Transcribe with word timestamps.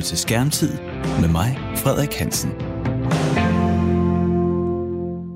lytter 0.00 0.08
til 0.08 0.18
Skærmtid 0.18 0.78
med 1.20 1.28
mig, 1.28 1.58
Frederik 1.76 2.14
Hansen. 2.14 2.50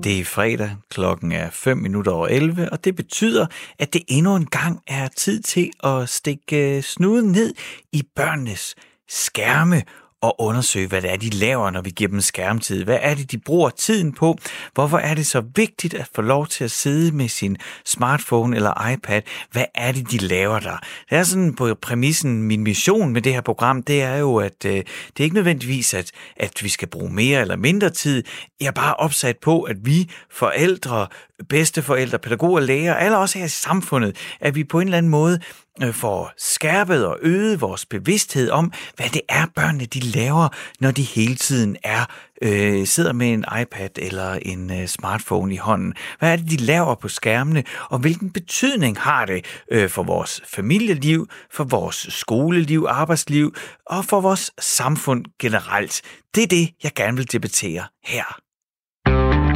Det 0.03 0.19
er 0.19 0.25
fredag, 0.25 0.75
klokken 0.89 1.31
er 1.31 1.49
5 1.49 1.77
minutter 1.77 2.11
over 2.11 2.27
11, 2.27 2.71
og 2.71 2.85
det 2.85 2.95
betyder, 2.95 3.47
at 3.79 3.93
det 3.93 4.01
endnu 4.07 4.35
en 4.35 4.45
gang 4.45 4.81
er 4.87 5.07
tid 5.07 5.41
til 5.41 5.71
at 5.83 6.09
stikke 6.09 6.77
øh, 6.77 6.83
snuden 6.83 7.31
ned 7.31 7.53
i 7.91 8.03
børnenes 8.15 8.75
skærme 9.07 9.81
at 10.25 10.33
undersøge, 10.39 10.87
hvad 10.87 11.01
det 11.01 11.11
er, 11.11 11.17
de 11.17 11.29
laver, 11.29 11.69
når 11.69 11.81
vi 11.81 11.89
giver 11.89 12.09
dem 12.09 12.21
skærmtid. 12.21 12.83
Hvad 12.83 12.97
er 13.01 13.13
det, 13.13 13.31
de 13.31 13.37
bruger 13.37 13.69
tiden 13.69 14.13
på? 14.13 14.37
Hvorfor 14.73 14.97
er 14.97 15.13
det 15.13 15.27
så 15.27 15.43
vigtigt 15.55 15.93
at 15.93 16.09
få 16.15 16.21
lov 16.21 16.47
til 16.47 16.63
at 16.63 16.71
sidde 16.71 17.15
med 17.15 17.27
sin 17.27 17.57
smartphone 17.85 18.55
eller 18.55 18.89
iPad? 18.89 19.21
Hvad 19.51 19.65
er 19.75 19.91
det, 19.91 20.11
de 20.11 20.17
laver 20.17 20.59
der? 20.59 20.77
Det 21.09 21.17
er 21.17 21.23
sådan 21.23 21.55
på 21.55 21.75
præmissen, 21.81 22.43
min 22.43 22.63
mission 22.63 23.13
med 23.13 23.21
det 23.21 23.33
her 23.33 23.41
program, 23.41 23.83
det 23.83 24.01
er 24.01 24.15
jo, 24.15 24.35
at 24.35 24.65
øh, 24.65 24.71
det 24.71 25.19
er 25.19 25.23
ikke 25.23 25.35
nødvendigvis, 25.35 25.93
at, 25.93 26.11
at 26.37 26.63
vi 26.63 26.69
skal 26.69 26.87
bruge 26.87 27.13
mere 27.13 27.41
eller 27.41 27.55
mindre 27.55 27.89
tid. 27.89 28.23
Jeg 28.59 28.67
er 28.67 28.71
bare 28.71 28.95
opsat 28.95 29.37
på, 29.37 29.61
at 29.61 29.75
vi 29.81 30.09
forældre, 30.31 31.07
bedsteforældre, 31.49 32.19
pædagoger, 32.19 32.59
læger, 32.59 32.93
alle 32.93 33.17
også 33.17 33.37
her 33.37 33.45
i 33.45 33.49
samfundet, 33.49 34.15
at 34.39 34.55
vi 34.55 34.63
på 34.63 34.79
en 34.79 34.87
eller 34.87 34.97
anden 34.97 35.09
måde 35.09 35.39
Øh, 35.83 35.93
får 35.93 36.31
skærpet 36.37 37.05
og 37.05 37.17
øget 37.21 37.61
vores 37.61 37.85
bevidsthed 37.85 38.49
om, 38.49 38.73
hvad 38.95 39.09
det 39.09 39.21
er, 39.29 39.45
børnene 39.55 39.85
de 39.85 39.99
laver, 39.99 40.49
når 40.79 40.91
de 40.91 41.01
hele 41.01 41.35
tiden 41.35 41.77
er 41.83 42.05
øh, 42.41 42.87
sidder 42.87 43.13
med 43.13 43.33
en 43.33 43.45
iPad 43.61 43.89
eller 43.97 44.33
en 44.33 44.71
øh, 44.71 44.87
smartphone 44.87 45.53
i 45.53 45.57
hånden. 45.57 45.93
Hvad 46.19 46.31
er 46.31 46.35
det, 46.35 46.49
de 46.49 46.57
laver 46.57 46.95
på 46.95 47.07
skærmene, 47.07 47.63
og 47.89 47.99
hvilken 47.99 48.31
betydning 48.31 48.99
har 48.99 49.25
det 49.25 49.45
øh, 49.71 49.89
for 49.89 50.03
vores 50.03 50.41
familieliv, 50.47 51.27
for 51.51 51.63
vores 51.63 52.07
skoleliv, 52.09 52.85
arbejdsliv 52.89 53.55
og 53.85 54.05
for 54.05 54.21
vores 54.21 54.51
samfund 54.59 55.25
generelt? 55.39 56.01
Det 56.35 56.43
er 56.43 56.47
det, 56.47 56.69
jeg 56.83 56.91
gerne 56.95 57.17
vil 57.17 57.31
debattere 57.31 57.83
her. 58.05 58.39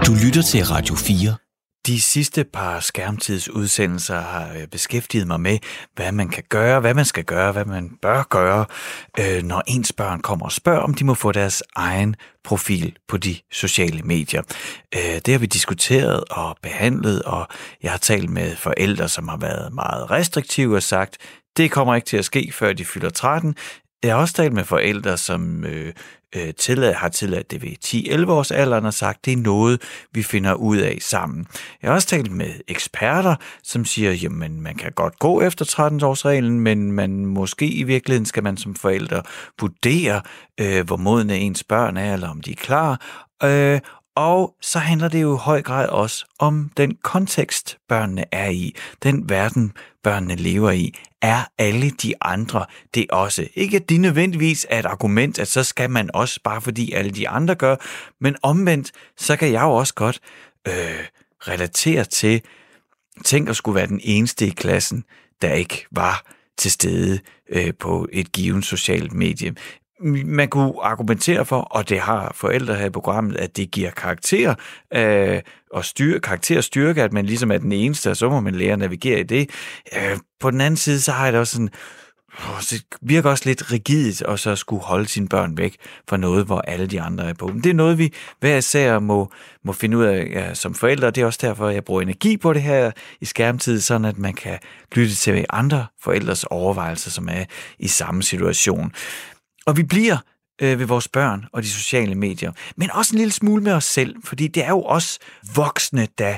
Du 0.05 0.13
lytter 0.25 0.41
til 0.41 0.65
Radio 0.65 0.95
4. 0.95 1.48
De 1.87 2.01
sidste 2.01 2.43
par 2.43 2.79
skærmtidsudsendelser 2.79 4.19
har 4.19 4.53
øh, 4.53 4.67
beskæftiget 4.67 5.27
mig 5.27 5.41
med, 5.41 5.57
hvad 5.95 6.11
man 6.11 6.29
kan 6.29 6.43
gøre, 6.49 6.79
hvad 6.79 6.93
man 6.93 7.05
skal 7.05 7.23
gøre, 7.23 7.51
hvad 7.51 7.65
man 7.65 7.89
bør 8.01 8.23
gøre, 8.29 8.65
øh, 9.19 9.43
når 9.43 9.63
ens 9.67 9.93
børn 9.93 10.21
kommer 10.21 10.45
og 10.45 10.51
spørger, 10.51 10.79
om 10.79 10.93
de 10.93 11.05
må 11.05 11.13
få 11.13 11.31
deres 11.31 11.63
egen 11.75 12.15
profil 12.43 12.97
på 13.07 13.17
de 13.17 13.35
sociale 13.51 14.01
medier. 14.01 14.41
Øh, 14.95 15.21
det 15.25 15.27
har 15.27 15.39
vi 15.39 15.45
diskuteret 15.45 16.23
og 16.29 16.57
behandlet, 16.63 17.21
og 17.21 17.47
jeg 17.83 17.91
har 17.91 17.97
talt 17.97 18.29
med 18.29 18.55
forældre, 18.55 19.09
som 19.09 19.27
har 19.27 19.37
været 19.37 19.73
meget 19.73 20.11
restriktive 20.11 20.75
og 20.75 20.83
sagt, 20.83 21.17
det 21.57 21.71
kommer 21.71 21.95
ikke 21.95 22.05
til 22.05 22.17
at 22.17 22.25
ske, 22.25 22.51
før 22.53 22.73
de 22.73 22.85
fylder 22.85 23.09
13. 23.09 23.55
Jeg 24.03 24.15
har 24.15 24.21
også 24.21 24.33
talt 24.33 24.53
med 24.53 24.63
forældre, 24.63 25.17
som 25.17 25.65
øh, 25.65 25.93
øh, 26.35 26.53
tillad, 26.53 26.93
har 26.93 27.09
tilladt 27.09 27.51
det 27.51 27.61
ved 27.61 28.25
10-11 28.25 28.31
års 28.31 28.51
alderen 28.51 28.85
og 28.85 28.93
sagt, 28.93 29.25
det 29.25 29.33
er 29.33 29.37
noget, 29.37 29.81
vi 30.11 30.23
finder 30.23 30.53
ud 30.53 30.77
af 30.77 30.97
sammen. 31.01 31.47
Jeg 31.81 31.89
har 31.89 31.95
også 31.95 32.07
talt 32.07 32.31
med 32.31 32.53
eksperter, 32.67 33.35
som 33.63 33.85
siger, 33.85 34.11
jamen 34.11 34.61
man 34.61 34.75
kan 34.75 34.91
godt 34.91 35.19
gå 35.19 35.41
efter 35.41 35.65
13-årsreglen, 35.65 36.59
men 36.59 36.91
man 36.91 37.25
måske 37.25 37.67
i 37.67 37.83
virkeligheden 37.83 38.25
skal 38.25 38.43
man 38.43 38.57
som 38.57 38.75
forældre 38.75 39.21
vurdere, 39.59 40.21
øh, 40.59 40.85
hvor 40.85 40.97
modne 40.97 41.37
ens 41.37 41.63
børn 41.63 41.97
er, 41.97 42.13
eller 42.13 42.29
om 42.29 42.41
de 42.41 42.51
er 42.51 42.55
klar, 42.55 43.01
øh, 43.43 43.79
og 44.19 44.55
så 44.61 44.79
handler 44.79 45.07
det 45.07 45.21
jo 45.21 45.35
i 45.35 45.39
høj 45.39 45.61
grad 45.61 45.87
også 45.87 46.25
om 46.39 46.71
den 46.77 46.97
kontekst, 47.03 47.77
børnene 47.87 48.25
er 48.31 48.49
i, 48.49 48.75
den 49.03 49.29
verden, 49.29 49.73
børnene 50.03 50.35
lever 50.35 50.71
i. 50.71 50.93
Er 51.21 51.43
alle 51.57 51.89
de 51.89 52.13
andre 52.21 52.65
det 52.93 53.05
også? 53.09 53.47
Ikke 53.55 53.77
at 53.77 53.89
det 53.89 53.99
nødvendigvis 53.99 54.67
er 54.69 54.79
et 54.79 54.85
argument, 54.85 55.39
at 55.39 55.47
så 55.47 55.63
skal 55.63 55.89
man 55.89 56.09
også, 56.13 56.39
bare 56.43 56.61
fordi 56.61 56.91
alle 56.91 57.11
de 57.11 57.29
andre 57.29 57.55
gør, 57.55 57.75
men 58.21 58.35
omvendt, 58.43 58.91
så 59.17 59.35
kan 59.35 59.51
jeg 59.51 59.61
jo 59.61 59.71
også 59.71 59.93
godt 59.93 60.19
øh, 60.67 61.05
relatere 61.47 62.03
til, 62.03 62.41
tænk 63.25 63.49
at 63.49 63.55
skulle 63.55 63.75
være 63.75 63.87
den 63.87 64.01
eneste 64.03 64.47
i 64.47 64.49
klassen, 64.49 65.03
der 65.41 65.53
ikke 65.53 65.85
var 65.91 66.25
til 66.57 66.71
stede 66.71 67.19
øh, 67.49 67.73
på 67.79 68.07
et 68.11 68.31
givet 68.31 68.65
socialt 68.65 69.13
medie 69.13 69.55
man 70.25 70.47
kunne 70.47 70.73
argumentere 70.81 71.45
for, 71.45 71.61
og 71.61 71.89
det 71.89 71.99
har 71.99 72.31
forældre 72.35 72.75
her 72.75 72.85
i 72.85 72.89
programmet, 72.89 73.37
at 73.37 73.57
det 73.57 73.71
giver 73.71 73.91
karakter 73.91 74.55
øh, 74.93 75.39
og 75.73 75.85
styr, 75.85 76.19
karakter 76.19 76.61
styrke, 76.61 77.03
at 77.03 77.13
man 77.13 77.25
ligesom 77.25 77.51
er 77.51 77.57
den 77.57 77.71
eneste, 77.71 78.09
og 78.09 78.17
så 78.17 78.29
må 78.29 78.39
man 78.39 78.55
lære 78.55 78.73
at 78.73 78.79
navigere 78.79 79.19
i 79.19 79.23
det. 79.23 79.49
Øh, 79.97 80.17
på 80.39 80.51
den 80.51 80.61
anden 80.61 80.77
side, 80.77 81.01
så 81.01 81.11
har 81.11 81.23
jeg 81.23 81.33
det 81.33 81.39
også 81.39 81.53
sådan, 81.53 81.69
det 82.69 82.85
virker 83.01 83.29
også 83.29 83.43
lidt 83.45 83.71
rigidt 83.71 84.21
at 84.21 84.39
så 84.39 84.55
skulle 84.55 84.83
holde 84.83 85.07
sine 85.07 85.27
børn 85.27 85.57
væk 85.57 85.75
fra 86.09 86.17
noget, 86.17 86.45
hvor 86.45 86.61
alle 86.61 86.87
de 86.87 87.01
andre 87.01 87.29
er 87.29 87.33
på. 87.33 87.47
Men 87.47 87.63
det 87.63 87.69
er 87.69 87.73
noget, 87.73 87.97
vi 87.97 88.13
hver 88.39 88.57
især 88.57 88.99
må, 88.99 89.31
må 89.63 89.73
finde 89.73 89.97
ud 89.97 90.03
af 90.03 90.27
ja, 90.31 90.53
som 90.53 90.73
forældre. 90.73 91.11
Det 91.11 91.21
er 91.21 91.25
også 91.25 91.39
derfor, 91.41 91.69
jeg 91.69 91.83
bruger 91.83 92.01
energi 92.01 92.37
på 92.37 92.53
det 92.53 92.61
her 92.61 92.91
i 93.21 93.25
skærmtid, 93.25 93.79
sådan 93.79 94.05
at 94.05 94.17
man 94.17 94.33
kan 94.33 94.59
lytte 94.95 95.15
til 95.15 95.45
andre 95.49 95.85
forældres 96.01 96.43
overvejelser, 96.43 97.11
som 97.11 97.29
er 97.31 97.45
i 97.79 97.87
samme 97.87 98.23
situation. 98.23 98.93
Og 99.69 99.77
vi 99.77 99.83
bliver 99.83 100.17
øh, 100.61 100.79
ved 100.79 100.85
vores 100.85 101.07
børn 101.07 101.45
og 101.53 101.63
de 101.63 101.69
sociale 101.69 102.15
medier, 102.15 102.51
men 102.75 102.91
også 102.91 103.15
en 103.15 103.17
lille 103.17 103.31
smule 103.31 103.63
med 103.63 103.71
os 103.71 103.83
selv, 103.83 104.15
fordi 104.23 104.47
det 104.47 104.63
er 104.63 104.69
jo 104.69 104.83
os 104.85 105.19
voksne, 105.55 106.07
der 106.17 106.37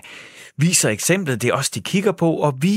viser 0.58 0.90
eksemplet, 0.90 1.42
det 1.42 1.50
er 1.50 1.54
os, 1.54 1.70
de 1.70 1.82
kigger 1.82 2.12
på, 2.12 2.34
og 2.34 2.54
vi, 2.62 2.74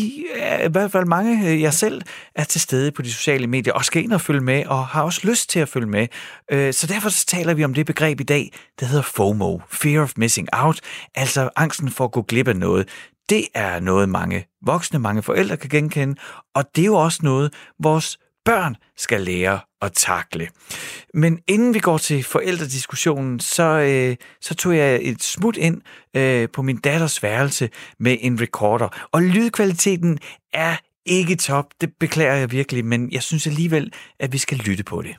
i 0.64 0.68
hvert 0.70 0.92
fald 0.92 1.04
mange, 1.04 1.50
øh, 1.50 1.62
jeg 1.62 1.74
selv, 1.74 2.02
er 2.34 2.44
til 2.44 2.60
stede 2.60 2.92
på 2.92 3.02
de 3.02 3.12
sociale 3.12 3.46
medier 3.46 3.72
og 3.72 3.84
skal 3.84 4.04
ind 4.04 4.12
og 4.12 4.20
følge 4.20 4.40
med, 4.40 4.66
og 4.66 4.86
har 4.86 5.02
også 5.02 5.20
lyst 5.24 5.50
til 5.50 5.60
at 5.60 5.68
følge 5.68 5.86
med. 5.86 6.06
Øh, 6.50 6.74
så 6.74 6.86
derfor 6.86 7.08
så 7.08 7.26
taler 7.26 7.54
vi 7.54 7.64
om 7.64 7.74
det 7.74 7.86
begreb 7.86 8.20
i 8.20 8.24
dag, 8.24 8.52
der 8.80 8.86
hedder 8.86 9.02
FOMO, 9.02 9.58
Fear 9.70 10.02
of 10.02 10.12
Missing 10.16 10.48
Out, 10.52 10.80
altså 11.14 11.50
angsten 11.56 11.90
for 11.90 12.04
at 12.04 12.12
gå 12.12 12.22
glip 12.22 12.48
af 12.48 12.56
noget. 12.56 12.88
Det 13.28 13.44
er 13.54 13.80
noget, 13.80 14.08
mange 14.08 14.46
voksne, 14.66 14.98
mange 14.98 15.22
forældre 15.22 15.56
kan 15.56 15.70
genkende, 15.70 16.14
og 16.54 16.64
det 16.76 16.82
er 16.82 16.86
jo 16.86 16.94
også 16.94 17.18
noget, 17.22 17.52
vores 17.82 18.18
børn 18.44 18.76
skal 18.96 19.20
lære 19.20 19.60
at 19.84 19.92
takle. 19.92 20.48
Men 21.14 21.38
inden 21.48 21.74
vi 21.74 21.78
går 21.78 21.98
til 21.98 22.24
forældrediskussionen, 22.24 23.40
så, 23.40 23.62
øh, 23.62 24.16
så 24.40 24.54
tog 24.54 24.76
jeg 24.76 24.98
et 25.02 25.22
smut 25.22 25.56
ind 25.56 25.80
øh, 26.16 26.48
på 26.52 26.62
min 26.62 26.76
datters 26.76 27.22
værelse 27.22 27.68
med 27.98 28.16
en 28.20 28.40
recorder. 28.40 29.08
Og 29.12 29.22
lydkvaliteten 29.22 30.18
er 30.52 30.76
ikke 31.06 31.36
top, 31.36 31.64
det 31.80 31.90
beklager 32.00 32.34
jeg 32.34 32.52
virkelig, 32.52 32.84
men 32.84 33.12
jeg 33.12 33.22
synes 33.22 33.46
alligevel, 33.46 33.92
at 34.20 34.32
vi 34.32 34.38
skal 34.38 34.58
lytte 34.58 34.84
på 34.84 35.02
det. 35.02 35.16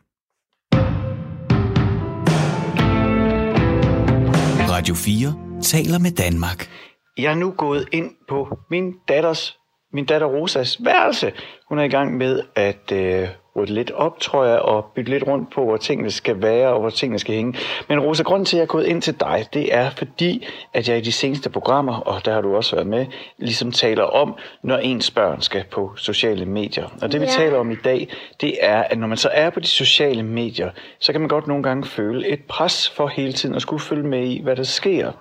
Radio 4.69 4.95
4 4.95 5.61
taler 5.63 5.99
med 5.99 6.11
Danmark. 6.11 6.69
Jeg 7.17 7.31
er 7.31 7.35
nu 7.35 7.51
gået 7.51 7.87
ind 7.91 8.11
på 8.29 8.57
min 8.69 8.93
datters 9.07 9.57
min 9.95 10.05
datter 10.05 10.27
Rosas 10.27 10.85
værelse. 10.85 11.31
Hun 11.69 11.79
er 11.79 11.83
i 11.83 11.87
gang 11.87 12.17
med 12.17 12.41
at 12.55 12.91
øh, 12.91 13.29
rydde 13.55 13.73
lidt 13.73 13.91
op, 13.91 14.19
tror 14.19 14.45
jeg, 14.45 14.59
og 14.59 14.85
bytte 14.95 15.11
lidt 15.11 15.27
rundt 15.27 15.51
på, 15.53 15.63
hvor 15.63 15.77
tingene 15.77 16.11
skal 16.11 16.41
være 16.41 16.69
og 16.69 16.79
hvor 16.79 16.89
tingene 16.89 17.19
skal 17.19 17.35
hænge. 17.35 17.57
Men 17.89 17.99
Rosa, 17.99 18.23
grunden 18.23 18.45
til, 18.45 18.57
at 18.57 18.59
jeg 18.59 18.63
er 18.63 18.67
gået 18.67 18.85
ind 18.85 19.01
til 19.01 19.19
dig, 19.19 19.45
det 19.53 19.75
er 19.75 19.89
fordi, 19.89 20.47
at 20.73 20.89
jeg 20.89 20.97
i 20.97 21.01
de 21.01 21.11
seneste 21.11 21.49
programmer, 21.49 21.99
og 21.99 22.25
der 22.25 22.33
har 22.33 22.41
du 22.41 22.55
også 22.55 22.75
været 22.75 22.87
med, 22.87 23.05
ligesom 23.37 23.71
taler 23.71 24.03
om, 24.03 24.35
når 24.63 24.77
ens 24.77 25.11
børn 25.11 25.41
skal 25.41 25.63
på 25.71 25.91
sociale 25.95 26.45
medier. 26.45 26.87
Og 27.01 27.11
det 27.11 27.21
vi 27.21 27.25
ja. 27.25 27.31
taler 27.31 27.57
om 27.57 27.71
i 27.71 27.75
dag, 27.75 28.09
det 28.41 28.57
er, 28.61 28.83
at 28.83 28.99
når 28.99 29.07
man 29.07 29.17
så 29.17 29.29
er 29.33 29.49
på 29.49 29.59
de 29.59 29.67
sociale 29.67 30.23
medier, 30.23 30.69
så 30.99 31.11
kan 31.11 31.21
man 31.21 31.27
godt 31.27 31.47
nogle 31.47 31.63
gange 31.63 31.85
føle 31.85 32.27
et 32.27 32.43
pres 32.47 32.89
for 32.89 33.07
hele 33.07 33.33
tiden 33.33 33.55
at 33.55 33.61
skulle 33.61 33.81
følge 33.81 34.07
med 34.07 34.27
i, 34.27 34.41
hvad 34.43 34.55
der 34.55 34.63
sker. 34.63 35.11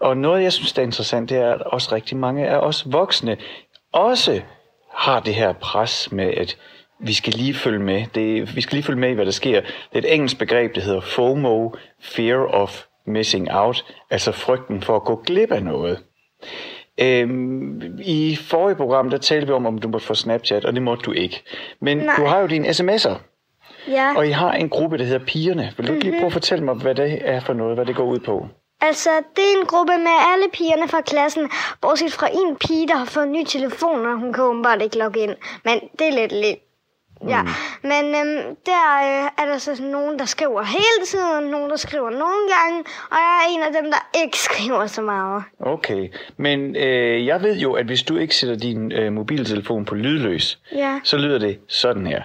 Og 0.00 0.16
noget, 0.16 0.42
jeg 0.42 0.52
synes, 0.52 0.72
der 0.72 0.82
er 0.82 0.86
interessant, 0.86 1.30
det 1.30 1.38
er, 1.38 1.52
at 1.52 1.62
også 1.62 1.94
rigtig 1.94 2.16
mange 2.16 2.46
af 2.46 2.56
os 2.56 2.92
voksne 2.92 3.36
også 3.92 4.40
har 4.94 5.20
det 5.20 5.34
her 5.34 5.52
pres 5.52 6.12
med, 6.12 6.34
at 6.34 6.56
vi 7.00 7.12
skal 7.12 7.32
lige 7.32 7.54
følge 7.54 7.78
med. 7.78 8.04
Det, 8.14 8.56
vi 8.56 8.60
skal 8.60 8.76
lige 8.76 8.84
følge 8.84 9.00
med 9.00 9.10
i, 9.10 9.12
hvad 9.12 9.24
der 9.24 9.30
sker. 9.30 9.60
Det 9.60 9.68
er 9.92 9.98
et 9.98 10.14
engelsk 10.14 10.38
begreb, 10.38 10.74
der 10.74 10.80
hedder 10.80 11.00
FOMO, 11.00 11.70
Fear 12.02 12.46
of 12.54 12.82
Missing 13.06 13.52
Out, 13.52 13.84
altså 14.10 14.32
frygten 14.32 14.82
for 14.82 14.96
at 14.96 15.04
gå 15.04 15.22
glip 15.26 15.52
af 15.52 15.62
noget. 15.62 15.98
Øhm, 17.00 17.98
I 18.02 18.36
forrige 18.36 18.76
program, 18.76 19.10
der 19.10 19.18
talte 19.18 19.46
vi 19.46 19.52
om, 19.52 19.66
om 19.66 19.78
du 19.78 19.88
måtte 19.88 20.06
få 20.06 20.14
Snapchat, 20.14 20.64
og 20.64 20.72
det 20.72 20.82
måtte 20.82 21.02
du 21.02 21.12
ikke. 21.12 21.42
Men 21.80 21.98
Nej. 21.98 22.14
du 22.18 22.24
har 22.24 22.38
jo 22.38 22.46
dine 22.46 22.68
sms'er. 22.68 23.14
Ja. 23.88 24.16
Og 24.16 24.26
I 24.26 24.30
har 24.30 24.52
en 24.52 24.68
gruppe, 24.68 24.98
der 24.98 25.04
hedder 25.04 25.24
Pigerne. 25.26 25.72
Vil 25.76 25.86
du 25.86 25.92
mm-hmm. 25.92 26.10
lige 26.10 26.18
prøve 26.18 26.26
at 26.26 26.32
fortælle 26.32 26.64
mig, 26.64 26.74
hvad 26.74 26.94
det 26.94 27.18
er 27.22 27.40
for 27.40 27.52
noget, 27.52 27.76
hvad 27.76 27.86
det 27.86 27.96
går 27.96 28.04
ud 28.04 28.18
på? 28.18 28.46
Altså, 28.80 29.10
det 29.36 29.44
er 29.44 29.60
en 29.60 29.66
gruppe 29.66 29.92
med 29.98 30.16
alle 30.32 30.46
pigerne 30.52 30.88
fra 30.88 31.00
klassen, 31.00 31.50
bortset 31.80 32.12
fra 32.12 32.28
en 32.28 32.56
pige, 32.56 32.88
der 32.88 32.96
har 32.96 33.04
fået 33.04 33.24
en 33.24 33.32
ny 33.32 33.44
telefon, 33.44 34.06
og 34.06 34.18
hun 34.18 34.32
kan 34.32 34.44
åbenbart 34.44 34.82
ikke 34.82 34.98
logge 34.98 35.20
ind. 35.20 35.34
Men 35.64 35.80
det 35.98 36.08
er 36.08 36.20
lidt 36.20 36.32
lidt. 36.32 36.58
Ja, 37.28 37.42
mm. 37.42 37.48
men 37.82 38.04
øhm, 38.04 38.56
der 38.66 38.86
øh, 39.02 39.30
er 39.38 39.46
der 39.52 39.58
så 39.58 39.82
nogen, 39.82 40.18
der 40.18 40.24
skriver 40.24 40.62
hele 40.62 41.06
tiden, 41.06 41.50
nogen, 41.50 41.70
der 41.70 41.76
skriver 41.76 42.10
nogle 42.10 42.42
gange, 42.56 42.78
og 43.10 43.16
jeg 43.16 43.42
er 43.44 43.54
en 43.54 43.62
af 43.62 43.82
dem, 43.82 43.90
der 43.90 44.20
ikke 44.24 44.38
skriver 44.48 44.86
så 44.86 45.02
meget. 45.02 45.44
Okay, 45.60 46.08
men 46.36 46.76
øh, 46.76 47.26
jeg 47.26 47.42
ved 47.42 47.58
jo, 47.58 47.72
at 47.72 47.86
hvis 47.86 48.02
du 48.02 48.16
ikke 48.16 48.36
sætter 48.36 48.56
din 48.56 48.92
øh, 48.92 49.12
mobiltelefon 49.12 49.84
på 49.84 49.94
lydløs, 49.94 50.58
ja. 50.72 51.00
så 51.04 51.16
lyder 51.16 51.38
det 51.38 51.58
sådan 51.68 52.06
her. 52.06 52.22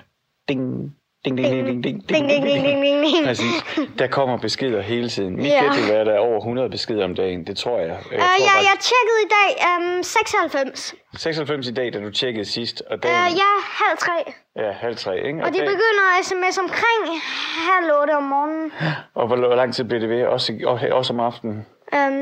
Ding, 0.50 0.95
Ding, 1.25 1.38
ding, 1.38 1.48
ding, 1.54 1.68
ding, 1.68 1.83
ding, 1.83 2.10
Ding, 2.10 2.30
ding, 2.30 2.45
ding, 2.45 2.63
ding, 2.66 2.81
ding, 2.83 3.04
ding. 3.06 3.25
Præcis. 3.25 3.63
Der 4.00 4.07
kommer 4.07 4.38
beskeder 4.38 4.81
hele 4.81 5.10
tiden. 5.10 5.36
Mit 5.36 5.45
Ja. 5.45 5.63
gæt 5.63 5.72
vil 5.81 5.89
være, 5.92 6.00
at 6.01 6.06
der 6.07 6.13
er 6.13 6.19
over 6.19 6.38
100 6.39 6.69
beskeder 6.69 7.04
om 7.04 7.16
dagen. 7.16 7.48
Det 7.48 7.57
tror 7.57 7.77
jeg. 7.80 7.88
Jeg, 7.88 7.98
Uh, 7.98 8.10
tror 8.12 8.18
ja, 8.18 8.56
jeg 8.56 8.66
faktisk, 8.69 8.89
tjekkede 8.92 9.19
i 9.27 9.30
dag 9.38 9.50
um, 9.98 10.04
96. 10.04 10.95
96 11.18 11.68
i 11.68 11.74
dag, 11.74 11.94
da 11.94 12.00
du 12.00 12.10
tjekkede 12.12 12.45
sidst, 12.45 12.81
og 12.89 12.98
Uh, 12.98 13.04
dagen 13.04 13.38
ja, 13.44 13.51
halv 13.86 13.98
tre. 13.98 14.18
ja, 14.63 14.72
halv 14.72 14.95
tre, 14.95 15.13
ikke? 15.27 15.44
Og 15.44 15.54
de 15.54 15.57
dag- 15.60 15.68
begynder 15.68 16.06
at 16.19 16.25
sms 16.25 16.57
omkring 16.57 17.22
halv 17.71 17.92
otte 18.01 18.12
om 18.18 18.24
morgenen. 18.24 18.71
og 19.16 19.28
hvor, 19.28 19.36
hvor 19.36 19.56
lang 19.56 19.74
tid 19.75 19.83
bliver 19.83 20.00
det 20.00 20.10
ved? 20.10 20.25
Også, 20.25 20.54
og, 20.66 20.80
også 20.92 21.13
om 21.13 21.19
aftenen? 21.19 21.66
Um, 21.93 22.21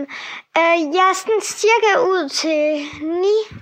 uh, 0.59 0.77
jeg 0.95 1.05
er 1.11 1.15
sådan 1.15 1.41
cirka 1.41 1.91
ud 1.99 2.29
til 2.29 2.85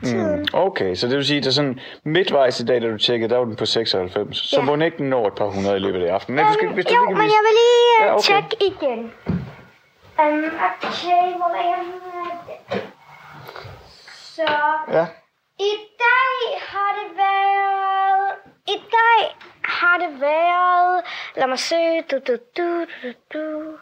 9-tiden. 0.04 0.40
Mm. 0.40 0.46
Okay, 0.54 0.96
så 0.96 1.08
det 1.08 1.18
vil 1.18 1.26
sige, 1.26 1.38
at 1.48 1.54
sådan 1.54 1.80
midtvejs 2.04 2.60
i 2.60 2.66
dag, 2.66 2.82
da 2.82 2.88
du 2.92 2.98
tjekkede, 2.98 3.30
der 3.30 3.38
var 3.38 3.46
den 3.46 3.56
på 3.56 3.66
96. 3.66 4.38
Så 4.38 4.56
Ja. 4.60 4.62
må 4.66 4.72
den 4.74 4.82
ikke 4.82 4.98
den 4.98 5.10
når 5.10 5.28
et 5.28 5.36
par 5.36 5.46
hundrede 5.46 5.76
i 5.76 5.80
løbet 5.80 6.04
af 6.04 6.14
aftenen. 6.14 6.36
Nej, 6.40 6.48
du 6.48 6.54
skal, 6.54 6.74
hvis 6.74 6.86
du 6.86 6.94
jo, 6.96 7.02
ikke 7.04 7.14
men 7.16 7.24
vise- 7.26 7.36
jeg 7.36 7.44
vil 7.48 7.56
lige 7.62 8.00
uh, 8.00 8.06
Ja, 8.06 8.14
okay. 8.14 8.24
tjekke 8.24 8.56
igen. 8.66 9.12
Um, 10.20 10.44
okay, 10.84 11.36
hvor 11.38 11.56
er 11.56 11.64
jeg? 11.70 12.82
Så 14.36 14.42
Ja. 14.92 15.06
i 15.60 15.74
dag 16.06 16.62
har 16.72 16.92
det 17.00 17.18
været... 17.18 18.34
I 18.68 18.78
dag 18.98 19.36
har 19.64 19.98
det 19.98 20.22
været... 20.22 21.04
Lad 21.36 21.48
mig 21.48 21.60
se. 21.60 22.02
Du, 22.12 22.20
du, 22.28 22.38
du, 22.58 22.86
du, 23.04 23.12
du. 23.34 23.74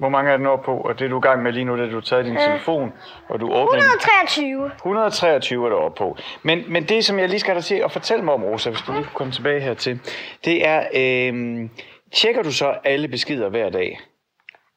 Hvor 0.00 0.08
mange 0.08 0.30
er 0.32 0.36
den 0.36 0.46
oppe 0.46 0.64
på? 0.64 0.76
Og 0.76 0.98
det 0.98 1.04
er 1.04 1.08
du 1.08 1.18
i 1.18 1.20
gang 1.20 1.42
med 1.42 1.52
lige 1.52 1.64
nu, 1.64 1.78
da 1.78 1.86
du 1.86 1.94
har 1.94 2.00
taget 2.00 2.24
din 2.24 2.36
telefon, 2.36 2.92
og 3.28 3.40
du 3.40 3.46
åbner 3.46 3.72
den. 3.72 3.82
123. 3.82 4.70
123 4.76 5.64
er 5.64 5.68
der 5.70 5.76
oppe 5.76 5.98
på. 5.98 6.16
Men, 6.42 6.64
men 6.68 6.84
det, 6.84 7.04
som 7.04 7.18
jeg 7.18 7.28
lige 7.28 7.40
skal 7.40 7.52
have 7.52 7.60
dig 7.60 7.64
til 7.64 7.74
at 7.74 7.92
fortælle 7.92 8.24
mig 8.24 8.34
om, 8.34 8.44
Rosa, 8.44 8.70
hvis 8.70 8.82
du 8.82 8.92
lige 8.92 9.04
kunne 9.04 9.14
komme 9.14 9.32
tilbage 9.32 9.60
hertil, 9.60 10.00
det 10.44 10.66
er, 10.66 10.80
øh, 10.94 11.68
tjekker 12.12 12.42
du 12.42 12.52
så 12.52 12.74
alle 12.84 13.08
beskeder 13.08 13.48
hver 13.48 13.70
dag? 13.70 13.98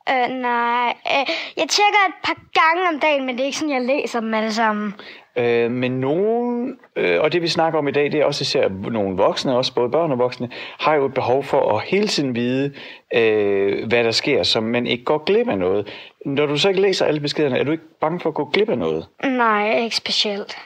Øh, 0.09 0.29
nej. 0.29 0.94
Øh, 1.07 1.25
jeg 1.57 1.67
tjekker 1.69 2.01
et 2.07 2.13
par 2.23 2.38
gange 2.53 2.89
om 2.94 3.00
dagen, 3.00 3.25
men 3.25 3.35
det 3.35 3.41
er 3.41 3.45
ikke 3.45 3.57
sådan, 3.57 3.73
jeg 3.73 3.81
læser 3.81 4.19
dem 4.19 4.33
alle 4.33 4.53
sammen. 4.53 4.94
Øh, 5.38 5.71
men 5.71 5.91
nogen, 5.91 6.77
øh, 6.95 7.21
og 7.21 7.31
det 7.33 7.41
vi 7.41 7.47
snakker 7.47 7.79
om 7.79 7.88
i 7.88 7.91
dag, 7.91 8.11
det 8.11 8.19
er 8.19 8.25
også 8.25 8.41
især 8.41 8.69
nogle 8.91 9.17
voksne, 9.17 9.57
også 9.57 9.75
både 9.75 9.89
børn 9.89 10.11
og 10.11 10.19
voksne, 10.19 10.50
har 10.79 10.95
jo 10.95 11.05
et 11.05 11.13
behov 11.13 11.44
for 11.44 11.77
at 11.77 11.83
hele 11.83 12.07
tiden 12.07 12.35
vide, 12.35 12.73
øh, 13.15 13.88
hvad 13.88 14.03
der 14.03 14.11
sker, 14.11 14.44
så 14.44 14.61
man 14.61 14.88
ikke 14.88 15.03
går 15.03 15.17
glip 15.23 15.50
af 15.50 15.57
noget. 15.57 15.88
Når 16.25 16.45
du 16.45 16.57
så 16.57 16.69
ikke 16.69 16.81
læser 16.81 17.06
alle 17.06 17.19
beskederne, 17.19 17.57
er 17.59 17.63
du 17.63 17.71
ikke 17.71 17.99
bange 18.01 18.19
for 18.19 18.29
at 18.29 18.35
gå 18.35 18.45
glip 18.45 18.69
af 18.69 18.77
noget? 18.77 19.07
Nej, 19.23 19.79
ikke 19.79 19.95
specielt. 19.95 20.57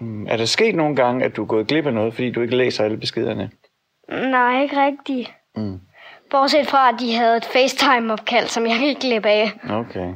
Mm, 0.00 0.26
Er 0.26 0.36
der 0.36 0.44
sket 0.44 0.74
nogle 0.74 0.96
gange, 0.96 1.24
at 1.24 1.36
du 1.36 1.42
er 1.42 1.46
gået 1.46 1.66
glip 1.66 1.86
af 1.86 1.94
noget, 1.94 2.14
fordi 2.14 2.30
du 2.30 2.40
ikke 2.40 2.56
læser 2.56 2.84
alle 2.84 2.96
beskederne? 2.96 3.50
Nej, 4.08 4.62
ikke 4.62 4.76
rigtigt. 4.86 5.32
Mm. 5.56 5.80
Bortset 6.30 6.66
fra, 6.66 6.88
at 6.88 6.94
de 7.00 7.14
havde 7.14 7.36
et 7.36 7.44
FaceTime-opkald, 7.44 8.46
som 8.46 8.66
jeg 8.66 8.78
gik 8.78 8.98
glip 8.98 9.26
af. 9.26 9.52
Okay. 9.70 10.12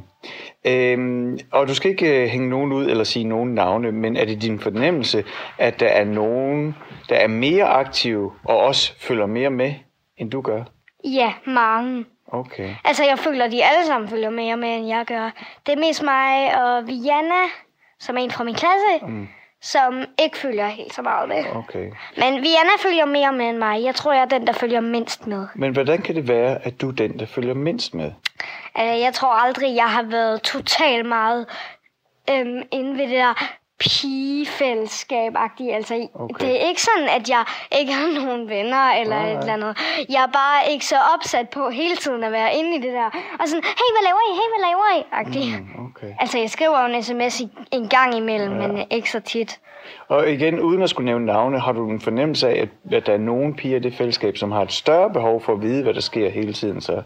Øhm, 0.65 1.39
og 1.53 1.69
du 1.69 1.75
skal 1.75 1.91
ikke 1.91 2.23
øh, 2.23 2.29
hænge 2.29 2.49
nogen 2.49 2.73
ud 2.73 2.87
eller 2.87 3.05
sige 3.05 3.25
nogen 3.25 3.55
navne, 3.55 3.93
men 3.93 4.17
er 4.17 4.25
det 4.25 4.43
din 4.43 4.61
fornemmelse, 4.61 5.25
at 5.59 5.81
der 5.81 5.89
er 5.89 6.05
nogen, 6.05 6.77
der 7.09 7.17
er 7.17 7.29
mere 7.29 7.65
aktive 7.65 8.33
og 8.45 8.59
også 8.59 8.93
følger 8.99 9.27
mere 9.27 9.51
med, 9.51 9.75
end 10.17 10.31
du 10.31 10.41
gør? 10.41 10.63
Ja, 11.05 11.33
mange. 11.47 12.05
Okay. 12.33 12.75
Altså, 12.85 13.05
jeg 13.05 13.19
føler, 13.19 13.45
at 13.45 13.53
de 13.53 13.65
alle 13.65 13.87
sammen 13.87 14.09
følger 14.09 14.31
mere 14.31 14.57
med, 14.57 14.77
end 14.77 14.89
jeg 14.89 15.05
gør. 15.07 15.31
Det 15.67 15.73
er 15.73 15.79
mest 15.79 16.03
mig 16.03 16.63
og 16.63 16.87
Vianna, 16.87 17.45
som 17.99 18.17
er 18.17 18.21
en 18.21 18.31
fra 18.31 18.45
min 18.45 18.55
klasse, 18.55 19.07
mm. 19.07 19.29
Som 19.63 20.05
ikke 20.19 20.39
følger 20.39 20.67
helt 20.67 20.95
så 20.95 21.03
meget 21.03 21.29
med. 21.29 21.45
Okay. 21.55 21.91
Men 22.17 22.43
Vianna 22.43 22.71
følger 22.79 23.05
mere 23.05 23.33
med 23.33 23.49
end 23.49 23.59
mig. 23.59 23.83
Jeg 23.85 23.95
tror, 23.95 24.13
jeg 24.13 24.23
er 24.23 24.27
den, 24.27 24.47
der 24.47 24.53
følger 24.53 24.81
mindst 24.81 25.27
med. 25.27 25.47
Men 25.55 25.73
hvordan 25.73 26.03
kan 26.03 26.15
det 26.15 26.29
være, 26.29 26.67
at 26.67 26.81
du 26.81 26.89
er 26.89 26.93
den, 26.93 27.19
der 27.19 27.27
følger 27.27 27.55
mindst 27.55 27.95
med? 27.95 28.13
Altså, 28.75 29.05
jeg 29.05 29.15
tror 29.15 29.33
aldrig, 29.33 29.77
jeg 29.77 29.91
har 29.91 30.03
været 30.03 30.43
totalt 30.43 31.07
meget 31.07 31.47
øhm, 32.31 32.63
inde 32.71 32.99
ved 32.99 33.09
det 33.09 33.17
der 33.17 33.62
pigefællesskab 33.83 35.33
-agtige. 35.37 35.71
Altså, 35.79 36.09
Okay. 36.15 36.47
det 36.47 36.63
er 36.63 36.69
ikke 36.69 36.83
sådan, 36.83 37.09
at 37.09 37.29
jeg 37.29 37.45
ikke 37.81 37.93
har 37.93 38.25
nogen 38.25 38.49
venner 38.49 38.85
eller 39.01 39.17
Nej, 39.17 39.33
et 39.33 39.39
eller 39.39 39.53
andet. 39.53 39.77
Jeg 40.09 40.23
er 40.23 40.33
bare 40.33 40.73
ikke 40.73 40.87
så 40.87 40.97
opsat 41.15 41.49
på 41.49 41.71
hele 41.71 41.97
tiden 41.97 42.25
at 42.25 42.33
være 42.33 42.55
inde 42.55 42.77
i 42.77 42.81
det 42.81 42.93
der. 42.93 43.07
Og 43.41 43.49
sådan, 43.49 43.63
hey, 43.65 43.89
hvad 43.95 44.05
laver 44.09 44.23
I? 44.31 44.33
Hey, 44.41 44.49
hvad 44.53 44.63
laver 44.69 44.89
I? 44.99 45.61
Mm, 45.61 45.87
okay. 45.87 46.15
Altså, 46.21 46.39
jeg 46.39 46.51
skriver 46.51 46.81
jo 46.81 46.95
en 46.95 47.03
sms 47.03 47.41
en 47.73 47.89
gang 47.89 48.17
imellem, 48.17 48.61
ja. 48.61 48.67
men 48.67 48.87
ikke 48.91 49.11
så 49.11 49.21
tit. 49.21 49.61
Og 50.09 50.31
igen, 50.31 50.61
uden 50.61 50.83
at 50.83 50.91
skulle 50.91 51.07
nævne 51.07 51.27
navne, 51.27 51.61
har 51.61 51.73
du 51.73 51.91
en 51.91 52.01
fornemmelse 52.01 52.49
af, 52.49 52.61
at, 52.63 52.69
at 52.93 53.07
der 53.07 53.13
er 53.13 53.19
nogle 53.19 53.55
piger 53.55 53.77
i 53.77 53.81
det 53.81 53.95
fællesskab, 53.95 54.37
som 54.37 54.53
har 54.53 54.63
et 54.63 54.73
større 54.73 55.11
behov 55.11 55.41
for 55.41 55.53
at 55.53 55.63
vide, 55.63 55.83
hvad 55.83 55.95
der 55.95 56.01
sker 56.01 56.31
hele 56.31 56.53
tiden 56.53 56.81
så? 56.81 57.03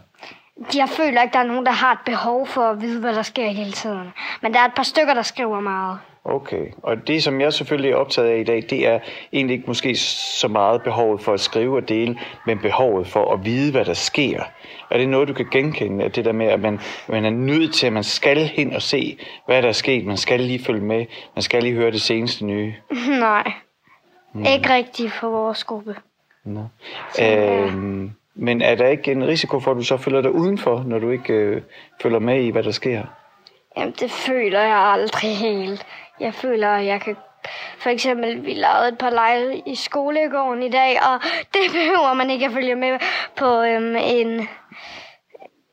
Jeg 0.75 0.89
føler 0.89 1.21
ikke, 1.21 1.33
der 1.33 1.39
er 1.39 1.47
nogen, 1.47 1.65
der 1.65 1.71
har 1.71 1.91
et 1.91 1.99
behov 2.05 2.47
for 2.47 2.61
at 2.61 2.81
vide, 2.81 2.99
hvad 2.99 3.13
der 3.15 3.21
sker 3.21 3.47
hele 3.49 3.71
tiden. 3.71 4.13
Men 4.41 4.53
der 4.53 4.59
er 4.59 4.65
et 4.65 4.73
par 4.75 4.83
stykker, 4.83 5.13
der 5.13 5.21
skriver 5.21 5.59
meget. 5.59 5.99
Okay, 6.29 6.65
og 6.83 7.07
det 7.07 7.23
som 7.23 7.41
jeg 7.41 7.53
selvfølgelig 7.53 7.91
er 7.91 7.95
optaget 7.95 8.27
af 8.29 8.37
i 8.37 8.43
dag, 8.43 8.63
det 8.69 8.87
er 8.87 8.99
egentlig 9.33 9.53
ikke 9.53 9.67
måske 9.67 9.95
så 9.95 10.47
meget 10.47 10.83
behovet 10.83 11.21
for 11.21 11.33
at 11.33 11.39
skrive 11.39 11.77
og 11.77 11.89
dele, 11.89 12.19
men 12.45 12.59
behovet 12.59 13.07
for 13.07 13.33
at 13.33 13.45
vide, 13.45 13.71
hvad 13.71 13.85
der 13.85 13.93
sker. 13.93 14.43
Er 14.89 14.97
det 14.97 15.09
noget, 15.09 15.27
du 15.27 15.33
kan 15.33 15.47
genkende, 15.51 16.05
at 16.05 16.15
det 16.15 16.25
der 16.25 16.31
med, 16.31 16.45
at 16.45 16.59
man, 16.59 16.79
man 17.07 17.25
er 17.25 17.29
nødt 17.29 17.73
til, 17.73 17.87
at 17.87 17.93
man 17.93 18.03
skal 18.03 18.37
hen 18.37 18.73
og 18.73 18.81
se, 18.81 19.17
hvad 19.45 19.61
der 19.61 19.67
er 19.67 19.73
sket, 19.73 20.05
man 20.05 20.17
skal 20.17 20.39
lige 20.39 20.65
følge 20.65 20.81
med, 20.81 21.05
man 21.35 21.43
skal 21.43 21.63
lige 21.63 21.75
høre 21.75 21.91
det 21.91 22.01
seneste 22.01 22.45
nye? 22.45 22.73
Nej. 23.19 23.51
Mm. 24.33 24.45
Ikke 24.45 24.73
rigtigt 24.73 25.13
for 25.13 25.29
vores 25.29 25.63
gruppe. 25.63 25.95
Nå. 26.45 26.65
Øhm, 27.21 28.11
men 28.35 28.61
er 28.61 28.75
der 28.75 28.87
ikke 28.87 29.11
en 29.11 29.27
risiko 29.27 29.59
for, 29.59 29.71
at 29.71 29.77
du 29.77 29.83
så 29.83 29.97
føler 29.97 30.21
dig 30.21 30.31
udenfor, 30.31 30.83
når 30.87 30.99
du 30.99 31.09
ikke 31.09 31.33
øh, 31.33 31.61
følger 32.01 32.19
med 32.19 32.43
i, 32.43 32.49
hvad 32.49 32.63
der 32.63 32.71
sker? 32.71 33.03
Jamen, 33.77 33.93
det 33.99 34.11
føler 34.11 34.61
jeg 34.61 34.77
aldrig 34.77 35.37
helt. 35.37 35.85
Jeg 36.19 36.33
føler, 36.33 36.69
at 36.69 36.85
jeg 36.85 37.01
kan... 37.01 37.15
For 37.77 37.89
eksempel, 37.89 38.45
vi 38.45 38.53
lavede 38.53 38.87
et 38.87 38.97
par 38.97 39.09
lege 39.09 39.63
i 39.65 39.75
skolegården 39.75 40.63
i 40.63 40.69
dag, 40.69 40.97
og 41.03 41.21
det 41.53 41.71
behøver 41.71 42.13
man 42.13 42.29
ikke 42.29 42.45
at 42.45 42.51
følge 42.51 42.75
med 42.75 42.99
på 43.35 43.61
øhm, 43.61 43.95
en 43.95 44.47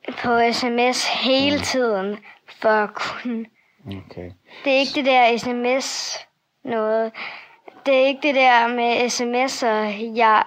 på 0.09 0.39
sms 0.51 1.07
hele 1.07 1.59
tiden 1.59 2.17
for 2.61 2.69
at 2.69 2.93
kunne. 2.93 3.45
Okay. 3.87 4.31
Det 4.63 4.73
er 4.73 4.77
ikke 4.77 4.95
det 4.95 5.05
der 5.05 5.37
sms 5.37 6.19
noget. 6.63 7.11
Det 7.85 7.95
er 7.95 8.07
ikke 8.07 8.19
det 8.27 8.35
der 8.35 8.67
med 8.67 8.95
sms'er. 8.95 10.15
Jeg, 10.15 10.43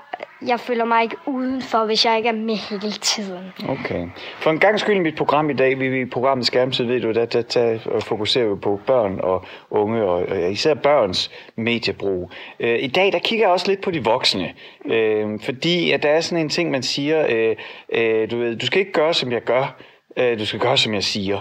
jeg 0.46 0.60
føler 0.60 0.84
mig 0.84 1.02
ikke 1.02 1.16
udenfor, 1.26 1.84
hvis 1.84 2.04
jeg 2.04 2.16
ikke 2.16 2.28
er 2.28 2.32
med 2.32 2.54
hele 2.54 2.92
tiden. 2.92 3.52
Okay. 3.68 4.06
For 4.38 4.50
en 4.50 4.58
gang 4.58 4.80
skyld 4.80 4.96
i 4.96 5.00
mit 5.00 5.16
program 5.16 5.50
i 5.50 5.52
dag, 5.52 5.78
vi 5.78 6.00
i 6.00 6.04
programmet 6.04 6.46
Skærmtid, 6.46 6.84
ved 6.84 7.00
du, 7.00 7.12
der, 7.12 7.24
der, 7.24 7.42
der 7.42 8.00
fokuserer 8.00 8.48
vi 8.48 8.60
på 8.60 8.80
børn 8.86 9.20
og 9.22 9.44
unge, 9.70 10.02
og, 10.02 10.26
og 10.28 10.52
især 10.52 10.74
børns 10.74 11.30
mediebrug. 11.56 12.30
Øh, 12.60 12.82
I 12.82 12.86
dag, 12.86 13.12
der 13.12 13.18
kigger 13.18 13.44
jeg 13.46 13.52
også 13.52 13.68
lidt 13.68 13.80
på 13.80 13.90
de 13.90 14.04
voksne, 14.04 14.54
øh, 14.84 15.40
fordi 15.40 15.90
at 15.90 16.02
der 16.02 16.08
er 16.08 16.20
sådan 16.20 16.44
en 16.44 16.48
ting, 16.48 16.70
man 16.70 16.82
siger, 16.82 17.26
øh, 17.28 17.56
øh, 17.92 18.30
du, 18.30 18.38
ved, 18.38 18.56
du 18.56 18.66
skal 18.66 18.80
ikke 18.80 18.92
gøre, 18.92 19.14
som 19.14 19.32
jeg 19.32 19.42
gør, 19.42 19.76
øh, 20.16 20.38
du 20.38 20.46
skal 20.46 20.60
gøre, 20.60 20.76
som 20.76 20.94
jeg 20.94 21.04
siger. 21.04 21.38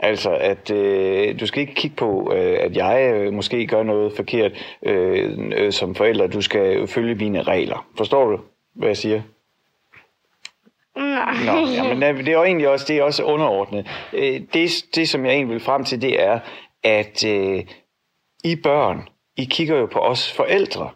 Altså, 0.00 0.30
at 0.30 0.70
øh, 0.70 1.40
du 1.40 1.46
skal 1.46 1.60
ikke 1.60 1.74
kigge 1.74 1.96
på, 1.96 2.32
øh, 2.34 2.56
at 2.60 2.76
jeg 2.76 3.12
øh, 3.14 3.32
måske 3.32 3.66
gør 3.66 3.82
noget 3.82 4.12
forkert 4.16 4.52
øh, 4.82 5.50
øh, 5.56 5.72
som 5.72 5.94
forælder. 5.94 6.26
Du 6.26 6.40
skal 6.40 6.86
følge 6.86 7.14
mine 7.14 7.42
regler. 7.42 7.86
Forstår 7.96 8.30
du, 8.30 8.40
hvad 8.74 8.88
jeg 8.88 8.96
siger? 8.96 9.22
Nej. 10.96 11.34
Nå, 11.46 11.68
jamen, 11.96 12.18
det 12.18 12.28
er 12.28 12.32
jo 12.32 12.44
egentlig 12.44 12.68
også, 12.68 12.84
det 12.88 12.98
er 12.98 13.02
også 13.02 13.22
underordnet. 13.24 13.86
Øh, 14.12 14.40
Det, 14.52 14.70
det, 14.94 15.08
som 15.08 15.26
jeg 15.26 15.34
egentlig 15.34 15.54
vil 15.54 15.64
frem 15.64 15.84
til, 15.84 16.02
det 16.02 16.22
er, 16.22 16.40
at 16.82 17.24
øh, 17.26 17.64
I 18.44 18.56
børn, 18.56 19.08
I 19.36 19.44
kigger 19.44 19.76
jo 19.76 19.86
på 19.86 19.98
os 19.98 20.32
forældre. 20.32 20.90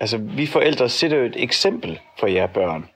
Altså, 0.00 0.18
vi 0.18 0.46
forældre 0.46 0.88
sætter 0.88 1.16
jo 1.16 1.24
et 1.24 1.42
eksempel 1.42 2.00
for 2.18 2.26
jer 2.26 2.46
børn. 2.46 2.88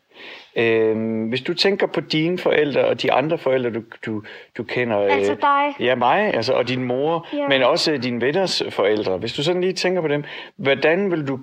Øhm, 0.58 1.28
hvis 1.28 1.40
du 1.40 1.54
tænker 1.54 1.86
på 1.86 2.00
dine 2.00 2.38
forældre 2.38 2.84
og 2.84 3.02
de 3.02 3.12
andre 3.12 3.38
forældre, 3.38 3.70
du, 3.70 3.80
du, 4.06 4.22
du 4.58 4.62
kender... 4.64 5.00
øh, 5.00 5.12
Altså 5.12 5.34
dig. 5.40 5.86
Ja, 5.86 5.94
mig, 5.94 6.34
altså, 6.34 6.52
og 6.52 6.68
din 6.68 6.84
mor, 6.84 7.26
Ja. 7.32 7.48
men 7.48 7.62
også 7.62 7.96
dine 7.96 8.20
venners 8.20 8.62
forældre. 8.70 9.16
Hvis 9.16 9.32
du 9.32 9.42
sådan 9.42 9.60
lige 9.60 9.72
tænker 9.72 10.00
på 10.00 10.08
dem, 10.08 10.24
hvordan 10.56 11.10
vil 11.10 11.28
du 11.28 11.38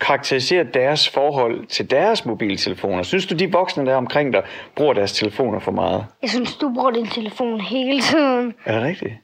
karakterisere 0.00 0.64
deres 0.64 1.08
forhold 1.08 1.66
til 1.66 1.90
deres 1.90 2.26
mobiltelefoner? 2.26 3.02
Synes 3.02 3.26
du, 3.26 3.34
de 3.34 3.52
voksne 3.52 3.86
der 3.86 3.96
omkring 3.96 4.32
dig 4.32 4.42
bruger 4.76 4.92
deres 4.92 5.12
telefoner 5.12 5.58
for 5.58 5.72
meget? 5.72 6.06
Jeg 6.22 6.30
synes, 6.30 6.56
du 6.56 6.74
bruger 6.74 6.90
din 6.90 7.06
telefon 7.06 7.60
hele 7.60 8.00
tiden. 8.00 8.54
Er 8.64 8.74
det 8.74 8.82
rigtigt? 8.82 9.14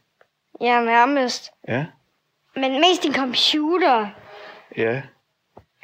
Ja, 0.61 0.81
nærmest. 0.81 1.50
Ja. 1.69 1.85
Men 2.57 2.73
mest 2.73 3.03
din 3.03 3.15
computer. 3.15 4.07
Ja. 4.76 5.03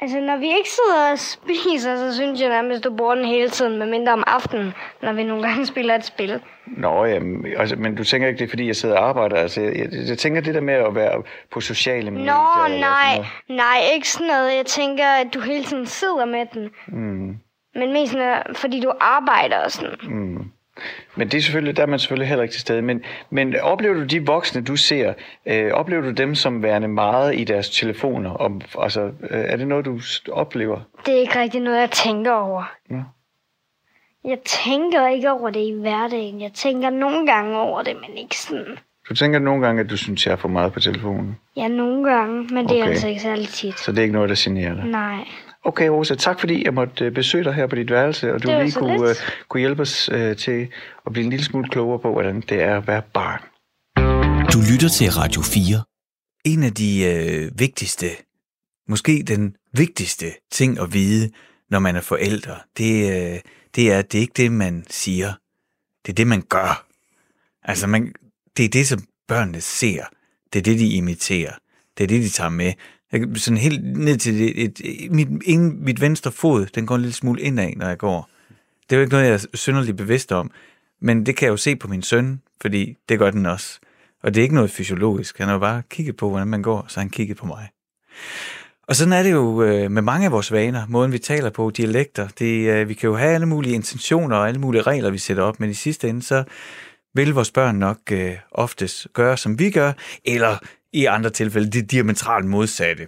Altså, 0.03 0.19
når 0.19 0.37
vi 0.37 0.45
ikke 0.47 0.69
sidder 0.69 1.11
og 1.11 1.19
spiser, 1.19 1.95
så 1.97 2.15
synes 2.15 2.41
jeg 2.41 2.49
nærmest, 2.49 2.83
du 2.83 2.95
bruger 2.95 3.15
den 3.15 3.25
hele 3.25 3.49
tiden, 3.49 3.79
med 3.79 3.87
mindre 3.87 4.13
om 4.13 4.23
aftenen, 4.27 4.73
når 5.01 5.13
vi 5.13 5.23
nogle 5.23 5.43
gange 5.47 5.65
spiller 5.73 5.95
et 5.95 6.05
spil. 6.05 6.41
Nå, 6.67 7.05
jamen, 7.05 7.45
altså, 7.57 7.75
men 7.75 7.95
du 7.95 8.03
tænker 8.03 8.27
ikke, 8.27 8.37
det 8.39 8.45
er, 8.45 8.49
fordi 8.49 8.67
jeg 8.67 8.75
sidder 8.75 8.97
og 8.97 9.07
arbejder. 9.09 9.35
Altså, 9.35 9.61
jeg, 9.61 9.75
jeg, 9.75 9.87
jeg 10.09 10.17
tænker 10.17 10.41
det 10.41 10.55
der 10.55 10.61
med 10.61 10.73
at 10.73 10.95
være 10.95 11.23
på 11.51 11.61
sociale 11.61 12.11
medier. 12.11 12.33
Nå, 12.33 12.65
eller 12.65 12.79
nej, 12.79 13.25
nej, 13.49 13.77
ikke 13.93 14.09
sådan 14.09 14.27
noget. 14.27 14.55
Jeg 14.57 14.65
tænker, 14.65 15.05
at 15.07 15.27
du 15.33 15.39
hele 15.39 15.63
tiden 15.63 15.85
sidder 15.85 16.25
med 16.25 16.45
den. 16.53 16.69
Mm. 16.87 17.37
Men 17.75 17.93
mest 17.93 18.13
når- 18.13 18.53
fordi 18.53 18.79
du 18.79 18.91
arbejder 18.99 19.57
og 19.57 19.71
sådan. 19.71 19.95
Mm. 20.03 20.37
Men 21.15 21.27
det 21.27 21.37
er 21.37 21.41
selvfølgelig, 21.41 21.77
der 21.77 21.83
er 21.83 21.87
man 21.87 21.99
selvfølgelig 21.99 22.27
heller 22.27 22.43
ikke 22.43 22.53
til 22.53 22.61
stede. 22.61 22.81
Men, 22.81 23.03
men 23.29 23.55
oplever 23.59 23.93
du 23.93 24.03
de 24.03 24.25
voksne, 24.25 24.61
du 24.63 24.75
ser, 24.75 25.13
øh, 25.45 25.71
oplever 25.71 26.01
du 26.01 26.11
dem 26.11 26.35
som 26.35 26.63
værende 26.63 26.87
meget 26.87 27.35
i 27.35 27.43
deres 27.43 27.69
telefoner? 27.69 28.31
Om, 28.31 28.61
altså, 28.79 29.01
øh, 29.01 29.11
er 29.29 29.55
det 29.57 29.67
noget, 29.67 29.85
du 29.85 29.99
oplever? 30.31 30.79
Det 31.05 31.13
er 31.13 31.19
ikke 31.19 31.39
rigtig 31.39 31.61
noget, 31.61 31.79
jeg 31.79 31.91
tænker 31.91 32.31
over. 32.31 32.73
Nå. 32.89 33.01
Jeg 34.25 34.37
tænker 34.45 35.07
ikke 35.07 35.31
over 35.31 35.49
det 35.49 35.59
i 35.59 35.71
hverdagen. 35.81 36.41
Jeg 36.41 36.51
tænker 36.53 36.89
nogle 36.89 37.27
gange 37.27 37.57
over 37.57 37.81
det, 37.81 37.95
men 37.95 38.17
ikke 38.17 38.37
sådan. 38.37 38.77
Du 39.09 39.15
tænker 39.15 39.39
nogle 39.39 39.65
gange, 39.65 39.81
at 39.81 39.89
du 39.89 39.97
synes, 39.97 40.25
jeg 40.25 40.31
er 40.31 40.35
for 40.35 40.47
meget 40.47 40.73
på 40.73 40.79
telefonen. 40.79 41.37
Ja, 41.55 41.67
nogle 41.67 42.09
gange, 42.09 42.53
men 42.53 42.69
det 42.69 42.79
er 42.79 42.85
altså 42.85 43.07
ikke 43.07 43.21
særlig 43.21 43.47
tit. 43.47 43.79
Så 43.79 43.91
det 43.91 43.97
er 43.97 44.01
ikke 44.01 44.13
noget, 44.13 44.29
der 44.29 44.35
generer 44.37 44.75
dig. 44.75 44.85
Nej. 44.85 45.27
Okay, 45.65 45.87
Rosa, 45.87 46.15
tak 46.15 46.39
fordi 46.39 46.65
jeg 46.65 46.73
måtte 46.73 47.05
øh, 47.05 47.11
besøge 47.11 47.43
dig 47.43 47.53
her 47.53 47.67
på 47.67 47.75
dit 47.75 47.91
værelse, 47.91 48.33
og 48.33 48.43
du 48.43 48.47
lige 48.47 48.71
kunne, 48.71 49.09
øh, 49.09 49.15
kunne 49.47 49.59
hjælpe 49.59 49.81
os 49.81 50.09
øh, 50.09 50.37
til 50.37 50.67
at 51.05 51.13
blive 51.13 51.23
en 51.23 51.29
lille 51.29 51.45
smule 51.45 51.69
klogere 51.69 51.99
på, 51.99 52.11
hvordan 52.11 52.41
det 52.41 52.61
er 52.61 52.77
at 52.77 52.87
være 52.87 53.01
barn. 53.13 53.41
Du 54.53 54.59
lytter 54.71 54.89
til 54.89 55.11
Radio 55.11 55.41
4. 55.41 55.83
En 56.45 56.63
af 56.63 56.73
de 56.73 57.03
øh, 57.03 57.59
vigtigste, 57.59 58.09
måske 58.87 59.23
den 59.27 59.55
vigtigste 59.73 60.25
ting 60.51 60.79
at 60.79 60.93
vide, 60.93 61.31
når 61.69 61.79
man 61.79 61.95
er 61.95 62.01
forældre, 62.01 62.55
det, 62.77 62.93
øh, 63.11 63.39
det 63.75 63.91
er, 63.91 63.99
at 63.99 64.11
det 64.11 64.17
er 64.17 64.21
ikke 64.21 64.37
det, 64.37 64.51
man 64.51 64.85
siger. 64.89 65.33
Det 66.05 66.11
er 66.11 66.15
det, 66.15 66.27
man 66.27 66.41
gør. 66.41 66.85
Altså, 67.63 67.87
man, 67.87 68.13
det 68.57 68.65
er 68.65 68.69
det, 68.69 68.87
som 68.87 68.99
børnene 69.27 69.61
ser. 69.61 70.03
Det 70.53 70.59
er 70.59 70.63
det, 70.63 70.79
de 70.79 70.89
imiterer. 70.89 71.53
Det 71.97 72.03
er 72.03 72.07
det, 72.07 72.21
de 72.21 72.29
tager 72.29 72.49
med. 72.49 72.73
Jeg, 73.13 73.21
kan- 73.21 73.35
sådan 73.35 73.57
helt 73.57 73.97
ned 73.97 74.17
til 74.17 74.39
det, 74.39 74.63
et, 74.63 74.81
et, 74.83 75.11
mit, 75.11 75.27
ingen, 75.45 75.83
mit 75.85 76.01
venstre 76.01 76.31
fod, 76.31 76.65
den 76.65 76.85
går 76.85 76.95
en 76.95 77.01
lille 77.01 77.13
smule 77.13 77.41
indad, 77.41 77.69
når 77.75 77.87
jeg 77.87 77.97
går. 77.97 78.29
Det 78.89 78.95
er 78.95 78.95
jo 78.95 79.01
ikke 79.01 79.13
noget, 79.13 79.25
jeg 79.25 79.33
er 79.33 79.45
synderligt 79.53 79.97
bevidst 79.97 80.31
om. 80.31 80.51
Men 81.01 81.25
det 81.25 81.35
kan 81.35 81.45
jeg 81.45 81.51
jo 81.51 81.57
se 81.57 81.75
på 81.75 81.87
min 81.87 82.01
søn, 82.01 82.41
fordi 82.61 82.97
det 83.09 83.19
gør 83.19 83.31
den 83.31 83.45
også. 83.45 83.79
Og 84.23 84.33
det 84.33 84.41
er 84.41 84.43
ikke 84.43 84.55
noget 84.55 84.71
fysiologisk. 84.71 85.37
Han 85.37 85.47
har 85.47 85.53
jo 85.53 85.59
bare 85.59 85.81
kigget 85.89 86.17
på, 86.17 86.29
hvordan 86.29 86.47
man 86.47 86.61
går, 86.61 86.85
så 86.87 86.99
han 86.99 87.09
kigget 87.09 87.37
på 87.37 87.45
mig. 87.45 87.69
Og 88.87 88.95
sådan 88.95 89.13
er 89.13 89.23
det 89.23 89.31
jo 89.31 89.63
øh, 89.63 89.91
med 89.91 90.01
mange 90.01 90.25
af 90.25 90.31
vores 90.31 90.51
vaner, 90.51 90.85
måden 90.87 91.11
vi 91.11 91.17
taler 91.19 91.49
på, 91.49 91.69
dialekter. 91.77 92.27
Det, 92.39 92.69
øh, 92.69 92.89
vi 92.89 92.93
kan 92.93 93.07
jo 93.09 93.15
have 93.15 93.33
alle 93.33 93.45
mulige 93.45 93.75
intentioner 93.75 94.35
og 94.35 94.47
alle 94.47 94.59
mulige 94.61 94.81
regler, 94.81 95.09
vi 95.09 95.17
sætter 95.17 95.43
op, 95.43 95.59
men 95.59 95.69
i 95.69 95.73
sidste 95.73 96.09
ende, 96.09 96.21
så 96.23 96.43
vil 97.13 97.33
vores 97.33 97.51
børn 97.51 97.75
nok 97.75 97.97
øh, 98.11 98.33
oftest 98.51 99.07
gøre, 99.13 99.37
som 99.37 99.59
vi 99.59 99.69
gør, 99.71 99.91
eller 100.25 100.57
i 100.93 101.05
andre 101.05 101.29
tilfælde 101.29 101.69
det 101.69 101.91
diametralt 101.91 102.45
modsatte. 102.45 103.07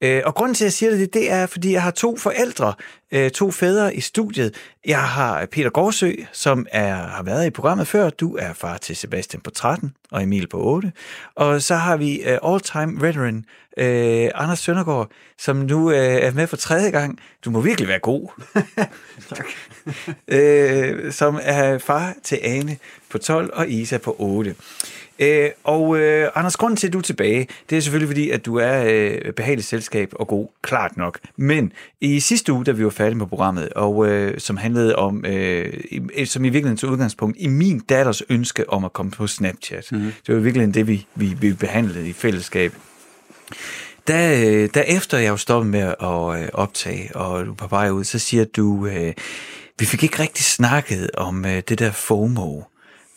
Øh, 0.00 0.22
og 0.24 0.34
grunden 0.34 0.54
til, 0.54 0.64
at 0.64 0.66
jeg 0.66 0.72
siger 0.72 0.90
det, 0.90 1.14
det 1.14 1.30
er, 1.30 1.46
fordi 1.46 1.72
jeg 1.72 1.82
har 1.82 1.90
to 1.90 2.16
forældre, 2.16 2.74
øh, 3.12 3.30
to 3.30 3.50
fædre 3.50 3.96
i 3.96 4.00
studiet. 4.00 4.54
Jeg 4.86 5.02
har 5.02 5.46
Peter 5.46 5.70
Gårdsø, 5.70 6.12
som 6.32 6.66
er, 6.72 6.94
har 6.94 7.22
været 7.22 7.46
i 7.46 7.50
programmet 7.50 7.88
før. 7.88 8.10
Du 8.10 8.36
er 8.36 8.52
far 8.52 8.76
til 8.76 8.96
Sebastian 8.96 9.40
på 9.40 9.50
13 9.50 9.94
og 10.10 10.22
Emil 10.22 10.46
på 10.48 10.62
8. 10.62 10.92
Og 11.34 11.62
så 11.62 11.74
har 11.74 11.96
vi 11.96 12.22
øh, 12.22 12.38
all-time 12.44 13.00
veteran 13.00 13.44
øh, 13.78 14.30
Anders 14.34 14.58
Søndergaard, 14.58 15.10
som 15.38 15.56
nu 15.56 15.88
er 15.88 16.30
med 16.30 16.46
for 16.46 16.56
tredje 16.56 16.90
gang. 16.90 17.18
Du 17.44 17.50
må 17.50 17.60
virkelig 17.60 17.88
være 17.88 17.98
god. 17.98 18.28
tak. 19.34 19.46
øh, 20.28 21.12
som 21.12 21.38
er 21.42 21.78
far 21.78 22.14
til 22.22 22.38
Ane 22.42 22.76
på 23.10 23.18
12 23.18 23.50
og 23.52 23.68
Isa 23.68 23.98
på 23.98 24.16
8. 24.18 24.54
Øh, 25.18 25.50
og 25.64 25.98
øh, 25.98 26.28
Anders, 26.34 26.56
grunden 26.56 26.76
til, 26.76 26.86
at 26.86 26.92
du 26.92 26.98
er 26.98 27.02
tilbage, 27.02 27.48
det 27.70 27.78
er 27.78 27.80
selvfølgelig 27.80 28.08
fordi, 28.08 28.30
at 28.30 28.46
du 28.46 28.56
er 28.56 28.84
øh, 28.86 29.32
behageligt 29.32 29.68
selskab 29.68 30.12
og 30.12 30.28
god, 30.28 30.48
klart 30.62 30.96
nok. 30.96 31.18
Men 31.36 31.72
i 32.00 32.20
sidste 32.20 32.52
uge, 32.52 32.64
da 32.64 32.70
vi 32.70 32.84
var 32.84 32.90
færdige 32.90 33.18
med 33.18 33.26
programmet, 33.26 33.68
og 33.70 34.08
øh, 34.08 34.40
som 34.40 34.56
handlede 34.56 34.96
om, 34.96 35.24
øh, 35.24 35.72
som 36.24 36.44
i 36.44 36.48
virkeligheden 36.48 36.76
tog 36.76 36.90
udgangspunkt 36.90 37.36
i 37.40 37.48
min 37.48 37.78
datters 37.78 38.22
ønske 38.28 38.70
om 38.70 38.84
at 38.84 38.92
komme 38.92 39.12
på 39.12 39.26
Snapchat. 39.26 39.88
Mm-hmm. 39.92 40.12
Det 40.26 40.34
var 40.34 40.40
i 40.40 40.42
virkeligheden 40.42 40.74
det, 40.74 40.86
vi, 40.86 41.06
vi, 41.14 41.36
vi 41.40 41.52
behandlede 41.52 42.08
i 42.08 42.12
fællesskab. 42.12 42.72
Da, 44.08 44.40
øh, 44.46 44.68
da 44.74 44.80
efter 44.80 45.18
jeg 45.18 45.30
var 45.30 45.36
stoppet 45.36 45.70
med 45.70 45.80
at 45.80 46.42
øh, 46.42 46.48
optage, 46.52 47.16
og 47.16 47.46
du 47.46 47.54
på 47.54 47.66
vej 47.66 47.90
ud, 47.90 48.04
så 48.04 48.18
siger 48.18 48.44
du, 48.44 48.86
øh, 48.86 49.12
vi 49.78 49.84
fik 49.84 50.02
ikke 50.02 50.22
rigtig 50.22 50.44
snakket 50.44 51.10
om 51.10 51.44
øh, 51.44 51.62
det 51.68 51.78
der 51.78 51.90
FOMO, 51.90 52.62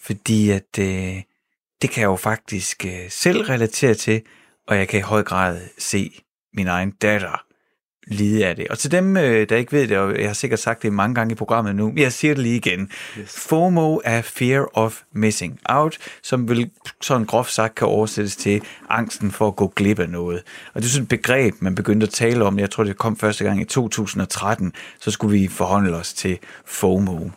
fordi 0.03 0.49
at 0.49 0.79
øh, 0.79 1.21
det 1.81 1.89
kan 1.89 2.01
jeg 2.01 2.07
jo 2.07 2.15
faktisk 2.15 2.85
øh, 2.85 3.09
selv 3.09 3.41
relatere 3.41 3.93
til, 3.93 4.21
og 4.67 4.77
jeg 4.77 4.87
kan 4.87 4.99
i 4.99 5.03
høj 5.03 5.23
grad 5.23 5.61
se 5.77 6.21
min 6.53 6.67
egen 6.67 6.91
datter 6.91 7.43
lide 8.07 8.45
af 8.45 8.55
det. 8.55 8.67
Og 8.67 8.79
til 8.79 8.91
dem, 8.91 9.17
øh, 9.17 9.49
der 9.49 9.55
ikke 9.55 9.71
ved 9.71 9.87
det, 9.87 9.97
og 9.97 10.19
jeg 10.19 10.29
har 10.29 10.33
sikkert 10.33 10.59
sagt 10.59 10.83
det 10.83 10.93
mange 10.93 11.15
gange 11.15 11.31
i 11.31 11.35
programmet 11.35 11.75
nu, 11.75 11.87
men 11.87 11.97
jeg 11.97 12.13
siger 12.13 12.33
det 12.33 12.43
lige 12.43 12.55
igen. 12.55 12.91
Yes. 13.19 13.29
FOMO 13.29 13.99
er 14.03 14.21
Fear 14.21 14.69
of 14.73 15.01
Missing 15.13 15.59
Out, 15.69 15.97
som 16.23 16.49
vel 16.49 16.69
sådan 17.01 17.25
groft 17.25 17.51
sagt 17.51 17.75
kan 17.75 17.87
oversættes 17.87 18.35
til 18.35 18.61
angsten 18.89 19.31
for 19.31 19.47
at 19.47 19.55
gå 19.55 19.67
glip 19.75 19.99
af 19.99 20.09
noget. 20.09 20.43
Og 20.73 20.81
det 20.81 20.87
er 20.87 20.91
sådan 20.91 21.03
et 21.03 21.09
begreb, 21.09 21.53
man 21.59 21.75
begyndte 21.75 22.03
at 22.03 22.13
tale 22.13 22.45
om. 22.45 22.59
Jeg 22.59 22.69
tror, 22.69 22.83
det 22.83 22.97
kom 22.97 23.17
første 23.17 23.43
gang 23.43 23.61
i 23.61 23.65
2013, 23.65 24.73
så 24.99 25.11
skulle 25.11 25.39
vi 25.39 25.47
forholde 25.47 25.97
os 25.97 26.13
til 26.13 26.39
FOMO. 26.65 27.29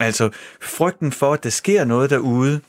Altså 0.00 0.30
frygten 0.62 1.12
for, 1.12 1.32
at 1.32 1.44
der 1.44 1.50
sker 1.50 1.84
noget 1.84 2.10
derude, 2.10 2.60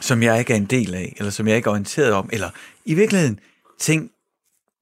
som 0.00 0.22
jeg 0.22 0.38
ikke 0.38 0.52
er 0.52 0.56
en 0.56 0.64
del 0.64 0.94
af, 0.94 1.14
eller 1.16 1.30
som 1.30 1.48
jeg 1.48 1.56
ikke 1.56 1.66
er 1.66 1.70
orienteret 1.70 2.12
om, 2.12 2.28
eller 2.32 2.50
i 2.84 2.94
virkeligheden 2.94 3.40
ting 3.78 4.10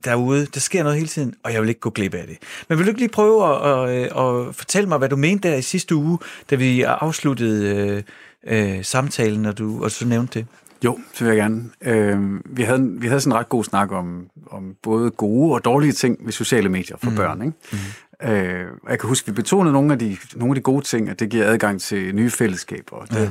derude, 0.04 0.47
der 0.47 0.61
sker 0.61 0.83
noget 0.83 0.99
hele 0.99 1.09
tiden, 1.09 1.35
og 1.42 1.52
jeg 1.52 1.61
vil 1.61 1.68
ikke 1.68 1.80
gå 1.80 1.90
glip 1.90 2.14
af 2.14 2.26
det. 2.26 2.38
Men 2.68 2.78
vil 2.78 2.87
du 2.87 2.90
ikke 2.90 3.00
lige 3.00 3.11
prøve 3.11 3.44
at, 3.47 3.90
at, 3.90 4.04
at 4.04 4.54
fortælle 4.54 4.88
mig, 4.88 4.99
hvad 4.99 5.09
du 5.09 5.16
mente 5.16 5.49
der 5.49 5.56
i 5.56 5.62
sidste 5.62 5.94
uge, 5.94 6.18
da 6.50 6.56
vi 6.56 6.83
afsluttede 6.83 8.04
øh, 8.47 8.76
øh, 8.76 8.85
samtalen, 8.85 9.47
og 9.47 9.59
du, 9.59 9.85
og 9.85 9.90
du 10.00 10.04
nævnte 10.04 10.38
det? 10.38 10.47
Jo, 10.85 10.99
det 11.12 11.21
vil 11.21 11.28
jeg 11.28 11.37
gerne. 11.37 11.71
Øh, 11.80 12.40
vi, 12.44 12.62
havde, 12.62 12.90
vi 12.99 13.06
havde 13.06 13.21
sådan 13.21 13.33
en 13.33 13.38
ret 13.38 13.49
god 13.49 13.64
snak 13.64 13.92
om, 13.92 14.26
om 14.47 14.76
både 14.83 15.11
gode 15.11 15.54
og 15.54 15.64
dårlige 15.64 15.92
ting 15.92 16.18
ved 16.25 16.33
sociale 16.33 16.68
medier 16.68 16.97
for 17.02 17.11
mm. 17.11 17.16
børn. 17.16 17.42
Ikke? 17.42 17.56
Mm. 17.73 18.28
Øh, 18.28 18.66
og 18.83 18.90
jeg 18.90 18.99
kan 18.99 19.09
huske, 19.09 19.25
at 19.25 19.26
vi 19.26 19.42
betonede 19.42 19.73
nogle 19.73 19.92
af, 19.92 19.99
de, 19.99 20.16
nogle 20.37 20.50
af 20.50 20.54
de 20.54 20.61
gode 20.61 20.85
ting, 20.85 21.09
at 21.09 21.21
det 21.21 21.28
giver 21.28 21.47
adgang 21.47 21.80
til 21.80 22.14
nye 22.14 22.30
fællesskaber. 22.30 23.04
Der, 23.04 23.21
ja. 23.21 23.30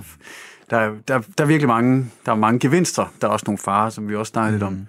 Der, 0.74 0.96
der, 1.08 1.22
der 1.38 1.44
er 1.44 1.48
virkelig 1.48 1.68
mange, 1.68 2.12
der 2.25 2.32
er 2.32 2.36
mange 2.36 2.60
gevinster. 2.60 3.13
Der 3.22 3.27
er 3.27 3.32
også 3.32 3.44
nogle 3.48 3.58
farer, 3.58 3.89
som 3.89 4.10
vi 4.10 4.15
også 4.15 4.30
snakkede 4.30 4.51
lidt 4.51 4.63
om. 4.63 4.88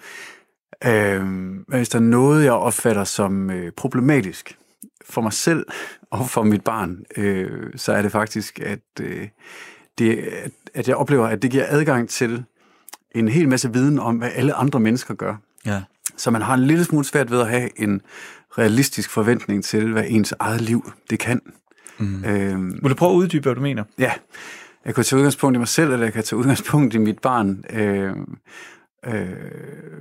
Øh, 0.85 1.27
men 1.27 1.65
hvis 1.67 1.89
der 1.89 1.99
er 1.99 2.03
noget, 2.03 2.45
jeg 2.45 2.53
opfatter 2.53 3.05
som 3.05 3.51
øh, 3.51 3.73
problematisk 3.73 4.59
for 5.09 5.21
mig 5.21 5.33
selv 5.33 5.67
og 6.11 6.31
for 6.31 6.43
mit 6.43 6.65
barn, 6.65 6.99
øh, 7.17 7.71
så 7.77 7.93
er 7.93 8.03
det 8.03 8.13
faktisk, 8.13 8.61
at, 8.61 8.81
øh, 9.01 9.29
det, 9.99 10.19
at, 10.19 10.51
at 10.75 10.89
jeg 10.89 10.97
oplever, 10.97 11.27
at 11.27 11.43
det 11.43 11.51
giver 11.51 11.65
adgang 11.69 12.09
til 12.09 12.45
en 13.15 13.29
hel 13.29 13.49
masse 13.49 13.73
viden 13.73 13.99
om, 13.99 14.17
hvad 14.17 14.31
alle 14.35 14.55
andre 14.55 14.81
mennesker 14.81 15.15
gør. 15.15 15.37
Ja. 15.67 15.83
Så 16.17 16.31
man 16.31 16.43
har 16.43 16.55
en 16.55 16.65
lille 16.65 16.85
smule 16.85 17.05
svært 17.05 17.31
ved 17.31 17.41
at 17.41 17.49
have 17.49 17.81
en 17.81 18.01
realistisk 18.59 19.11
forventning 19.11 19.65
til, 19.65 19.93
hvad 19.93 20.05
ens 20.09 20.35
eget 20.39 20.61
liv 20.61 20.93
det 21.11 21.19
kan. 21.19 21.41
Mm. 21.99 22.25
Øhm, 22.25 22.79
Vil 22.83 22.91
du 22.91 22.95
prøve 22.95 23.13
at 23.13 23.17
uddybe, 23.17 23.43
hvad 23.43 23.55
du 23.55 23.61
mener? 23.61 23.85
Ja, 23.99 24.13
jeg 24.87 24.95
kan 24.95 25.05
tage 25.05 25.17
udgangspunkt 25.19 25.55
i 25.55 25.59
mig 25.59 25.69
selv, 25.69 25.93
eller 25.93 26.07
jeg 26.07 26.13
kan 26.13 26.25
tage 26.25 26.39
udgangspunkt 26.39 26.95
i 26.95 26.99
mit 26.99 27.19
barn. 27.19 27.65
Øh, 27.71 28.17
øh, 29.07 29.29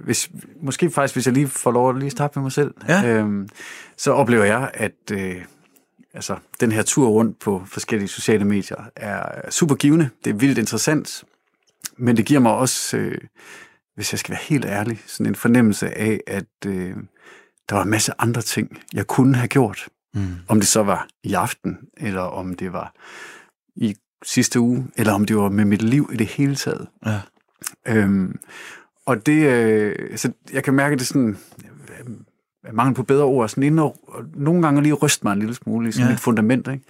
hvis, 0.03 0.29
måske 0.61 0.89
faktisk, 0.91 1.15
hvis 1.15 1.25
jeg 1.25 1.33
lige 1.33 1.47
får 1.47 1.71
lov 1.71 1.89
at 1.89 1.99
lige 1.99 2.09
starte 2.09 2.39
med 2.39 2.43
mig 2.43 2.51
selv, 2.51 2.73
Ja. 2.87 3.05
øh, 3.05 3.47
så 3.97 4.11
oplever 4.11 4.43
jeg, 4.43 4.71
at 4.73 5.11
øh, 5.11 5.35
altså, 6.13 6.35
den 6.59 6.71
her 6.71 6.81
tur 6.81 7.07
rundt 7.07 7.39
på 7.39 7.63
forskellige 7.65 8.07
sociale 8.07 8.45
medier 8.45 8.77
er 8.95 9.51
super 9.51 9.75
givende. 9.75 10.09
Det 10.23 10.29
er 10.29 10.33
vildt 10.35 10.57
interessant, 10.57 11.23
men 11.97 12.17
det 12.17 12.25
giver 12.25 12.39
mig 12.39 12.53
også, 12.53 12.97
øh, 12.97 13.17
hvis 13.95 14.13
jeg 14.13 14.19
skal 14.19 14.31
være 14.31 14.41
helt 14.43 14.65
ærlig, 14.65 15.03
sådan 15.07 15.25
en 15.25 15.35
fornemmelse 15.35 15.97
af, 15.97 16.19
at 16.27 16.45
øh, 16.65 16.95
der 17.69 17.75
var 17.75 17.83
en 17.83 17.89
masse 17.89 18.11
andre 18.19 18.41
ting, 18.41 18.77
jeg 18.93 19.07
kunne 19.07 19.35
have 19.35 19.47
gjort. 19.47 19.87
Mm. 20.13 20.27
Om 20.47 20.59
det 20.59 20.67
så 20.67 20.83
var 20.83 21.07
i 21.23 21.33
aften, 21.33 21.77
eller 21.97 22.21
om 22.21 22.53
det 22.53 22.73
var 22.73 22.93
i 23.75 23.95
sidste 24.25 24.59
uge, 24.59 24.87
eller 24.95 25.13
om 25.13 25.25
det 25.25 25.35
var 25.37 25.49
med 25.49 25.65
mit 25.65 25.81
liv 25.81 26.09
i 26.13 26.17
det 26.17 26.27
hele 26.27 26.55
taget. 26.55 26.87
Ja. 27.05 27.19
Øhm, 27.87 28.35
og 29.05 29.25
det, 29.25 29.45
øh, 29.47 29.95
så 30.17 30.31
jeg 30.53 30.63
kan 30.63 30.73
mærke, 30.73 30.93
at 30.93 30.99
det 30.99 31.07
sådan, 31.07 31.37
øh, 32.67 32.75
mangel 32.75 32.95
på 32.95 33.03
bedre 33.03 33.23
ord, 33.23 33.49
sådan 33.49 33.63
inde 33.63 33.83
og, 33.83 33.95
og 34.07 34.23
nogle 34.35 34.61
gange 34.61 34.81
lige 34.81 34.93
ryste 34.93 35.23
mig 35.23 35.33
en 35.33 35.39
lille 35.39 35.55
smule 35.55 35.91
sådan 35.91 36.07
Ja. 36.07 36.13
et 36.13 36.19
fundament, 36.19 36.67
ikke? 36.67 36.83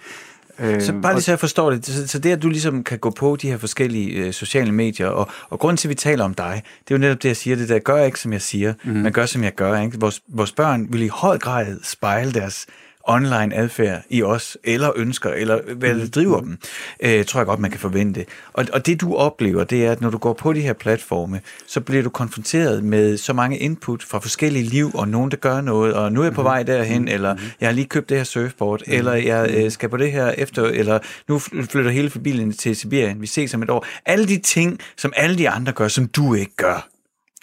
Øh, 0.58 0.82
Så 0.82 0.92
bare 0.92 1.12
og- 1.12 1.14
lige 1.14 1.22
så 1.22 1.30
jeg 1.32 1.38
forstår 1.38 1.70
det, 1.70 1.86
så, 1.86 2.06
så 2.08 2.18
det 2.18 2.32
at 2.32 2.42
du 2.42 2.48
ligesom 2.48 2.84
kan 2.84 2.98
gå 2.98 3.10
på 3.10 3.36
de 3.36 3.48
her 3.48 3.56
forskellige 3.58 4.10
øh, 4.26 4.32
sociale 4.32 4.72
medier, 4.72 5.06
og, 5.06 5.28
og 5.50 5.58
grunden 5.58 5.76
til, 5.76 5.88
at 5.88 5.90
vi 5.90 5.94
taler 5.94 6.24
om 6.24 6.34
dig, 6.34 6.62
det 6.88 6.94
er 6.94 6.98
jo 6.98 7.00
netop 7.00 7.22
det, 7.22 7.28
jeg 7.28 7.36
siger, 7.36 7.56
det 7.56 7.68
der, 7.68 7.78
gør 7.78 8.04
ikke, 8.04 8.20
som 8.20 8.32
jeg 8.32 8.42
siger, 8.42 8.74
mm. 8.84 8.90
men 8.92 9.12
gør, 9.12 9.26
som 9.26 9.42
jeg 9.44 9.54
gør. 9.54 9.80
Ikke? 9.80 10.00
Vores, 10.00 10.22
vores 10.28 10.52
børn 10.52 10.86
vil 10.92 11.02
i 11.02 11.08
høj 11.08 11.38
grad 11.38 11.76
spejle 11.82 12.32
deres 12.32 12.66
online 13.06 13.54
adfærd 13.54 14.02
i 14.10 14.22
os, 14.22 14.58
eller 14.64 14.90
ønsker, 14.96 15.30
eller 15.30 15.74
hvad 15.74 15.94
det 15.94 16.14
driver 16.14 16.40
dem, 16.40 16.58
øh, 17.00 17.24
tror 17.24 17.40
jeg 17.40 17.46
godt, 17.46 17.60
man 17.60 17.70
kan 17.70 17.80
forvente. 17.80 18.24
Og, 18.52 18.66
og 18.72 18.86
det 18.86 19.00
du 19.00 19.16
oplever, 19.16 19.64
det 19.64 19.86
er, 19.86 19.92
at 19.92 20.00
når 20.00 20.10
du 20.10 20.18
går 20.18 20.32
på 20.32 20.52
de 20.52 20.60
her 20.60 20.72
platforme, 20.72 21.40
så 21.66 21.80
bliver 21.80 22.02
du 22.02 22.10
konfronteret 22.10 22.84
med 22.84 23.16
så 23.16 23.32
mange 23.32 23.58
input 23.58 24.02
fra 24.02 24.18
forskellige 24.18 24.64
liv, 24.64 24.90
og 24.94 25.08
nogen, 25.08 25.30
der 25.30 25.36
gør 25.36 25.60
noget, 25.60 25.94
og 25.94 26.12
nu 26.12 26.20
er 26.20 26.24
jeg 26.24 26.34
på 26.34 26.42
vej 26.42 26.62
derhen, 26.62 27.08
eller 27.08 27.36
jeg 27.60 27.68
har 27.68 27.74
lige 27.74 27.86
købt 27.86 28.08
det 28.08 28.16
her 28.16 28.24
surfboard, 28.24 28.82
eller 28.86 29.14
jeg 29.14 29.50
øh, 29.50 29.70
skal 29.70 29.88
på 29.88 29.96
det 29.96 30.12
her 30.12 30.30
efter, 30.30 30.64
eller 30.64 30.98
nu 31.28 31.38
fl- 31.38 31.66
flytter 31.66 31.90
hele 31.90 32.10
familien 32.10 32.52
til 32.52 32.76
Sibirien, 32.76 33.20
vi 33.20 33.26
ses 33.26 33.54
om 33.54 33.62
et 33.62 33.70
år. 33.70 33.86
Alle 34.06 34.26
de 34.26 34.38
ting, 34.38 34.78
som 34.96 35.12
alle 35.16 35.38
de 35.38 35.48
andre 35.48 35.72
gør, 35.72 35.88
som 35.88 36.08
du 36.08 36.34
ikke 36.34 36.56
gør. 36.56 36.88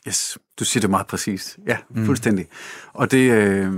Yes, 0.08 0.38
du 0.60 0.66
siger 0.66 0.82
det 0.82 0.90
meget 0.90 1.08
præcist. 1.08 1.58
Ja, 1.68 1.78
mm. 1.90 2.06
fuldstændig. 2.06 2.46
Og 2.94 3.12
det, 3.12 3.32
øh, 3.32 3.72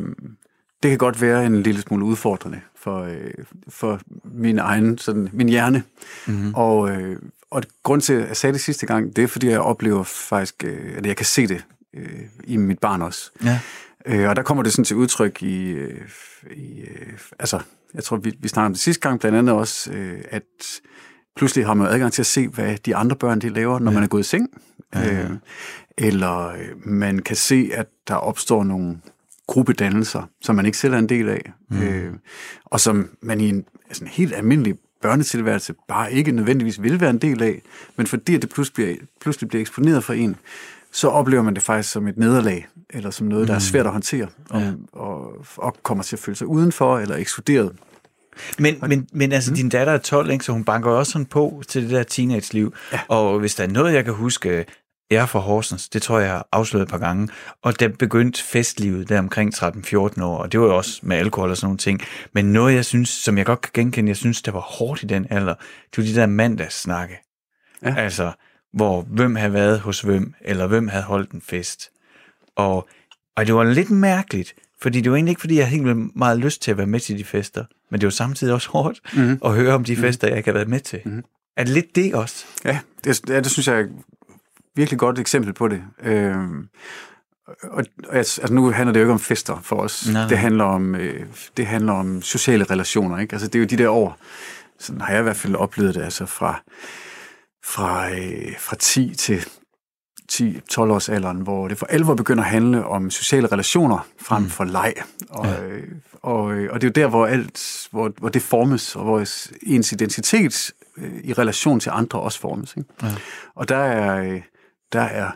det 0.84 0.92
kan 0.92 0.98
godt 0.98 1.22
være 1.22 1.46
en 1.46 1.64
lille 1.64 1.82
smule 1.82 2.06
udfordrende 2.06 2.62
for, 2.76 3.04
øh, 3.04 3.32
for 3.70 4.00
min 4.24 4.60
egen, 4.60 4.98
sådan, 4.98 5.30
min 5.34 5.50
hjerne. 5.50 5.84
Mm-hmm. 6.28 6.54
Og, 6.54 6.92
øh, 6.92 7.20
og 7.52 7.64
grund 7.84 8.02
til, 8.02 8.14
at 8.14 8.28
jeg 8.28 8.38
sagde 8.38 8.54
det 8.54 8.62
sidste 8.62 8.86
gang, 8.86 9.16
det 9.16 9.24
er, 9.24 9.28
fordi 9.28 9.48
jeg 9.48 9.60
oplever 9.60 10.04
faktisk, 10.04 10.64
øh, 10.64 10.98
at 10.98 11.06
jeg 11.06 11.16
kan 11.16 11.26
se 11.26 11.48
det 11.48 11.66
øh, 11.94 12.20
i 12.44 12.58
mit 12.58 12.80
barn 12.80 13.02
også. 13.02 13.32
Ja. 13.44 13.60
Øh, 14.06 14.30
og 14.30 14.36
der 14.36 14.42
kommer 14.42 14.64
det 14.64 14.72
sådan 14.72 14.86
til 14.86 14.96
udtryk 14.96 15.44
i, 15.44 15.70
øh, 15.70 16.02
i 16.52 16.82
øh, 16.82 17.14
altså, 17.40 17.60
jeg 17.94 18.04
tror, 18.04 18.18
vi, 18.18 18.34
vi 18.40 18.48
snakkede 18.48 18.68
om 18.68 18.74
det 18.74 18.82
sidste 18.82 19.02
gang, 19.02 19.20
blandt 19.20 19.38
andet 19.38 19.56
også, 19.56 19.92
øh, 19.92 20.22
at 20.30 20.44
pludselig 21.36 21.66
har 21.66 21.74
man 21.74 21.88
adgang 21.88 22.14
til 22.14 22.22
at 22.22 22.26
se, 22.26 22.48
hvad 22.48 22.78
de 22.78 22.96
andre 22.96 23.16
børn 23.16 23.42
de 23.42 23.50
laver, 23.50 23.80
når 23.80 23.92
ja. 23.92 23.96
man 23.96 24.04
er 24.04 24.08
gået 24.08 24.22
i 24.22 24.24
seng. 24.24 24.50
Ja, 24.96 25.00
ja. 25.00 25.24
Øh, 25.24 25.30
eller 25.98 26.48
øh, 26.48 26.88
man 26.88 27.20
kan 27.20 27.36
se, 27.36 27.70
at 27.74 27.88
der 28.08 28.16
opstår 28.16 28.64
nogle 28.64 28.98
gruppedannelser, 29.48 30.24
som 30.42 30.56
man 30.56 30.66
ikke 30.66 30.78
selv 30.78 30.94
er 30.94 30.98
en 30.98 31.10
del 31.10 31.30
af, 31.30 31.52
mm. 31.70 31.82
øh, 31.82 32.14
og 32.66 32.80
som 32.80 33.10
man 33.22 33.42
i 33.42 33.50
en 33.50 33.66
altså 33.88 34.04
en 34.04 34.10
helt 34.10 34.34
almindelig 34.36 34.76
børnetilværelse 35.02 35.74
bare 35.88 36.14
ikke 36.14 36.32
nødvendigvis 36.32 36.82
vil 36.82 37.00
være 37.00 37.10
en 37.10 37.18
del 37.18 37.44
af, 37.44 37.62
men 37.96 38.08
fordi 38.08 38.38
det 38.38 38.50
pludselig 38.50 38.74
bliver, 38.74 38.96
pludselig 39.22 39.50
bliver 39.50 39.62
eksponeret 39.62 40.04
for 40.04 40.14
en, 40.14 40.36
så 40.92 41.08
oplever 41.08 41.44
man 41.44 41.54
det 41.54 41.64
faktisk 41.64 41.92
som 41.92 42.08
et 42.08 42.18
nederlag, 42.18 42.68
eller 42.90 43.10
som 43.10 43.28
noget, 43.28 43.48
der 43.48 43.56
er 43.56 43.60
svært 43.60 43.86
at 43.86 43.92
håndtere, 43.92 44.28
og, 44.50 44.62
ja. 44.62 44.72
og, 44.92 45.46
og 45.58 45.76
kommer 45.84 46.04
til 46.04 46.16
at 46.16 46.20
føle 46.20 46.36
sig 46.36 46.48
udenfor 46.48 47.00
eller 47.00 47.16
ekskluderet. 47.16 47.72
Men, 48.60 48.76
men, 48.88 49.08
men 49.14 49.32
altså, 49.32 49.52
mm. 49.52 49.56
din 49.56 49.70
datter 49.70 49.94
er 49.94 49.98
12, 49.98 50.30
ikke? 50.30 50.46
så 50.46 50.52
hun 50.52 50.64
banker 50.64 50.92
også 50.92 51.12
sådan 51.12 51.26
på 51.26 51.64
til 51.68 51.84
det 51.84 51.92
der 51.92 52.04
teenage-liv. 52.04 52.74
Ja. 52.92 53.00
Og 53.08 53.40
hvis 53.40 53.56
der 53.56 53.64
er 53.64 53.68
noget, 53.68 53.94
jeg 53.94 54.06
kan 54.06 54.14
huske, 54.14 54.66
er 55.16 55.26
fra 55.26 55.40
Horsens, 55.40 55.90
det 55.90 56.02
tror 56.02 56.20
jeg, 56.20 56.26
jeg 56.26 56.34
har 56.34 56.48
afsløret 56.52 56.84
et 56.84 56.90
par 56.90 56.98
gange, 56.98 57.30
og 57.62 57.80
der 57.80 57.88
begyndte 57.88 58.44
festlivet 58.44 59.10
der 59.10 59.20
omkring 59.20 59.56
13-14 59.56 60.24
år, 60.24 60.38
og 60.38 60.52
det 60.52 60.60
var 60.60 60.66
jo 60.66 60.78
også 60.78 61.00
med 61.04 61.18
alkohol 61.18 61.50
og 61.50 61.58
sådan 61.58 61.66
nogle 61.66 61.78
ting. 61.78 62.02
Men 62.34 62.46
noget, 62.46 62.76
jeg 62.76 62.86
synes, 62.86 63.10
som 63.10 63.38
jeg 63.38 63.46
godt 63.46 63.62
kan 63.62 63.72
genkende, 63.74 64.10
jeg 64.10 64.18
synes, 64.18 64.42
der 64.42 64.52
var 64.52 64.60
hårdt 64.60 65.04
i 65.04 65.06
den 65.06 65.28
alder, 65.30 65.54
det 65.96 65.98
var 65.98 66.04
de 66.04 66.16
der 66.16 66.26
mandagssnakke. 66.26 67.20
Ja. 67.84 67.96
Altså, 67.98 68.32
hvor 68.74 69.02
hvem 69.02 69.36
havde 69.36 69.54
været 69.54 69.80
hos 69.80 70.02
hvem, 70.02 70.34
eller 70.42 70.68
hvem 70.68 70.88
havde 70.88 71.04
holdt 71.04 71.32
en 71.32 71.42
fest. 71.42 71.90
Og, 72.56 72.88
og 73.36 73.48
det 73.48 73.56
var 73.56 73.64
lidt 73.64 73.90
mærkeligt, 73.90 74.54
fordi 74.82 75.02
det 75.02 75.12
var 75.12 75.18
egentlig 75.18 75.32
ikke, 75.32 75.42
fordi 75.42 75.56
jeg 75.56 75.68
havde 75.68 75.84
helt 75.84 76.16
meget 76.16 76.40
lyst 76.40 76.62
til 76.62 76.72
at 76.72 76.78
være 76.78 76.88
med 76.88 77.00
til 77.00 77.18
de 77.18 77.24
fester, 77.24 77.66
men 77.92 78.02
det 78.02 78.08
var 78.08 78.12
samtidig 78.12 78.54
også 78.54 78.70
hårdt 78.70 79.00
mm-hmm. 79.14 79.40
at 79.46 79.52
høre 79.52 79.74
om 79.74 79.84
de 79.84 79.96
fester, 79.96 80.28
jeg 80.28 80.38
ikke 80.38 80.48
har 80.48 80.54
været 80.54 80.70
med 80.70 80.80
til. 80.80 81.00
Mm-hmm. 81.06 81.24
Er 81.58 81.64
det 81.64 81.74
lidt 81.74 81.96
det 81.96 82.16
også? 82.16 82.46
Ja, 82.66 82.80
det, 83.04 83.22
ja, 83.30 83.40
det 83.40 83.52
synes 83.52 83.68
jeg 83.68 83.86
virkelig 84.76 85.00
godt 85.00 85.20
eksempel 85.20 85.54
på 85.54 85.68
det. 85.68 85.84
Øhm, 86.04 86.68
og, 87.48 87.86
og 88.10 88.16
altså, 88.16 88.54
nu 88.54 88.72
handler 88.72 88.94
det 88.94 89.00
jo 89.00 89.04
ikke 89.04 89.14
om 89.14 89.20
fester 89.20 89.60
for 89.62 89.76
os. 89.76 90.10
Nej. 90.10 90.28
Det, 90.28 90.38
handler 90.38 90.64
om, 90.64 90.96
øh, 90.96 91.26
det 91.58 91.68
handler 91.68 91.94
om 91.94 92.22
sociale 92.22 92.64
relationer. 92.64 93.20
Ikke? 93.20 93.34
Altså, 93.34 93.48
det 93.48 93.56
er 93.56 93.60
jo 93.60 93.66
de 93.66 93.78
der 93.78 93.90
år, 93.90 94.18
sådan 94.80 95.02
har 95.02 95.12
jeg 95.12 95.20
i 95.20 95.24
hvert 95.24 95.36
fald 95.36 95.56
oplevet 95.56 95.96
det, 95.96 96.02
altså 96.02 96.26
fra, 96.26 96.62
fra, 97.66 98.12
øh, 98.12 98.60
fra 98.60 98.76
10 98.76 99.16
til 99.16 99.46
10-12 100.32 100.80
års 100.80 101.10
alderen, 101.10 101.42
hvor 101.42 101.68
det 101.68 101.78
for 101.78 101.86
alvor 101.86 102.16
begynder 102.16 102.44
at 102.44 102.50
handle 102.50 102.86
om 102.86 103.10
sociale 103.10 103.48
relationer 103.48 104.08
frem 104.22 104.50
for 104.50 104.64
leg. 104.64 104.94
Og, 105.30 105.46
ja. 105.46 105.64
øh, 105.64 105.88
og, 106.22 106.54
øh, 106.54 106.74
og 106.74 106.82
det 106.82 106.88
er 106.88 106.92
jo 106.92 107.06
der, 107.06 107.10
hvor, 107.10 107.26
alt, 107.26 107.88
hvor, 107.92 108.12
hvor 108.18 108.30
det 108.30 108.42
formes, 108.42 108.96
og 108.96 109.04
hvor 109.04 109.26
ens 109.64 109.92
identitet 109.92 110.72
øh, 110.98 111.20
i 111.24 111.34
relation 111.34 111.80
til 111.80 111.92
andre 111.94 112.20
også 112.20 112.40
formes. 112.40 112.74
Ikke? 112.78 112.90
Ja. 113.04 113.16
Og 113.56 113.70
der 113.70 113.78
er, 113.78 114.24
øh, 114.24 114.42
der 114.94 115.02
er 115.02 115.32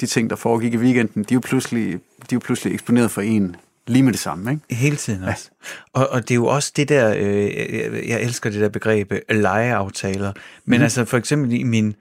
de 0.00 0.06
ting, 0.06 0.30
der 0.30 0.36
foregik 0.36 0.74
i 0.74 0.76
weekenden, 0.76 1.22
de 1.22 1.34
er 1.34 1.36
jo 1.36 1.40
pludselig, 1.40 1.92
de 1.92 1.98
er 2.22 2.32
jo 2.32 2.38
pludselig 2.38 2.74
eksponeret 2.74 3.10
for 3.10 3.20
en 3.20 3.56
lige 3.86 4.02
med 4.02 4.12
det 4.12 4.20
samme. 4.20 4.50
Ikke? 4.50 4.74
Hele 4.74 4.96
tiden 4.96 5.24
også. 5.24 5.50
Ja. 5.96 6.00
Og, 6.00 6.08
og 6.08 6.22
det 6.22 6.30
er 6.30 6.34
jo 6.34 6.46
også 6.46 6.72
det 6.76 6.88
der, 6.88 7.14
øh, 7.18 8.08
jeg, 8.08 8.22
elsker 8.22 8.50
det 8.50 8.60
der 8.60 8.68
begreb, 8.68 9.12
øh, 9.12 9.20
legeaftaler. 9.28 10.32
Men 10.64 10.78
mm. 10.78 10.82
altså 10.82 11.04
for 11.04 11.18
eksempel 11.18 11.52
i 11.52 11.62
min, 11.62 11.94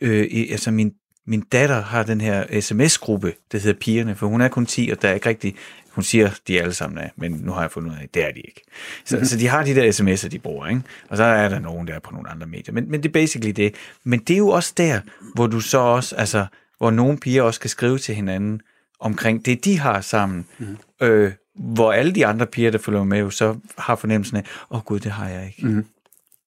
øh, 0.00 0.24
i, 0.24 0.50
altså 0.50 0.70
min 0.70 0.92
min 1.26 1.40
datter 1.40 1.82
har 1.82 2.02
den 2.02 2.20
her 2.20 2.60
sms-gruppe, 2.60 3.32
der 3.52 3.58
hedder 3.58 3.78
Pigerne, 3.80 4.14
for 4.14 4.26
hun 4.26 4.40
er 4.40 4.48
kun 4.48 4.66
10, 4.66 4.90
og 4.92 5.02
der 5.02 5.08
er 5.08 5.14
ikke 5.14 5.28
rigtig, 5.28 5.54
hun 5.90 6.04
siger, 6.04 6.30
de 6.48 6.60
alle 6.60 6.74
sammen 6.74 6.98
er, 6.98 7.08
men 7.16 7.32
nu 7.32 7.52
har 7.52 7.60
jeg 7.60 7.70
fundet 7.70 7.90
ud 7.90 7.96
af, 7.96 8.02
at 8.02 8.14
det 8.14 8.24
er 8.24 8.32
de 8.32 8.40
ikke. 8.40 8.62
Så, 9.04 9.16
mm-hmm. 9.16 9.26
så 9.26 9.36
de 9.38 9.48
har 9.48 9.64
de 9.64 9.74
der 9.74 9.92
sms'er, 9.92 10.28
de 10.28 10.38
bruger, 10.38 10.66
ikke? 10.66 10.82
og 11.08 11.16
så 11.16 11.24
er 11.24 11.48
der 11.48 11.58
nogen, 11.58 11.86
der 11.86 11.94
er 11.94 11.98
på 11.98 12.12
nogle 12.12 12.30
andre 12.30 12.46
medier. 12.46 12.74
Men, 12.74 12.90
men 12.90 13.02
det 13.02 13.08
er 13.08 13.12
basically 13.12 13.52
det. 13.52 13.74
Men 14.04 14.20
det 14.20 14.34
er 14.34 14.38
jo 14.38 14.48
også 14.48 14.72
der, 14.76 15.00
hvor 15.34 15.46
du 15.46 15.60
så 15.60 15.78
også, 15.78 16.16
altså, 16.16 16.46
hvor 16.78 16.90
nogle 16.90 17.18
piger 17.18 17.42
også 17.42 17.60
kan 17.60 17.70
skrive 17.70 17.98
til 17.98 18.14
hinanden 18.14 18.60
omkring 19.00 19.46
det, 19.46 19.64
de 19.64 19.78
har 19.78 20.00
sammen, 20.00 20.46
mm-hmm. 20.58 20.76
øh, 21.00 21.32
hvor 21.54 21.92
alle 21.92 22.12
de 22.12 22.26
andre 22.26 22.46
piger, 22.46 22.70
der 22.70 22.78
følger 22.78 23.04
med, 23.04 23.18
jo 23.18 23.30
så 23.30 23.56
har 23.78 23.96
fornemmelsen 23.96 24.36
af, 24.36 24.42
åh 24.70 24.76
oh, 24.76 24.84
gud, 24.84 25.00
det 25.00 25.12
har 25.12 25.28
jeg 25.28 25.46
ikke. 25.46 25.66
Mm-hmm. 25.66 25.86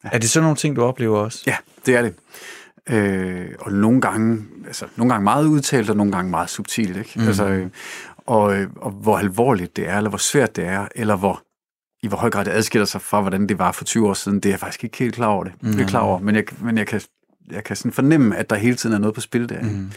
Ja. 0.03 0.09
Er 0.13 0.17
det 0.17 0.29
sådan 0.29 0.43
nogle 0.43 0.57
ting, 0.57 0.75
du 0.75 0.83
oplever 0.83 1.19
også? 1.19 1.43
Ja, 1.47 1.55
det 1.85 1.95
er 1.95 2.01
det. 2.01 2.13
Øh, 2.89 3.49
og 3.59 3.71
nogle 3.71 4.01
gange, 4.01 4.45
altså, 4.67 4.85
nogle 4.95 5.13
gange 5.13 5.23
meget 5.23 5.45
udtalt, 5.45 5.89
og 5.89 5.97
nogle 5.97 6.11
gange 6.11 6.31
meget 6.31 6.49
subtilt. 6.49 6.97
Ikke? 6.97 7.11
Mm. 7.15 7.27
Altså, 7.27 7.47
øh, 7.47 7.67
og, 8.17 8.57
øh, 8.57 8.69
og 8.75 8.91
hvor 8.91 9.17
alvorligt 9.17 9.75
det 9.75 9.89
er, 9.89 9.97
eller 9.97 10.09
hvor 10.09 10.17
svært 10.17 10.55
det 10.55 10.65
er, 10.65 10.87
eller 10.95 11.15
hvor 11.15 11.43
i 12.03 12.07
hvor 12.07 12.17
høj 12.17 12.29
grad 12.29 12.45
det 12.45 12.51
adskiller 12.51 12.85
sig 12.85 13.01
fra, 13.01 13.21
hvordan 13.21 13.49
det 13.49 13.59
var 13.59 13.71
for 13.71 13.83
20 13.83 14.09
år 14.09 14.13
siden, 14.13 14.39
det 14.39 14.45
er 14.45 14.53
jeg 14.53 14.59
faktisk 14.59 14.83
ikke 14.83 14.97
helt 14.97 15.15
klar 15.15 15.27
over 15.27 15.43
det. 15.43 15.53
Mm. 15.61 15.71
Jeg 15.71 15.81
er 15.81 15.87
klar 15.87 15.99
over, 15.99 16.19
men 16.19 16.35
jeg, 16.35 16.43
men 16.61 16.77
jeg 16.77 16.87
kan, 16.87 17.01
jeg 17.51 17.63
kan 17.63 17.75
sådan 17.75 17.91
fornemme, 17.91 18.37
at 18.37 18.49
der 18.49 18.55
hele 18.55 18.75
tiden 18.75 18.95
er 18.95 18.99
noget 18.99 19.15
på 19.15 19.21
spil 19.21 19.49
der, 19.49 19.61
mm. 19.61 19.91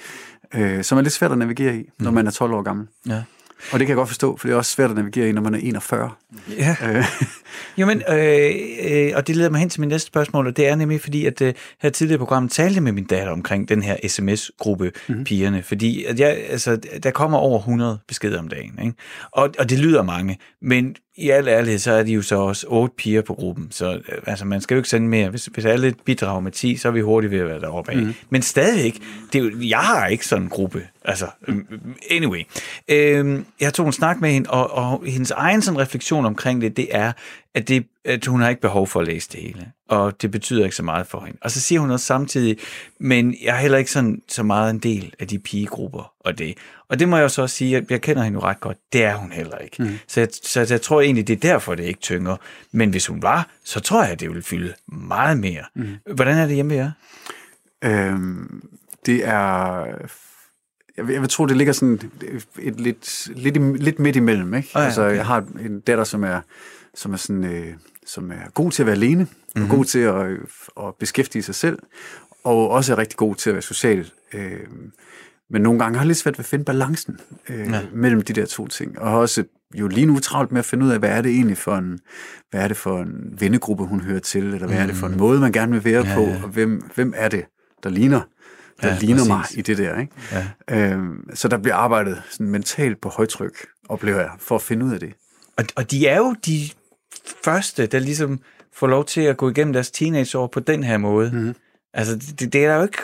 øh, 0.55 0.85
som 0.85 0.99
er 0.99 1.03
lidt 1.03 1.15
svært 1.15 1.33
at 1.33 1.39
navigere 1.39 1.77
i, 1.77 1.91
når 1.99 2.11
man 2.11 2.27
er 2.27 2.31
12 2.31 2.53
år 2.53 2.63
gammel. 2.63 2.87
Ja. 3.07 3.23
Og 3.73 3.79
det 3.79 3.87
kan 3.87 3.89
jeg 3.89 3.97
godt 3.97 4.09
forstå, 4.09 4.37
for 4.37 4.49
det 4.49 4.55
er 4.55 4.59
også 4.59 4.71
svært 4.71 4.91
at 4.91 4.97
navigere 4.97 5.29
i, 5.29 5.33
når 5.33 5.43
man 5.43 5.55
er 5.55 5.59
41. 5.59 6.11
Ja. 6.49 6.77
Øh. 6.83 7.05
Jo, 7.79 7.87
men, 7.87 8.03
øh, 8.09 8.51
øh, 8.91 9.13
og 9.15 9.27
det 9.27 9.37
leder 9.37 9.51
mig 9.51 9.61
hen 9.61 9.69
til 9.69 9.81
min 9.81 9.89
næste 9.89 10.07
spørgsmål, 10.07 10.47
og 10.47 10.57
det 10.57 10.69
er 10.69 10.75
nemlig 10.75 11.01
fordi, 11.01 11.27
at 11.27 11.43
øh, 11.43 11.55
her 11.83 11.91
tidligere 11.91 12.17
i 12.17 12.19
programmet 12.19 12.53
talte 12.53 12.81
med 12.81 12.93
min 12.93 13.05
datter 13.05 13.33
omkring 13.33 13.69
den 13.69 13.83
her 13.83 13.97
sms-gruppe 14.09 14.93
mm-hmm. 15.09 15.25
pigerne, 15.25 15.63
fordi 15.63 16.05
at 16.05 16.21
jeg, 16.21 16.39
altså, 16.49 16.77
der 17.03 17.11
kommer 17.11 17.39
over 17.39 17.59
100 17.59 17.99
beskeder 18.09 18.39
om 18.39 18.49
dagen, 18.49 18.79
ikke? 18.83 18.95
Og, 19.31 19.51
og 19.59 19.71
det 19.71 19.79
lyder 19.79 20.03
mange, 20.03 20.39
men 20.63 20.97
i 21.17 21.31
al 21.31 21.49
ærlighed, 21.49 21.79
så 21.79 21.93
er 21.93 22.03
de 22.03 22.13
jo 22.13 22.23
så 22.23 22.37
også 22.37 22.67
otte 22.69 22.95
piger 22.99 23.23
på 23.23 23.35
gruppen, 23.35 23.69
så 23.71 24.01
altså, 24.27 24.45
man 24.45 24.61
skal 24.61 24.75
jo 24.75 24.79
ikke 24.79 24.89
sende 24.89 25.09
mere. 25.09 25.31
Hvis, 25.31 25.47
hvis 25.47 25.65
alle 25.65 25.95
bidrager 26.05 26.41
med 26.41 26.53
10, 26.53 26.77
så 26.77 26.89
er 26.89 26.93
vi 26.93 27.01
hurtigt 27.01 27.31
ved 27.31 27.39
at 27.39 27.47
være 27.47 27.61
deroppe 27.61 27.93
af. 27.93 27.97
Mm. 27.97 28.15
Men 28.31 28.43
stadigvæk, 28.43 28.99
det 29.33 29.39
er 29.39 29.45
jo, 29.45 29.51
jeg 29.61 29.79
har 29.79 30.07
ikke 30.07 30.27
sådan 30.27 30.43
en 30.43 30.49
gruppe. 30.49 30.89
Altså, 31.05 31.27
anyway. 32.11 32.43
Øhm, 32.89 33.47
jeg 33.61 33.75
tog 33.75 33.87
en 33.87 33.93
snak 33.93 34.21
med 34.21 34.31
hende, 34.31 34.51
og, 34.51 34.71
og 34.71 35.03
hendes 35.07 35.31
egen 35.31 35.63
sådan 35.63 35.81
refleksion 35.81 36.27
omkring 36.27 36.61
det, 36.61 36.77
det 36.77 36.89
er, 36.91 37.13
at, 37.55 37.69
det, 37.69 37.87
at 38.05 38.27
hun 38.27 38.41
har 38.41 38.49
ikke 38.49 38.61
behov 38.61 38.87
for 38.87 39.01
at 39.01 39.07
læse 39.07 39.29
det 39.33 39.41
hele. 39.41 39.73
Og 39.89 40.23
det 40.23 40.31
betyder 40.31 40.65
ikke 40.65 40.77
så 40.77 40.83
meget 40.83 41.07
for 41.07 41.21
hende. 41.21 41.39
Og 41.41 41.51
så 41.51 41.61
siger 41.61 41.81
hun 41.81 41.91
også 41.91 42.07
samtidig, 42.07 42.59
men 43.01 43.37
jeg 43.43 43.57
er 43.57 43.61
heller 43.61 43.79
ikke 43.79 43.91
sådan, 43.91 44.23
så 44.29 44.43
meget 44.43 44.71
en 44.71 44.79
del 44.79 45.15
af 45.19 45.29
de 45.29 45.39
pigegrupper 45.39 46.13
og 46.21 46.39
det. 46.39 46.55
Og 46.89 46.99
det 46.99 47.09
må 47.09 47.17
jeg 47.17 47.31
så 47.31 47.43
også 47.43 47.57
sige, 47.57 47.77
at 47.77 47.91
jeg 47.91 48.01
kender 48.01 48.23
hende 48.23 48.37
jo 48.37 48.43
ret 48.43 48.61
godt. 48.61 48.79
Det 48.93 49.05
er 49.05 49.15
hun 49.15 49.33
heller 49.33 49.59
ikke. 49.59 49.83
Mm. 49.83 49.99
Så, 50.07 50.21
jeg, 50.21 50.29
så 50.43 50.67
jeg 50.71 50.81
tror 50.81 51.01
egentlig, 51.01 51.29
det 51.29 51.33
er 51.35 51.41
derfor, 51.41 51.75
det 51.75 51.85
ikke 51.85 52.01
tynger. 52.01 52.37
Men 52.73 52.91
hvis 52.91 53.07
hun 53.07 53.23
var, 53.23 53.49
så 53.65 53.81
tror 53.81 54.05
jeg, 54.05 54.21
det 54.21 54.29
ville 54.29 54.43
fylde 54.43 54.75
meget 54.87 55.39
mere. 55.39 55.65
Mm. 55.75 55.97
Hvordan 56.15 56.39
er 56.39 56.47
det 56.47 56.55
hjemme 56.55 56.71
ved 56.71 56.77
jer? 56.77 56.91
Øhm, 57.85 58.69
det 59.07 59.29
er... 59.29 59.85
Jeg 60.97 61.07
vil, 61.07 61.13
jeg 61.13 61.21
vil 61.21 61.29
tro, 61.29 61.47
det 61.47 61.57
ligger 61.57 61.73
sådan 61.73 62.01
et, 62.59 62.81
lidt, 62.81 63.31
lidt, 63.37 63.83
lidt 63.83 63.99
midt 63.99 64.17
imellem. 64.17 64.55
Ikke? 64.55 64.69
Oh 64.75 64.81
ja, 64.81 64.85
altså, 64.85 65.05
okay. 65.05 65.17
jeg 65.17 65.27
har 65.27 65.45
en 65.61 65.81
datter, 65.81 66.05
som 66.05 66.25
er, 66.25 66.41
som 66.95 67.13
er, 67.13 67.17
sådan, 67.17 67.45
øh, 67.45 67.75
som 68.07 68.31
er 68.31 68.51
god 68.55 68.71
til 68.71 68.83
at 68.83 68.87
være 68.87 68.97
alene, 68.97 69.23
mm-hmm. 69.23 69.71
og 69.71 69.77
god 69.77 69.85
til 69.85 69.99
at, 69.99 70.27
at 70.87 70.95
beskæftige 71.01 71.43
sig 71.43 71.55
selv, 71.55 71.79
og 72.45 72.71
også 72.71 72.93
er 72.93 72.99
rigtig 72.99 73.17
god 73.17 73.35
til 73.35 73.51
at 73.51 73.55
være 73.55 73.63
social. 73.63 74.11
Øh, 74.35 74.61
men 75.51 75.63
nogle 75.63 75.79
gange 75.79 75.99
har 75.99 76.05
jeg 76.05 76.07
lidt 76.07 76.19
svært 76.19 76.39
ved 76.39 76.45
at 76.45 76.49
finde 76.49 76.65
balancen 76.65 77.21
øh, 77.49 77.69
ja. 77.71 77.81
mellem 77.93 78.23
de 78.23 78.33
der 78.33 78.47
to 78.47 78.67
ting. 78.67 78.99
Og 78.99 79.11
har 79.11 79.17
også 79.17 79.45
jo 79.75 79.89
lige 79.89 80.07
nu 80.07 80.19
travlt 80.19 80.53
med 80.53 80.59
at 80.59 80.65
finde 80.65 80.87
ud 80.87 80.91
af, 80.91 80.99
hvad 80.99 81.11
er 81.11 81.23
det 81.23 81.33
egentlig 81.33 81.59
for 81.59 81.77
en, 81.77 81.99
hvad 82.51 82.61
er 82.61 82.69
det 82.69 82.77
for 82.77 83.03
en 83.03 83.37
vennegruppe, 83.41 83.85
hun 83.85 84.01
hører 84.01 84.21
til, 84.21 84.45
eller 84.45 84.59
hvad 84.59 84.77
mm. 84.77 84.83
er 84.83 84.87
det 84.87 84.97
for 84.97 85.07
en 85.07 85.17
måde, 85.17 85.41
man 85.41 85.53
gerne 85.53 85.73
vil 85.73 85.85
være 85.85 86.07
ja, 86.07 86.15
på, 86.15 86.23
og 86.23 86.49
hvem, 86.49 86.83
hvem 86.95 87.13
er 87.17 87.29
det, 87.29 87.45
der 87.83 87.91
ligner 87.91 88.21
der 88.83 88.89
ja, 88.89 88.99
ligner 89.01 89.17
præcis. 89.17 89.29
mig 89.29 89.59
i 89.59 89.63
det 89.63 89.79
der. 89.79 90.01
Ikke? 90.01 90.13
Ja. 90.33 90.93
Øhm, 90.93 91.35
så 91.35 91.49
der 91.49 91.59
bliver 91.59 91.75
arbejdet 91.75 92.23
sådan 92.31 92.51
mentalt 92.51 93.01
på 93.01 93.09
højtryk, 93.09 93.67
oplever 93.89 94.21
jeg, 94.21 94.31
for 94.39 94.55
at 94.55 94.63
finde 94.63 94.87
ud 94.87 94.93
af 94.93 95.01
det. 95.01 95.13
Og, 95.57 95.65
og 95.77 95.91
de 95.91 96.07
er 96.07 96.17
jo 96.17 96.35
de 96.47 96.71
første, 97.45 97.87
der 97.87 97.99
ligesom 97.99 98.41
får 98.73 98.87
lov 98.87 99.05
til 99.05 99.21
at 99.21 99.37
gå 99.37 99.51
igennem 99.51 99.73
deres 99.73 99.91
teenageår 99.91 100.47
på 100.47 100.61
den 100.61 100.83
her 100.83 100.97
måde. 100.97 101.31
Mm-hmm. 101.33 101.55
Altså, 101.95 102.17
det, 102.17 102.53
det 102.53 102.65
er 102.65 102.69
der 102.69 102.77
jo 102.77 102.83
ikke 102.83 102.99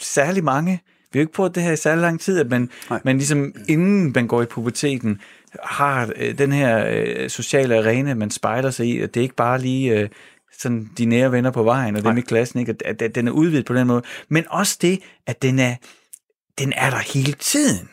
særlig 0.00 0.44
mange. 0.44 0.82
Vi 1.12 1.18
har 1.18 1.22
jo 1.22 1.24
ikke 1.24 1.32
prøvet 1.32 1.54
det 1.54 1.62
her 1.62 1.72
i 1.72 1.76
særlig 1.76 2.02
lang 2.02 2.20
tid, 2.20 2.40
at 2.40 2.50
man, 2.50 2.70
man 3.04 3.16
ligesom 3.16 3.54
inden 3.68 4.12
man 4.14 4.26
går 4.26 4.42
i 4.42 4.46
puberteten, 4.46 5.20
har 5.62 6.12
øh, 6.16 6.38
den 6.38 6.52
her 6.52 6.86
øh, 6.88 7.30
sociale 7.30 7.76
arena, 7.78 8.14
man 8.14 8.30
spejler 8.30 8.70
sig 8.70 8.86
i, 8.86 9.00
og 9.00 9.14
det 9.14 9.20
er 9.20 9.22
ikke 9.22 9.34
bare 9.34 9.60
lige 9.60 10.00
øh, 10.00 10.08
sådan 10.58 10.90
de 10.98 11.04
nære 11.04 11.32
venner 11.32 11.50
på 11.50 11.62
vejen, 11.62 11.96
og 11.96 12.04
dem 12.04 12.18
i 12.18 12.20
klassen, 12.20 12.60
ikke? 12.60 12.74
At, 12.84 13.02
at, 13.02 13.14
den 13.14 13.28
er 13.28 13.32
udvidet 13.32 13.66
på 13.66 13.74
den 13.74 13.86
måde. 13.86 14.02
Men 14.28 14.44
også 14.48 14.78
det, 14.82 15.00
at 15.26 15.42
den 15.42 15.58
er, 15.58 15.74
den 16.58 16.72
er 16.76 16.90
der 16.90 16.98
hele 16.98 17.32
tiden. 17.32 17.88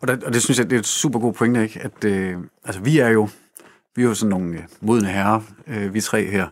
Og, 0.00 0.08
der, 0.08 0.16
og 0.26 0.32
det 0.32 0.42
synes 0.42 0.58
jeg, 0.58 0.70
det 0.70 0.76
er 0.76 0.80
et 0.80 0.86
super 0.86 1.18
god 1.18 1.32
pointe, 1.32 1.62
ikke? 1.62 1.80
At, 1.80 2.04
øh, 2.04 2.36
altså, 2.64 2.80
vi 2.80 2.98
er 2.98 3.08
jo 3.08 3.28
vi 3.96 4.02
er 4.02 4.06
jo 4.06 4.14
sådan 4.14 4.30
nogle 4.30 4.54
øh, 4.54 4.62
modne 4.80 5.08
herrer, 5.08 5.40
øh, 5.66 5.94
vi 5.94 6.00
tre 6.00 6.30
her. 6.30 6.46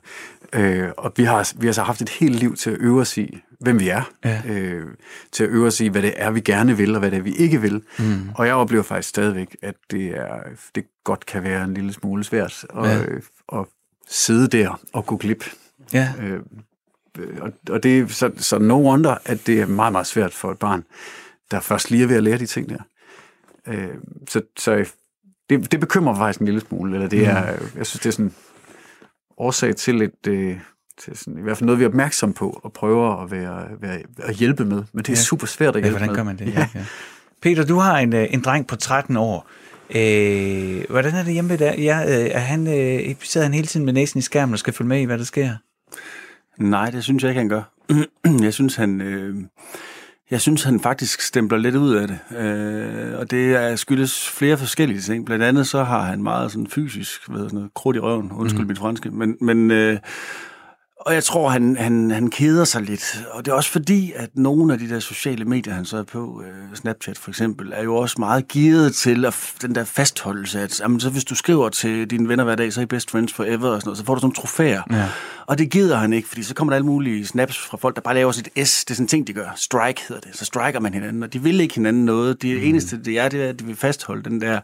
Øh, 0.52 0.88
og 0.96 1.12
vi 1.16 1.24
har, 1.24 1.52
vi 1.60 1.66
har 1.66 1.72
så 1.72 1.82
haft 1.82 2.02
et 2.02 2.08
helt 2.08 2.34
liv 2.34 2.56
til 2.56 2.70
at 2.70 2.76
øve 2.80 3.00
os 3.00 3.18
i, 3.18 3.38
hvem 3.60 3.78
vi 3.78 3.88
er. 3.88 4.10
Ja. 4.24 4.42
Øh, 4.46 4.86
til 5.32 5.44
at 5.44 5.50
øve 5.50 5.66
os 5.66 5.80
i, 5.80 5.86
hvad 5.86 6.02
det 6.02 6.14
er, 6.16 6.30
vi 6.30 6.40
gerne 6.40 6.76
vil, 6.76 6.94
og 6.94 6.98
hvad 6.98 7.10
det 7.10 7.16
er, 7.16 7.22
vi 7.22 7.34
ikke 7.34 7.60
vil. 7.60 7.82
Mm. 7.98 8.30
Og 8.34 8.46
jeg 8.46 8.54
oplever 8.54 8.82
faktisk 8.82 9.08
stadigvæk, 9.08 9.56
at 9.62 9.74
det, 9.90 10.06
er, 10.06 10.38
det 10.74 10.84
godt 11.04 11.26
kan 11.26 11.42
være 11.42 11.64
en 11.64 11.74
lille 11.74 11.92
smule 11.92 12.24
svært 12.24 12.66
at, 12.76 12.84
ja. 12.84 13.04
Øh, 13.04 13.22
at 13.52 13.66
sidde 14.08 14.48
der 14.48 14.80
og 14.92 15.06
gå 15.06 15.16
glip. 15.16 15.44
Ja. 15.92 16.12
Øh, 16.22 16.40
og, 17.40 17.52
og 17.70 17.82
det 17.82 17.98
er 17.98 18.06
så, 18.06 18.30
så 18.36 18.58
no 18.58 18.88
wonder, 18.88 19.16
at 19.24 19.46
det 19.46 19.60
er 19.60 19.66
meget, 19.66 19.92
meget 19.92 20.06
svært 20.06 20.32
for 20.32 20.52
et 20.52 20.58
barn, 20.58 20.84
der 21.50 21.60
først 21.60 21.90
lige 21.90 22.02
er 22.02 22.06
ved 22.06 22.16
at 22.16 22.22
lære 22.22 22.38
de 22.38 22.46
ting 22.46 22.68
der. 22.68 22.78
Øh, 23.66 23.94
så 24.28 24.42
så 24.58 24.84
det, 25.50 25.72
det 25.72 25.80
bekymrer 25.80 26.12
mig 26.12 26.20
faktisk 26.20 26.40
en 26.40 26.46
lille 26.46 26.60
smule, 26.60 26.94
eller 26.94 27.08
det 27.08 27.26
er, 27.26 27.52
mm. 27.52 27.66
jeg 27.76 27.86
synes, 27.86 28.00
det 28.00 28.06
er 28.06 28.12
sådan 28.12 28.32
årsag 29.38 29.76
til 29.76 30.02
et, 30.02 30.26
øh, 30.28 30.56
til 30.98 31.16
sådan, 31.16 31.38
i 31.38 31.42
hvert 31.42 31.56
fald 31.56 31.66
noget, 31.66 31.78
vi 31.78 31.84
er 31.84 31.88
opmærksom 31.88 32.32
på, 32.32 32.60
og 32.62 32.72
prøver 32.72 33.22
at, 33.22 33.30
være, 33.30 33.66
være, 33.80 33.98
at 34.18 34.34
hjælpe 34.34 34.64
med, 34.64 34.82
men 34.92 35.04
det 35.04 35.08
er 35.08 35.12
ja. 35.12 35.22
super 35.22 35.46
svært 35.46 35.76
at 35.76 35.82
hjælpe 35.82 35.98
ja, 35.98 35.98
hvordan 35.98 36.16
gør 36.16 36.22
man 36.22 36.38
det? 36.38 36.46
Ja. 36.54 36.68
Ja. 36.74 36.84
Peter, 37.42 37.64
du 37.64 37.78
har 37.78 37.98
en, 37.98 38.14
øh, 38.14 38.26
en 38.30 38.40
dreng 38.40 38.66
på 38.66 38.76
13 38.76 39.16
år. 39.16 39.48
Øh, 39.94 40.84
hvordan 40.90 41.14
er 41.14 41.22
det 41.22 41.32
hjemme 41.32 41.56
der? 41.56 41.74
Ja, 41.74 42.02
øh, 42.02 42.30
er 42.32 42.38
han, 42.38 42.66
øh, 42.66 43.14
sidder 43.22 43.44
han 43.44 43.54
hele 43.54 43.66
tiden 43.66 43.86
med 43.86 43.92
næsen 43.92 44.18
i 44.18 44.22
skærmen 44.22 44.52
og 44.52 44.58
skal 44.58 44.72
følge 44.72 44.88
med 44.88 45.00
i, 45.00 45.04
hvad 45.04 45.18
der 45.18 45.24
sker? 45.24 45.50
Nej, 46.58 46.90
det 46.90 47.04
synes 47.04 47.22
jeg 47.22 47.30
ikke, 47.30 47.38
han 47.38 47.48
gør. 47.48 47.62
jeg 48.44 48.54
synes, 48.54 48.76
han... 48.76 49.00
Øh 49.00 49.36
jeg 50.30 50.40
synes, 50.40 50.62
han 50.62 50.80
faktisk 50.80 51.20
stempler 51.20 51.58
lidt 51.58 51.76
ud 51.76 51.94
af 51.94 52.08
det, 52.08 52.18
øh, 52.38 53.18
og 53.18 53.30
det 53.30 53.54
er 53.54 53.76
skyldes 53.76 54.28
flere 54.28 54.56
forskellige 54.56 55.00
ting. 55.00 55.26
Blandt 55.26 55.44
andet 55.44 55.66
så 55.66 55.84
har 55.84 56.00
han 56.00 56.22
meget 56.22 56.52
sådan 56.52 56.66
fysisk, 56.66 57.30
ved 57.30 57.38
sådan 57.38 57.56
noget, 57.56 57.74
krudt 57.74 57.96
i 57.96 58.00
røven, 58.00 58.32
undskyld 58.32 58.62
mm. 58.62 58.68
mit 58.68 58.78
franske, 58.78 59.10
men, 59.10 59.36
men 59.40 59.70
øh, 59.70 59.98
og 61.06 61.14
jeg 61.14 61.24
tror, 61.24 61.48
han, 61.48 61.76
han, 61.76 62.10
han 62.10 62.30
keder 62.30 62.64
sig 62.64 62.82
lidt. 62.82 63.24
Og 63.30 63.44
det 63.44 63.50
er 63.50 63.54
også 63.54 63.70
fordi, 63.70 64.12
at 64.16 64.28
nogle 64.34 64.72
af 64.72 64.78
de 64.78 64.88
der 64.88 65.00
sociale 65.00 65.44
medier, 65.44 65.74
han 65.74 65.84
så 65.84 65.96
er 65.96 66.02
på, 66.02 66.42
øh, 66.46 66.76
Snapchat 66.76 67.18
for 67.18 67.30
eksempel, 67.30 67.72
er 67.72 67.82
jo 67.82 67.96
også 67.96 68.16
meget 68.18 68.48
gearet 68.48 68.94
til 68.94 69.24
at, 69.24 69.52
den 69.62 69.74
der 69.74 69.84
fastholdelse, 69.84 70.60
at 70.60 70.80
jamen, 70.80 71.00
så 71.00 71.10
hvis 71.10 71.24
du 71.24 71.34
skriver 71.34 71.68
til 71.68 72.10
dine 72.10 72.28
venner 72.28 72.44
hver 72.44 72.54
dag, 72.54 72.72
så 72.72 72.80
er 72.80 72.82
I 72.82 72.86
best 72.86 73.10
friends 73.10 73.32
forever, 73.32 73.68
og 73.68 73.80
sådan 73.80 73.88
noget, 73.88 73.98
så 73.98 74.04
får 74.04 74.14
du 74.14 74.20
sådan 74.20 74.34
trofæer. 74.34 74.82
Ja. 74.90 75.08
Og 75.46 75.58
det 75.58 75.70
gider 75.70 75.96
han 75.96 76.12
ikke, 76.12 76.28
fordi 76.28 76.42
så 76.42 76.54
kommer 76.54 76.72
der 76.72 76.76
alle 76.76 76.86
mulige 76.86 77.26
snaps 77.26 77.58
fra 77.58 77.76
folk, 77.76 77.96
der 77.96 78.02
bare 78.02 78.14
laver 78.14 78.32
sit 78.32 78.48
S. 78.64 78.84
Det 78.84 78.90
er 78.90 78.94
sådan 78.94 79.04
en 79.04 79.08
ting, 79.08 79.26
de 79.26 79.32
gør. 79.32 79.52
Strike 79.56 80.02
hedder 80.08 80.20
det. 80.20 80.36
Så 80.36 80.44
striker 80.44 80.80
man 80.80 80.94
hinanden, 80.94 81.22
og 81.22 81.32
de 81.32 81.42
vil 81.42 81.60
ikke 81.60 81.74
hinanden 81.74 82.04
noget. 82.04 82.42
Det 82.42 82.56
mm. 82.56 82.68
eneste, 82.68 83.02
det 83.02 83.18
er, 83.18 83.28
det 83.28 83.44
er, 83.44 83.48
at 83.48 83.60
de 83.60 83.64
vil 83.64 83.76
fastholde 83.76 84.22
den 84.22 84.40
der 84.40 84.60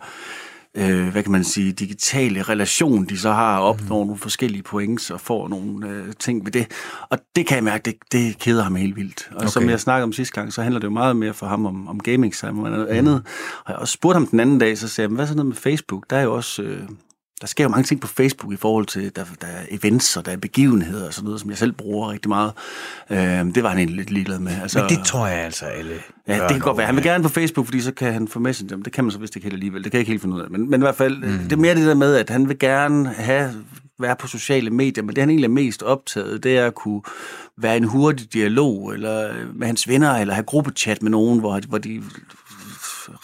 øh, 0.76 1.08
hvad 1.08 1.22
kan 1.22 1.32
man 1.32 1.44
sige, 1.44 1.72
digitale 1.72 2.42
relation, 2.42 3.04
de 3.04 3.18
så 3.18 3.32
har, 3.32 3.58
opnår 3.58 4.02
mm. 4.02 4.06
nogle 4.06 4.20
forskellige 4.20 4.62
points 4.62 5.10
og 5.10 5.20
får 5.20 5.48
nogle 5.48 5.88
øh, 5.88 6.12
ting 6.18 6.44
ved 6.44 6.52
det. 6.52 6.66
Og 7.10 7.18
det 7.36 7.46
kan 7.46 7.54
jeg 7.54 7.64
mærke, 7.64 7.82
det, 7.84 7.94
det 8.12 8.38
keder 8.38 8.62
ham 8.62 8.76
helt 8.76 8.96
vildt. 8.96 9.28
Og 9.30 9.36
okay. 9.36 9.48
som 9.48 9.68
jeg 9.68 9.80
snakkede 9.80 10.04
om 10.04 10.12
sidste 10.12 10.34
gang, 10.34 10.52
så 10.52 10.62
handler 10.62 10.80
det 10.80 10.84
jo 10.84 10.92
meget 10.92 11.16
mere 11.16 11.34
for 11.34 11.46
ham 11.46 11.66
om, 11.66 11.88
om 11.88 12.00
gaming 12.00 12.34
sammen 12.34 12.64
og 12.64 12.70
noget 12.70 12.88
mm. 12.90 12.96
andet. 12.96 13.22
Og 13.64 13.72
jeg 13.72 13.76
også 13.76 13.92
spurgte 13.92 14.16
ham 14.16 14.26
den 14.26 14.40
anden 14.40 14.58
dag, 14.58 14.78
så 14.78 14.88
sagde 14.88 15.08
jeg, 15.08 15.14
hvad 15.14 15.26
så 15.26 15.34
noget 15.34 15.46
med 15.46 15.56
Facebook? 15.56 16.04
Der 16.10 16.16
er 16.16 16.22
jo 16.22 16.34
også... 16.34 16.62
Øh, 16.62 16.82
der 17.40 17.46
sker 17.46 17.64
jo 17.64 17.68
mange 17.68 17.84
ting 17.84 18.00
på 18.00 18.06
Facebook 18.06 18.52
i 18.52 18.56
forhold 18.56 18.86
til, 18.86 19.16
der, 19.16 19.24
der 19.40 19.46
er 19.46 19.64
events 19.70 20.16
og 20.16 20.26
der 20.26 20.32
er 20.32 20.36
begivenheder 20.36 21.06
og 21.06 21.14
sådan 21.14 21.24
noget, 21.24 21.40
som 21.40 21.50
jeg 21.50 21.58
selv 21.58 21.72
bruger 21.72 22.10
rigtig 22.10 22.28
meget. 22.28 22.52
Øh, 23.10 23.18
det 23.54 23.62
var 23.62 23.68
han 23.68 23.78
egentlig 23.78 23.96
lidt 23.96 24.10
ligeglad 24.10 24.38
med. 24.38 24.52
Altså, 24.62 24.78
Men 24.78 24.88
det 24.88 25.06
tror 25.06 25.26
jeg 25.26 25.38
altså 25.38 25.64
alle 25.64 25.94
Ja, 26.28 26.42
det 26.42 26.50
kan 26.50 26.58
godt 26.58 26.76
være. 26.76 26.86
Han 26.86 26.96
vil 26.96 27.04
gerne 27.04 27.22
på 27.22 27.28
Facebook, 27.28 27.66
fordi 27.66 27.80
så 27.80 27.92
kan 27.92 28.12
han 28.12 28.28
få 28.28 28.38
Messenger. 28.38 28.76
Det 28.76 28.92
kan 28.92 29.04
man 29.04 29.10
så 29.10 29.18
vist 29.18 29.36
ikke 29.36 29.44
helt 29.44 29.54
alligevel. 29.54 29.84
Det 29.84 29.92
kan 29.92 29.98
jeg 29.98 30.00
ikke 30.00 30.10
helt 30.12 30.22
finde 30.22 30.36
ud 30.36 30.40
af. 30.40 30.50
Men, 30.50 30.70
men 30.70 30.80
i 30.80 30.84
hvert 30.84 30.96
fald, 30.96 31.16
mm. 31.16 31.38
det 31.38 31.52
er 31.52 31.56
mere 31.56 31.74
det 31.74 31.86
der 31.86 31.94
med, 31.94 32.14
at 32.14 32.30
han 32.30 32.48
vil 32.48 32.58
gerne 32.58 33.08
have 33.08 33.54
være 33.98 34.16
på 34.16 34.26
sociale 34.26 34.70
medier, 34.70 35.04
men 35.04 35.16
det 35.16 35.22
han 35.22 35.30
egentlig 35.30 35.44
er 35.44 35.52
mest 35.52 35.82
optaget, 35.82 36.44
det 36.44 36.58
er 36.58 36.66
at 36.66 36.74
kunne 36.74 37.02
være 37.58 37.76
en 37.76 37.84
hurtig 37.84 38.32
dialog 38.32 38.92
eller 38.94 39.32
med 39.54 39.66
hans 39.66 39.88
venner, 39.88 40.14
eller 40.14 40.34
have 40.34 40.44
gruppechat 40.44 41.02
med 41.02 41.10
nogen, 41.10 41.40
hvor, 41.40 41.60
hvor 41.68 41.78
de 41.78 42.02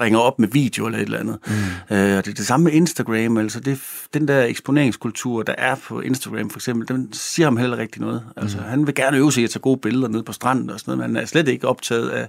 ringer 0.01 0.19
op 0.19 0.39
med 0.39 0.49
video 0.49 0.87
eller 0.87 0.99
et 0.99 1.05
eller 1.05 1.19
andet. 1.19 1.39
Mm. 1.47 1.97
Øh, 1.97 2.19
og 2.19 2.25
det 2.25 2.31
er 2.31 2.35
det 2.35 2.47
samme 2.47 2.65
med 2.65 2.73
Instagram, 2.73 3.37
altså 3.37 3.61
det, 3.61 3.81
den 4.15 4.29
der 4.29 4.45
eksponeringskultur, 4.45 5.43
der 5.43 5.55
er 5.59 5.75
på 5.75 6.01
Instagram 6.01 6.51
for 6.51 6.59
eksempel, 6.59 6.89
den 6.89 7.13
siger 7.13 7.47
ham 7.47 7.57
heller 7.57 7.77
rigtig 7.77 8.01
noget. 8.01 8.25
Altså 8.37 8.59
mm. 8.59 8.65
han 8.65 8.87
vil 8.87 8.95
gerne 8.95 9.17
øve 9.17 9.33
sig 9.33 9.45
at 9.45 9.51
tage 9.51 9.61
gode 9.61 9.79
billeder 9.83 10.09
nede 10.09 10.23
på 10.23 10.33
stranden 10.33 10.71
og 10.71 10.81
sådan 10.81 10.99
noget, 10.99 11.11
men 11.11 11.17
han 11.17 11.23
er 11.23 11.29
slet 11.29 11.49
ikke 11.49 11.69
optaget 11.69 12.09
af, 12.09 12.29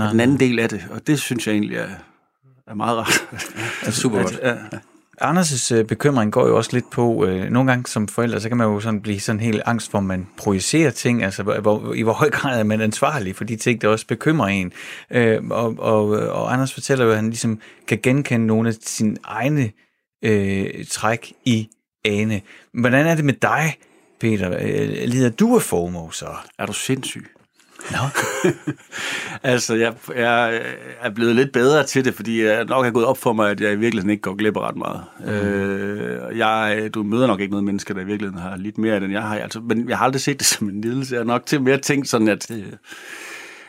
af 0.00 0.10
den 0.10 0.20
anden 0.20 0.40
del 0.40 0.58
af 0.58 0.68
det, 0.68 0.84
og 0.90 1.06
det 1.06 1.20
synes 1.20 1.46
jeg 1.46 1.52
egentlig 1.52 1.76
er, 1.76 1.88
er 2.66 2.74
meget 2.74 2.98
rart. 2.98 3.26
Ja, 3.32 3.86
er 3.86 3.90
super 3.90 4.22
godt. 4.22 4.38
At, 4.42 4.56
ja. 4.72 4.78
Anders' 5.22 5.74
øh, 5.74 5.84
bekymring 5.84 6.32
går 6.32 6.48
jo 6.48 6.56
også 6.56 6.70
lidt 6.72 6.90
på, 6.90 7.26
øh, 7.26 7.50
nogle 7.50 7.70
gange 7.70 7.86
som 7.86 8.08
forældre, 8.08 8.40
så 8.40 8.48
kan 8.48 8.58
man 8.58 8.66
jo 8.66 8.80
sådan 8.80 9.00
blive 9.00 9.20
sådan 9.20 9.40
helt 9.40 9.62
angst, 9.66 9.90
hvor 9.90 10.00
man 10.00 10.26
projicerer 10.36 10.90
ting, 10.90 11.22
altså 11.22 11.42
hvor, 11.42 11.92
i 11.94 12.02
hvor 12.02 12.12
høj 12.12 12.30
grad 12.30 12.60
er 12.60 12.64
man 12.64 12.80
ansvarlig 12.80 13.36
for 13.36 13.44
de 13.44 13.56
ting, 13.56 13.82
der 13.82 13.88
også 13.88 14.06
bekymrer 14.06 14.48
en. 14.48 14.72
Øh, 15.10 15.40
og, 15.50 15.74
og, 15.78 16.08
og 16.08 16.52
Anders 16.52 16.74
fortæller 16.74 17.04
jo, 17.04 17.10
at 17.10 17.16
han 17.16 17.30
ligesom 17.30 17.60
kan 17.88 17.98
genkende 18.02 18.46
nogle 18.46 18.68
af 18.68 18.74
sine 18.80 19.16
egne 19.24 19.70
øh, 20.24 20.84
træk 20.90 21.32
i 21.44 21.68
Ane. 22.04 22.40
Hvordan 22.74 23.06
er 23.06 23.14
det 23.14 23.24
med 23.24 23.34
dig, 23.34 23.76
Peter? 24.20 24.58
Øh, 24.60 25.08
lider 25.08 25.30
du 25.30 25.56
af 25.56 25.62
FOMO 25.62 26.10
så? 26.10 26.26
Er 26.58 26.66
du 26.66 26.72
sindssyg? 26.72 27.26
Nå. 27.90 27.98
altså, 29.52 29.74
jeg, 29.74 29.94
jeg 30.16 30.60
er 31.00 31.10
blevet 31.10 31.36
lidt 31.36 31.52
bedre 31.52 31.84
til 31.86 32.04
det, 32.04 32.14
fordi 32.14 32.42
jeg 32.42 32.64
nok 32.64 32.84
har 32.84 32.92
gået 32.92 33.06
op 33.06 33.18
for 33.18 33.32
mig, 33.32 33.50
at 33.50 33.60
jeg 33.60 33.72
i 33.72 33.76
virkeligheden 33.76 34.10
ikke 34.10 34.22
går 34.22 34.34
glip 34.34 34.56
af 34.56 34.60
ret 34.60 34.76
meget. 34.76 35.04
Mm. 35.20 35.26
Øh, 35.26 36.38
jeg, 36.38 36.90
du 36.94 37.02
møder 37.02 37.26
nok 37.26 37.40
ikke 37.40 37.50
noget 37.50 37.64
mennesker, 37.64 37.94
der 37.94 38.00
i 38.00 38.04
virkeligheden 38.04 38.42
har 38.42 38.56
lidt 38.56 38.78
mere, 38.78 38.96
end 38.96 39.12
jeg 39.12 39.22
har. 39.22 39.38
Altså, 39.38 39.60
men 39.60 39.88
jeg 39.88 39.98
har 39.98 40.04
aldrig 40.04 40.20
set 40.20 40.38
det 40.38 40.46
som 40.52 40.68
en 40.68 40.80
lidelse. 40.80 41.14
Jeg 41.14 41.20
har 41.20 41.26
nok 41.26 41.46
til 41.46 41.62
mere 41.62 41.78
tænkt 41.78 42.08
sådan, 42.08 42.28
at... 42.28 42.50
Øh, 42.50 42.72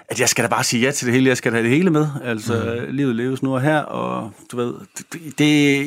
at 0.08 0.20
jeg 0.20 0.30
skal 0.30 0.44
da 0.44 0.50
bare 0.50 0.64
sige 0.64 0.82
ja 0.82 0.92
til 0.92 1.06
det 1.06 1.14
hele, 1.14 1.30
jeg 1.30 1.38
skal 1.38 1.52
da 1.52 1.58
have 1.58 1.64
det 1.64 1.78
hele 1.78 1.90
med. 1.90 2.08
Altså, 2.24 2.84
mm. 2.88 2.96
livet 2.96 3.16
leves 3.16 3.44
nu 3.44 3.54
og 3.54 3.62
her, 3.62 3.80
og 3.80 4.32
du 4.52 4.58
ved, 4.58 4.74
det, 4.98 5.40
det, 5.40 5.86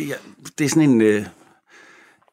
det 0.59 0.65
er 0.65 0.69
sådan 0.69 1.01
en... 1.03 1.27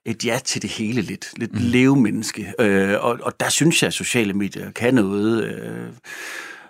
Et 0.06 0.26
ja 0.26 0.39
til 0.46 0.62
det 0.62 0.70
hele 0.70 1.02
lidt. 1.02 1.34
Lidt 1.38 1.54
mm. 1.54 1.60
levemenneske. 1.62 2.54
Øh, 2.60 3.04
og, 3.04 3.20
og 3.22 3.39
der 3.39 3.50
synes 3.50 3.84
jeg, 3.84 3.88
at 3.88 3.94
sociale 3.94 4.34
medier 4.34 4.72
kan 4.72 4.94
noget 4.94 5.44
øh, 5.44 5.88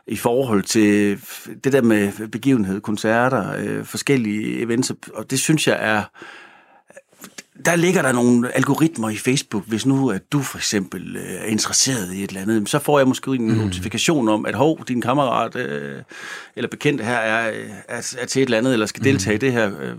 i 0.08 0.16
forhold 0.16 0.64
til 0.64 1.20
det 1.64 1.74
der 1.74 1.82
med 1.82 2.28
begivenhed, 2.28 2.82
koncerter, 2.82 3.56
øh, 3.58 3.86
forskellige 3.86 4.60
events. 4.60 4.94
Og 5.14 5.32
det 5.32 5.40
synes 5.40 5.68
jeg 5.68 5.78
er 5.80 6.04
der 7.66 7.76
ligger 7.76 8.02
der 8.02 8.12
nogle 8.12 8.56
algoritmer 8.56 9.10
i 9.10 9.16
Facebook, 9.16 9.64
hvis 9.68 9.86
nu 9.86 10.10
at 10.10 10.32
du 10.32 10.42
for 10.42 10.58
eksempel 10.58 11.16
øh, 11.16 11.34
er 11.34 11.46
interesseret 11.46 12.14
i 12.14 12.24
et 12.24 12.28
eller 12.28 12.42
andet, 12.42 12.70
så 12.70 12.80
får 12.80 13.00
jeg 13.00 13.08
måske 13.08 13.32
en 13.32 13.48
mm. 13.48 13.58
notifikation 13.58 14.30
om, 14.30 14.46
at 14.46 14.56
hov, 14.56 14.86
din 14.88 15.02
kammerat 15.02 15.56
øh, 15.56 16.02
eller 16.56 16.70
bekendte 16.70 17.04
her 17.04 17.18
er, 17.18 17.52
er, 17.90 18.16
er 18.20 18.26
til 18.26 18.42
et 18.42 18.46
eller 18.46 18.58
andet, 18.58 18.74
eller 18.74 18.86
skal 18.86 19.04
deltage 19.04 19.34
mm. 19.34 19.36
i 19.36 19.38
det 19.38 19.52
her. 19.52 19.72
Øh, 19.82 19.96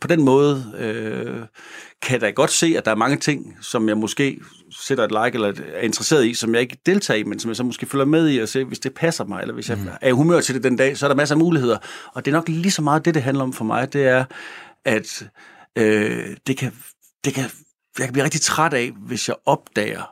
på 0.00 0.08
den 0.08 0.24
måde 0.24 0.72
øh, 0.78 1.36
kan 2.02 2.12
jeg 2.12 2.20
da 2.20 2.30
godt 2.30 2.50
se, 2.50 2.74
at 2.76 2.84
der 2.84 2.90
er 2.90 2.96
mange 2.96 3.16
ting, 3.16 3.56
som 3.60 3.88
jeg 3.88 3.96
måske 3.96 4.40
sætter 4.70 5.04
et 5.04 5.10
like 5.10 5.34
eller 5.34 5.52
er 5.74 5.80
interesseret 5.80 6.26
i, 6.26 6.34
som 6.34 6.54
jeg 6.54 6.62
ikke 6.62 6.76
deltager 6.86 7.18
i, 7.18 7.22
men 7.22 7.38
som 7.38 7.48
jeg 7.48 7.56
så 7.56 7.64
måske 7.64 7.86
følger 7.86 8.06
med 8.06 8.30
i 8.30 8.38
og 8.38 8.48
se, 8.48 8.64
hvis 8.64 8.78
det 8.78 8.94
passer 8.94 9.24
mig, 9.24 9.40
eller 9.40 9.54
hvis 9.54 9.68
jeg 9.68 9.78
mm. 9.78 9.88
er 10.00 10.08
i 10.08 10.12
humør 10.12 10.40
til 10.40 10.54
det 10.54 10.64
den 10.64 10.76
dag, 10.76 10.96
så 10.98 11.06
er 11.06 11.08
der 11.08 11.16
masser 11.16 11.34
af 11.34 11.38
muligheder. 11.38 11.78
Og 12.14 12.24
det 12.24 12.30
er 12.30 12.36
nok 12.36 12.48
lige 12.48 12.70
så 12.70 12.82
meget 12.82 13.04
det, 13.04 13.14
det 13.14 13.22
handler 13.22 13.44
om 13.44 13.52
for 13.52 13.64
mig, 13.64 13.92
det 13.92 14.06
er, 14.06 14.24
at 14.84 15.28
øh, 15.78 16.36
det 16.46 16.56
kan 16.56 16.72
det 17.24 17.34
kan, 17.34 17.44
jeg 17.98 18.06
kan 18.06 18.12
blive 18.12 18.24
rigtig 18.24 18.40
træt 18.40 18.72
af, 18.74 18.92
hvis 18.96 19.28
jeg 19.28 19.36
opdager, 19.46 20.02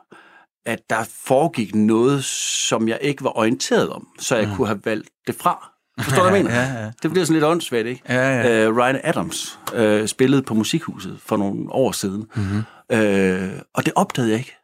at 0.65 0.79
der 0.89 1.03
foregik 1.25 1.75
noget, 1.75 2.23
som 2.23 2.87
jeg 2.87 2.97
ikke 3.01 3.23
var 3.23 3.37
orienteret 3.37 3.89
om, 3.89 4.07
så 4.19 4.35
jeg 4.35 4.47
mm. 4.47 4.55
kunne 4.55 4.67
have 4.67 4.81
valgt 4.85 5.09
det 5.27 5.35
fra. 5.35 5.71
Forstår 6.01 6.23
du, 6.23 6.29
hvad 6.29 6.39
jeg 6.39 6.45
mener? 6.45 6.61
Ja, 6.61 6.83
ja. 6.83 6.91
Det 7.03 7.11
bliver 7.11 7.25
sådan 7.25 7.33
lidt 7.33 7.45
åndssvagt, 7.45 7.87
ikke? 7.87 8.01
Ja, 8.09 8.41
ja. 8.41 8.65
Øh, 8.65 8.77
Ryan 8.77 8.99
Adams 9.03 9.59
øh, 9.73 10.07
spillede 10.07 10.41
på 10.43 10.53
Musikhuset 10.53 11.19
for 11.25 11.37
nogle 11.37 11.71
år 11.71 11.91
siden, 11.91 12.27
mm-hmm. 12.35 12.63
øh, 12.97 13.51
og 13.73 13.85
det 13.85 13.93
opdagede 13.95 14.31
jeg 14.31 14.39
ikke. 14.39 14.55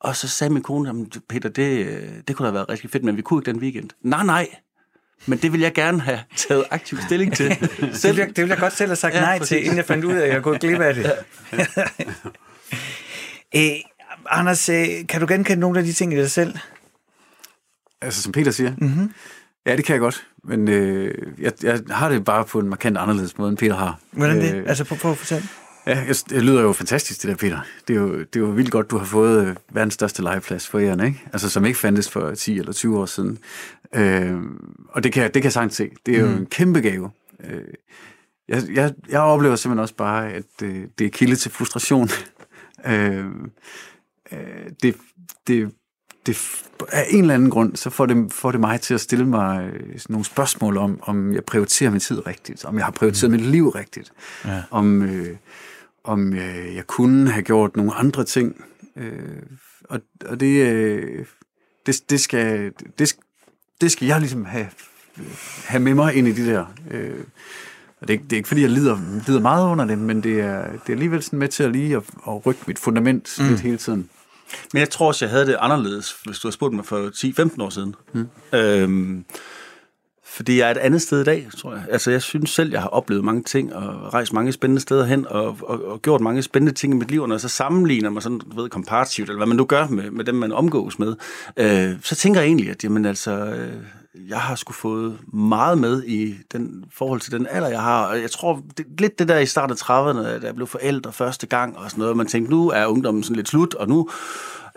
Og 0.00 0.16
så 0.16 0.28
sagde 0.28 0.52
min 0.52 0.62
kone, 0.62 0.88
"Jamen, 0.88 1.10
Peter, 1.28 1.48
det, 1.48 1.86
det 2.28 2.36
kunne 2.36 2.44
da 2.44 2.48
have 2.50 2.54
været 2.54 2.68
rigtig 2.68 2.90
fedt, 2.90 3.04
men 3.04 3.16
vi 3.16 3.22
kunne 3.22 3.40
ikke 3.40 3.52
den 3.52 3.60
weekend. 3.60 3.90
Nej, 4.04 4.24
nej, 4.24 4.48
men 5.26 5.38
det 5.38 5.52
vil 5.52 5.60
jeg 5.60 5.74
gerne 5.74 6.00
have 6.00 6.20
taget 6.36 6.64
aktiv 6.70 6.98
stilling 7.06 7.36
til. 7.36 7.48
Det 7.80 8.04
vil, 8.04 8.16
jeg, 8.16 8.28
det 8.28 8.38
vil 8.38 8.48
jeg 8.48 8.58
godt 8.58 8.76
selv 8.76 8.88
have 8.88 8.96
sagt 8.96 9.14
Ja, 9.14 9.18
ja, 9.18 9.24
nej 9.24 9.38
præcis. 9.38 9.48
til, 9.48 9.64
inden 9.64 9.76
jeg 9.76 9.84
fandt 9.84 10.04
ud 10.04 10.12
af, 10.14 10.26
at 10.26 10.34
jeg 10.34 10.42
gået 10.42 10.60
glip 10.60 10.80
af 10.80 10.94
det. 10.94 11.12
Æ, 13.52 13.80
Anders, 14.30 14.68
øh, 14.68 14.86
kan 15.08 15.20
du 15.20 15.26
genkende 15.28 15.60
nogle 15.60 15.78
af 15.78 15.84
de 15.84 15.92
ting 15.92 16.12
i 16.12 16.16
dig 16.16 16.30
selv? 16.30 16.54
Altså, 18.02 18.22
som 18.22 18.32
Peter 18.32 18.50
siger. 18.50 18.72
Mm-hmm. 18.78 19.12
Ja, 19.66 19.76
det 19.76 19.84
kan 19.84 19.92
jeg 19.92 20.00
godt. 20.00 20.26
Men 20.44 20.68
øh, 20.68 21.14
jeg, 21.38 21.52
jeg 21.62 21.80
har 21.90 22.08
det 22.08 22.24
bare 22.24 22.44
på 22.44 22.58
en 22.58 22.68
markant 22.68 22.98
anderledes 22.98 23.38
måde, 23.38 23.48
end 23.50 23.58
Peter 23.58 23.76
har. 23.76 23.98
Hvordan 24.10 24.36
det? 24.40 24.54
Øh, 24.54 24.64
Altså, 24.68 24.84
på, 24.84 24.94
på 24.94 25.14
fortæl. 25.14 25.42
Ja, 25.90 26.04
det 26.30 26.42
lyder 26.44 26.62
jo 26.62 26.72
fantastisk, 26.72 27.22
det 27.22 27.28
der, 27.28 27.36
Peter. 27.36 27.60
Det 27.88 27.96
er 27.96 28.00
jo, 28.00 28.18
det 28.18 28.36
er 28.36 28.40
jo 28.40 28.46
vildt 28.46 28.70
godt, 28.70 28.90
du 28.90 28.98
har 28.98 29.04
fået 29.04 29.46
øh, 29.46 29.56
verdens 29.72 29.94
største 29.94 30.22
legeplads 30.22 30.68
for 30.68 30.78
æren, 30.78 31.00
ikke? 31.00 31.24
Altså, 31.32 31.50
som 31.50 31.64
ikke 31.64 31.78
fandtes 31.78 32.10
for 32.10 32.34
10 32.34 32.58
eller 32.58 32.72
20 32.72 32.98
år 32.98 33.06
siden. 33.06 33.38
Øh, 33.94 34.40
og 34.88 35.04
det 35.04 35.12
kan, 35.12 35.22
det 35.22 35.32
kan 35.32 35.44
jeg 35.44 35.52
sagtens 35.52 35.74
se. 35.74 35.90
Det 36.06 36.16
er 36.16 36.20
jo 36.20 36.26
mm. 36.26 36.36
en 36.36 36.46
kæmpe 36.46 36.80
gave. 36.80 37.10
Øh, 37.44 37.62
jeg, 38.48 38.62
jeg, 38.74 38.94
jeg 39.08 39.20
oplever 39.20 39.56
simpelthen 39.56 39.82
også 39.82 39.94
bare, 39.94 40.32
at 40.32 40.62
øh, 40.62 40.84
det 40.98 41.06
er 41.06 41.10
kilde 41.10 41.36
til 41.36 41.50
frustration. 41.50 42.08
øh, 42.86 43.26
øh, 44.32 44.38
det, 44.82 44.96
det, 45.46 45.70
det, 46.26 46.62
af 46.92 47.06
en 47.10 47.20
eller 47.20 47.34
anden 47.34 47.50
grund, 47.50 47.76
så 47.76 47.90
får 47.90 48.06
det, 48.06 48.32
får 48.32 48.50
det 48.50 48.60
mig 48.60 48.80
til 48.80 48.94
at 48.94 49.00
stille 49.00 49.26
mig 49.26 49.70
øh, 49.74 50.00
nogle 50.08 50.24
spørgsmål 50.24 50.76
om, 50.76 50.98
om 51.02 51.34
jeg 51.34 51.44
prioriterer 51.44 51.90
min 51.90 52.00
tid 52.00 52.26
rigtigt, 52.26 52.64
om 52.64 52.76
jeg 52.76 52.84
har 52.84 52.92
prioriteret 52.92 53.30
mit 53.30 53.40
liv 53.40 53.68
rigtigt, 53.68 54.12
ja. 54.44 54.62
om, 54.70 55.02
øh, 55.02 55.36
om 56.04 56.32
øh, 56.32 56.74
jeg 56.74 56.86
kunne 56.86 57.30
have 57.30 57.42
gjort 57.42 57.76
nogle 57.76 57.94
andre 57.94 58.24
ting. 58.24 58.64
Øh, 58.96 59.42
og, 59.84 60.00
og 60.26 60.40
det, 60.40 60.66
øh, 60.66 61.24
det, 61.86 62.10
det, 62.10 62.20
skal, 62.20 62.72
det, 62.98 63.16
det 63.80 63.92
skal 63.92 64.06
jeg 64.06 64.20
ligesom 64.20 64.44
have, 64.44 64.68
have 65.64 65.82
med 65.82 65.94
mig 65.94 66.14
ind 66.14 66.28
i 66.28 66.32
de 66.32 66.46
der... 66.46 66.64
Øh, 66.90 67.24
og 68.00 68.08
det, 68.08 68.14
er 68.14 68.18
det 68.18 68.32
er 68.32 68.36
ikke, 68.36 68.48
fordi 68.48 68.62
jeg 68.62 68.70
lider, 68.70 68.98
lider 69.26 69.40
meget 69.40 69.66
under 69.70 69.84
det, 69.84 69.98
men 69.98 70.22
det 70.22 70.40
er, 70.40 70.62
det 70.72 70.88
er 70.88 70.92
alligevel 70.92 71.22
sådan 71.22 71.38
med 71.38 71.48
til 71.48 71.62
at 71.62 71.72
lige 71.72 71.96
at, 71.96 72.02
at 72.28 72.46
rykke 72.46 72.60
mit 72.66 72.78
fundament 72.78 73.36
mm. 73.38 73.48
lidt 73.48 73.60
hele 73.60 73.76
tiden. 73.76 74.08
Men 74.72 74.80
jeg 74.80 74.90
tror 74.90 75.06
også, 75.06 75.24
jeg 75.24 75.30
havde 75.30 75.46
det 75.46 75.56
anderledes, 75.60 76.16
hvis 76.24 76.38
du 76.38 76.48
havde 76.48 76.54
spurgt 76.54 76.74
mig 76.74 76.84
for 76.84 77.10
10-15 77.58 77.62
år 77.62 77.70
siden. 77.70 77.94
Mm. 78.12 78.28
Øhm, 78.52 79.24
fordi 80.30 80.58
jeg 80.58 80.66
er 80.66 80.70
et 80.70 80.76
andet 80.76 81.02
sted 81.02 81.20
i 81.20 81.24
dag, 81.24 81.48
tror 81.58 81.72
jeg. 81.72 81.82
Altså, 81.90 82.10
jeg 82.10 82.22
synes 82.22 82.50
selv, 82.50 82.70
jeg 82.70 82.82
har 82.82 82.88
oplevet 82.88 83.24
mange 83.24 83.42
ting, 83.42 83.74
og 83.74 84.14
rejst 84.14 84.32
mange 84.32 84.52
spændende 84.52 84.82
steder 84.82 85.04
hen, 85.04 85.26
og, 85.26 85.56
og, 85.62 85.84
og 85.84 86.02
gjort 86.02 86.20
mange 86.20 86.42
spændende 86.42 86.72
ting 86.72 86.94
i 86.94 86.96
mit 86.96 87.10
liv, 87.10 87.22
og 87.22 87.28
når 87.28 87.34
jeg 87.34 87.40
så 87.40 87.48
sammenligner 87.48 88.10
mig 88.10 88.22
sådan, 88.22 88.38
du 88.38 88.62
ved, 88.62 88.70
komparativt, 88.70 89.28
eller 89.28 89.38
hvad 89.38 89.46
man 89.46 89.56
nu 89.56 89.64
gør 89.64 89.86
med, 89.86 90.10
med 90.10 90.24
dem, 90.24 90.34
man 90.34 90.52
omgås 90.52 90.98
med, 90.98 91.16
øh, 91.56 91.92
så 92.02 92.16
tænker 92.16 92.40
jeg 92.40 92.46
egentlig, 92.46 92.70
at 92.70 92.84
jamen, 92.84 93.04
altså, 93.04 93.30
øh, 93.30 93.72
jeg 94.28 94.38
har 94.38 94.54
sgu 94.54 94.72
fået 94.72 95.18
meget 95.32 95.78
med 95.78 96.02
i 96.04 96.34
den 96.52 96.84
forhold 96.92 97.20
til 97.20 97.32
den 97.32 97.46
alder, 97.50 97.68
jeg 97.68 97.82
har. 97.82 98.06
Og 98.06 98.20
jeg 98.20 98.30
tror, 98.30 98.62
det, 98.78 98.86
lidt 98.98 99.18
det 99.18 99.28
der 99.28 99.38
i 99.38 99.46
starten 99.46 99.76
af 99.80 99.90
30'erne, 99.90 100.40
da 100.40 100.46
jeg 100.46 100.54
blev 100.54 100.66
forældre 100.66 101.12
første 101.12 101.46
gang 101.46 101.78
og 101.78 101.90
sådan 101.90 102.02
noget, 102.02 102.16
man 102.16 102.26
tænkte, 102.26 102.50
nu 102.50 102.68
er 102.68 102.86
ungdommen 102.86 103.22
sådan 103.22 103.36
lidt 103.36 103.48
slut, 103.48 103.74
og 103.74 103.88
nu 103.88 104.08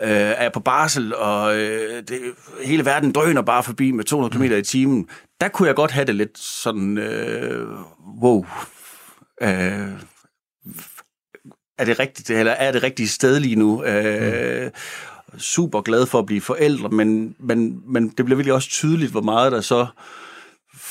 øh, 0.02 0.34
er 0.36 0.48
på 0.48 0.60
barsel, 0.60 1.14
og 1.14 1.56
øh, 1.56 2.02
det, 2.08 2.20
hele 2.64 2.84
verden 2.84 3.12
drøner 3.12 3.42
bare 3.42 3.62
forbi 3.62 3.90
med 3.90 4.04
200 4.04 4.34
km 4.34 4.54
i 4.54 4.62
timen. 4.62 5.08
Der 5.40 5.48
kunne 5.48 5.68
jeg 5.68 5.76
godt 5.76 5.90
have 5.90 6.06
det 6.06 6.14
lidt 6.14 6.38
sådan, 6.38 6.98
øh, 6.98 7.68
wow, 8.22 8.46
øh, 9.42 9.90
er 11.78 11.84
det 11.84 11.98
rigtigt, 11.98 12.30
eller 12.30 12.52
er 12.52 12.72
det 12.72 12.82
rigtige 12.82 13.08
sted 13.08 13.40
lige 13.40 13.56
nu? 13.56 13.84
Øh, 13.84 14.70
super 15.38 15.80
glad 15.80 16.06
for 16.06 16.18
at 16.18 16.26
blive 16.26 16.40
forældre, 16.40 16.88
men, 16.88 17.36
men, 17.38 17.82
men 17.86 18.08
det 18.08 18.24
bliver 18.24 18.36
virkelig 18.36 18.54
også 18.54 18.68
tydeligt, 18.68 19.10
hvor 19.10 19.20
meget 19.20 19.52
der 19.52 19.60
så 19.60 19.86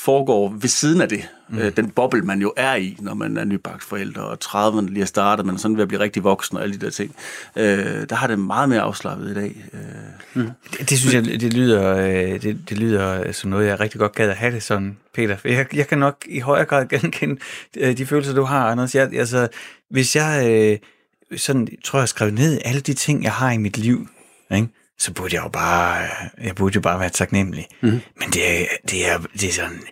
foregår 0.04 0.54
ved 0.60 0.68
siden 0.68 1.00
af 1.00 1.08
det. 1.08 1.28
Mm. 1.48 1.58
Øh, 1.58 1.76
den 1.76 1.90
boble, 1.90 2.22
man 2.22 2.40
jo 2.40 2.52
er 2.56 2.74
i, 2.74 2.96
når 3.00 3.14
man 3.14 3.36
er 3.36 3.44
nybagt 3.44 3.82
forældre, 3.82 4.22
og 4.22 4.38
30'erne 4.44 4.88
lige 4.88 5.02
er 5.02 5.06
startet, 5.06 5.46
men 5.46 5.58
sådan 5.58 5.76
ved 5.76 5.82
at 5.82 5.88
blive 5.88 6.00
rigtig 6.00 6.24
voksen 6.24 6.56
og 6.56 6.62
alle 6.62 6.74
de 6.78 6.84
der 6.84 6.90
ting. 6.90 7.14
Øh, 7.56 8.08
der 8.08 8.14
har 8.14 8.26
det 8.26 8.38
meget 8.38 8.68
mere 8.68 8.80
afslappet 8.80 9.30
i 9.30 9.34
dag. 9.34 9.64
Øh, 9.72 10.42
Det, 10.78 10.90
det 10.90 10.98
synes 10.98 11.14
jeg, 11.14 11.24
det 11.24 11.54
lyder, 11.54 11.96
øh, 11.96 12.42
det, 12.42 12.68
det 12.68 12.78
lyder 12.78 13.32
som 13.32 13.50
noget, 13.50 13.66
jeg 13.66 13.80
rigtig 13.80 14.00
godt 14.00 14.14
gad 14.14 14.30
at 14.30 14.36
have 14.36 14.54
det 14.54 14.62
sådan, 14.62 14.96
Peter. 15.14 15.36
Jeg, 15.44 15.66
jeg 15.74 15.88
kan 15.88 15.98
nok 15.98 16.24
i 16.28 16.40
højere 16.40 16.64
grad 16.64 16.86
genkende 17.00 17.40
de 17.74 18.06
følelser, 18.06 18.34
du 18.34 18.42
har, 18.42 18.70
Anders. 18.70 18.94
Jeg, 18.94 19.14
altså, 19.14 19.48
hvis 19.90 20.16
jeg 20.16 20.50
øh, 20.50 21.38
sådan, 21.38 21.68
tror 21.84 21.98
jeg, 21.98 22.08
skrev 22.08 22.30
ned 22.30 22.60
alle 22.64 22.80
de 22.80 22.92
ting, 22.94 23.24
jeg 23.24 23.32
har 23.32 23.52
i 23.52 23.58
mit 23.58 23.78
liv, 23.78 24.08
ikke? 24.54 24.68
Så 24.98 25.12
burde 25.12 25.34
jeg 25.34 25.44
jo 25.44 25.48
bare, 25.48 26.08
jeg 26.42 26.54
burde 26.54 26.74
jo 26.74 26.80
bare 26.80 27.00
være 27.00 27.10
taknemmelig. 27.10 27.66
Mm. 27.82 27.88
Men 27.90 28.30
det 28.32 28.60
er, 28.60 28.66
det, 28.90 29.10
er, 29.10 29.18
det 29.18 29.44
er 29.44 29.52
sådan 29.52 29.82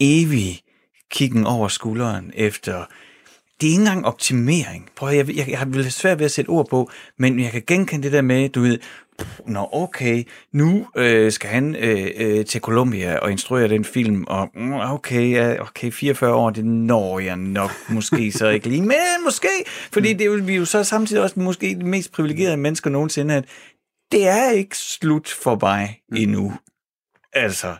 evig 0.00 0.60
kiggen 1.10 1.46
over 1.46 1.68
skulderen 1.68 2.32
efter 2.34 2.84
det 3.60 3.66
er 3.66 3.70
ikke 3.70 3.80
engang 3.80 4.06
optimering. 4.06 4.88
Prøv 4.96 5.14
jeg, 5.14 5.36
jeg, 5.36 5.48
jeg 5.48 5.58
har 5.58 5.90
svært 5.90 6.18
ved 6.18 6.24
at 6.24 6.32
sætte 6.32 6.48
ord 6.48 6.68
på, 6.70 6.90
men 7.18 7.40
jeg 7.40 7.50
kan 7.50 7.62
genkende 7.66 8.02
det 8.02 8.12
der 8.12 8.22
med, 8.22 8.48
du 8.48 8.60
ved, 8.60 8.78
nå 9.46 9.68
okay, 9.72 10.24
nu 10.52 10.86
øh, 10.96 11.32
skal 11.32 11.50
han 11.50 11.76
øh, 11.76 12.10
øh, 12.16 12.44
til 12.44 12.60
Colombia 12.60 13.18
og 13.18 13.30
instruere 13.30 13.68
den 13.68 13.84
film, 13.84 14.24
og 14.28 14.50
mm, 14.54 14.72
okay, 14.72 15.32
ja, 15.32 15.62
okay, 15.62 15.92
44 15.92 16.34
år, 16.34 16.50
det 16.50 16.64
når 16.64 17.18
jeg 17.18 17.36
nok 17.36 17.70
måske 17.88 18.32
så 18.32 18.48
ikke 18.48 18.68
lige, 18.68 18.82
men 18.82 18.96
måske, 19.24 19.48
fordi 19.92 20.12
det 20.12 20.20
er 20.20 20.24
jo, 20.24 20.40
vi 20.42 20.52
er 20.52 20.56
jo 20.56 20.64
så 20.64 20.84
samtidig 20.84 21.22
også 21.22 21.40
måske 21.40 21.76
de 21.80 21.86
mest 21.86 22.12
privilegerede 22.12 22.56
mennesker 22.56 22.90
nogensinde, 22.90 23.34
at 23.34 23.44
det 24.12 24.28
er 24.28 24.50
ikke 24.50 24.76
slut 24.76 25.28
for 25.28 25.58
mig 25.60 26.00
endnu. 26.16 26.52
Altså, 27.32 27.76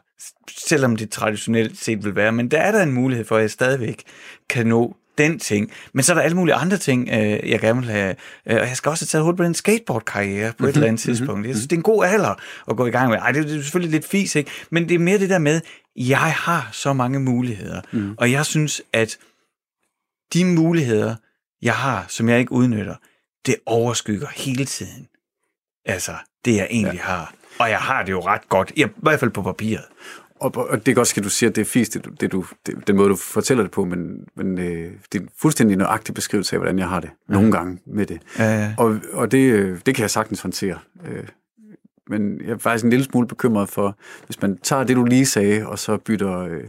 selvom 0.59 0.97
det 0.97 1.11
traditionelt 1.11 1.79
set 1.79 2.05
vil 2.05 2.17
være, 2.17 2.33
men 2.33 2.51
der 2.51 2.59
er 2.59 2.73
der 2.73 2.83
en 2.83 2.93
mulighed 2.93 3.25
for, 3.25 3.37
at 3.37 3.43
jeg 3.43 3.51
stadigvæk 3.51 4.03
kan 4.49 4.67
nå 4.67 4.97
den 5.19 5.39
ting. 5.39 5.73
Men 5.93 6.03
så 6.03 6.13
er 6.13 6.15
der 6.15 6.23
alle 6.23 6.37
mulige 6.37 6.55
andre 6.55 6.77
ting, 6.77 7.09
øh, 7.09 7.51
jeg 7.51 7.61
gerne 7.61 7.81
vil 7.81 7.91
have. 7.91 8.15
Øh, 8.47 8.55
og 8.55 8.69
jeg 8.69 8.77
skal 8.77 8.91
også 8.91 9.05
have 9.05 9.07
taget 9.07 9.25
hul 9.25 9.37
på 9.37 9.45
den 9.45 9.55
skateboard-karriere 9.55 10.53
på 10.59 10.67
et 10.67 10.75
eller 10.75 10.89
andet 10.89 11.01
tidspunkt. 11.01 11.47
Jeg 11.47 11.55
synes, 11.55 11.69
det 11.69 11.77
er 11.77 11.79
en 11.79 11.83
god 11.83 12.05
alder 12.05 12.35
at 12.71 12.77
gå 12.77 12.87
i 12.87 12.91
gang 12.91 13.11
med. 13.11 13.19
Ej, 13.19 13.33
det 13.33 13.41
er 13.41 13.47
det 13.47 13.59
er 13.59 13.63
selvfølgelig 13.63 13.93
lidt 13.93 14.05
fis, 14.05 14.35
ikke? 14.35 14.51
Men 14.71 14.89
det 14.89 14.95
er 14.95 14.99
mere 14.99 15.19
det 15.19 15.31
der 15.31 15.39
med, 15.39 15.61
jeg 15.97 16.33
har 16.33 16.69
så 16.73 16.93
mange 16.93 17.21
muligheder. 17.21 17.81
Mm. 17.93 18.15
Og 18.19 18.33
jeg 18.33 18.47
synes, 18.47 18.83
at 18.93 19.19
de 20.35 20.45
muligheder, 20.45 21.17
jeg 21.63 21.75
har, 21.75 22.05
som 22.09 22.29
jeg 22.29 22.39
ikke 22.39 22.53
udnytter, 22.53 22.95
det 23.47 23.57
overskygger 23.67 24.27
hele 24.37 24.65
tiden. 24.65 25.07
Altså, 25.87 26.13
det 26.45 26.57
jeg 26.57 26.67
egentlig 26.71 26.95
ja. 26.99 27.03
har. 27.03 27.35
Og 27.59 27.71
jeg 27.71 27.79
har 27.79 28.03
det 28.03 28.13
jo 28.13 28.21
ret 28.21 28.49
godt, 28.49 28.73
i 28.77 28.85
hvert 28.97 29.21
fald 29.21 29.31
på 29.31 29.43
papiret. 29.43 29.85
Og, 30.41 30.57
og 30.57 30.87
det 30.87 30.93
er 30.93 30.95
godt, 30.97 31.09
skal 31.09 31.25
du 31.25 31.29
sige, 31.29 31.49
at 31.49 31.57
det 31.57 31.61
er 31.63 31.65
fisk, 31.67 31.95
det, 31.95 32.05
du- 32.05 32.11
det, 32.21 32.33
du, 32.33 32.45
det, 32.67 32.87
den 32.87 32.97
måde, 32.97 33.09
du 33.09 33.17
fortæller 33.17 33.63
det 33.65 33.71
på, 33.73 33.85
men, 33.85 34.25
men 34.37 34.59
øh, 34.59 34.93
det 35.13 35.19
er 35.19 35.23
en 35.23 35.29
fuldstændig 35.41 35.77
nøjagtig 35.77 36.15
beskrivelse 36.15 36.57
af, 36.57 36.61
hvordan 36.61 36.79
jeg 36.79 36.89
har 36.89 37.01
det 37.01 37.11
nogle 37.29 37.53
gange 37.53 37.79
med 37.87 38.07
det. 38.07 38.21
Ja, 38.39 38.45
ja. 38.59 38.75
Og, 38.79 38.99
og 39.13 39.33
det, 39.33 39.39
øh, 39.53 39.79
det 39.87 39.95
kan 39.95 40.03
jeg 40.03 40.11
sagtens 40.11 40.41
håndtere. 40.43 40.79
Øh, 41.07 41.25
Men 42.09 42.41
jeg 42.41 42.51
er 42.51 42.59
faktisk 42.59 42.85
en 42.85 42.91
lille 42.91 43.05
smule 43.05 43.27
bekymret 43.29 43.69
for, 43.69 43.97
hvis 44.27 44.43
man 44.43 44.59
tager 44.59 44.85
det, 44.85 44.97
du 44.97 45.05
lige 45.05 45.27
sagde, 45.27 45.67
og 45.67 45.79
så 45.79 45.97
bytter 45.97 46.39
øh, 46.39 46.65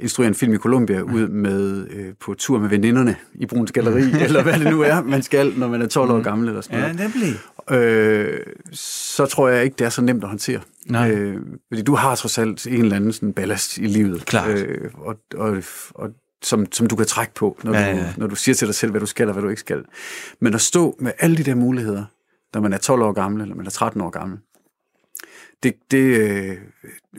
instruerer 0.00 0.28
en 0.28 0.34
film 0.34 0.52
i 0.52 0.56
Colombia 0.56 1.00
ud 1.00 1.28
med 1.28 1.86
øh, 1.90 2.14
på 2.20 2.34
tur 2.34 2.58
med 2.58 2.68
veninderne 2.68 3.16
i 3.34 3.46
Bruns 3.46 3.72
Galleri, 3.72 4.02
eller 4.24 4.42
hvad 4.42 4.52
det 4.60 4.70
nu 4.70 4.80
er, 4.82 5.02
man 5.02 5.22
skal, 5.22 5.52
når 5.56 5.68
man 5.68 5.82
er 5.82 5.86
12 5.86 6.10
år 6.10 6.22
gammel 6.22 6.48
eller 6.48 6.60
sådan 6.60 6.78
Ja, 6.78 6.92
noget. 6.92 7.12
nemlig. 7.14 7.34
øh, 7.70 8.40
så 8.72 9.26
tror 9.26 9.48
jeg 9.48 9.64
ikke, 9.64 9.74
det 9.78 9.84
er 9.84 9.88
så 9.90 10.02
nemt 10.02 10.22
at 10.22 10.28
håndtere. 10.28 10.60
Nej. 10.86 11.10
Øh, 11.10 11.36
fordi 11.68 11.82
du 11.82 11.94
har 11.94 12.14
trods 12.14 12.38
alt 12.38 12.66
en 12.66 12.80
eller 12.82 12.96
anden 12.96 13.12
sådan 13.12 13.32
ballast 13.32 13.78
i 13.78 13.86
livet. 13.86 14.26
Klart. 14.26 14.58
Øh, 14.58 14.90
og, 14.94 15.16
og, 15.34 15.62
og 15.94 16.10
som, 16.42 16.72
som 16.72 16.86
du 16.86 16.96
kan 16.96 17.06
trække 17.06 17.34
på, 17.34 17.58
når, 17.64 17.72
Ja, 17.74 17.80
ja, 17.80 17.92
du, 17.92 17.96
ja. 17.96 18.12
når 18.16 18.26
du 18.26 18.34
siger 18.36 18.54
til 18.54 18.66
dig 18.66 18.74
selv, 18.74 18.90
hvad 18.90 19.00
du 19.00 19.06
skal 19.06 19.26
og 19.26 19.32
hvad 19.32 19.42
du 19.42 19.48
ikke 19.48 19.60
skal. 19.60 19.84
Men 20.40 20.54
at 20.54 20.60
stå 20.60 20.96
med 21.00 21.12
alle 21.18 21.36
de 21.36 21.42
der 21.42 21.54
muligheder, 21.54 22.04
når 22.54 22.60
man 22.60 22.72
er 22.72 22.78
12 22.78 23.02
år 23.02 23.12
gammel, 23.12 23.42
eller 23.42 23.54
man 23.54 23.66
er 23.66 23.70
13 23.70 24.00
år 24.00 24.10
gammel, 24.10 24.38
det, 25.62 25.74
det, 25.90 25.98
øh, 25.98 26.56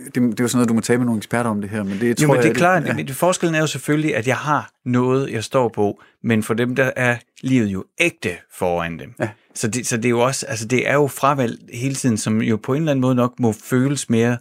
det, 0.06 0.16
det 0.16 0.22
er 0.22 0.22
jo 0.22 0.48
sådan 0.48 0.58
noget, 0.58 0.70
du 0.70 0.74
må 0.74 0.82
tale 0.82 0.98
med 0.98 1.06
nogle 1.06 1.18
eksperter 1.18 1.50
om 1.50 1.62
det 1.62 1.70
her, 1.70 1.84
men 1.84 2.00
det 2.00 2.22
Jo, 2.22 2.28
tror 2.28 2.34
men 2.34 2.38
det 2.38 2.46
er 2.46 2.50
jeg, 2.50 2.56
klart, 2.56 2.84
ja. 2.84 2.96
ja. 2.98 3.04
det, 3.04 3.16
forskellen 3.16 3.56
er 3.56 3.60
jo 3.60 3.68
selvfølgelig, 3.68 4.16
at 4.16 4.28
jeg 4.28 4.38
har 4.38 4.72
noget, 4.86 5.32
jeg 5.32 5.44
står 5.44 5.70
på, 5.70 6.02
men 6.24 6.44
for 6.44 6.54
dem, 6.54 6.76
der 6.76 6.92
er 6.96 7.18
livet 7.42 7.68
jo 7.68 7.86
ægte 8.00 8.38
foran 8.54 9.00
dem. 9.00 9.14
Ja. 9.20 9.30
Så, 9.56 9.68
det, 9.68 9.88
så 9.88 9.98
det 9.98 10.06
er 10.06 10.10
jo 10.10 10.20
også, 10.20 10.46
altså 10.46 10.68
det 10.68 10.90
er 10.90 10.94
jo 10.94 11.08
fravalg 11.08 11.60
hele 11.74 11.96
tiden, 11.96 12.18
som 12.18 12.42
jo 12.42 12.58
på 12.58 12.74
en 12.74 12.82
eller 12.82 12.92
anden 12.92 13.02
måde 13.02 13.16
nok 13.16 13.40
må 13.40 13.52
føles 13.52 14.10
mere 14.10 14.38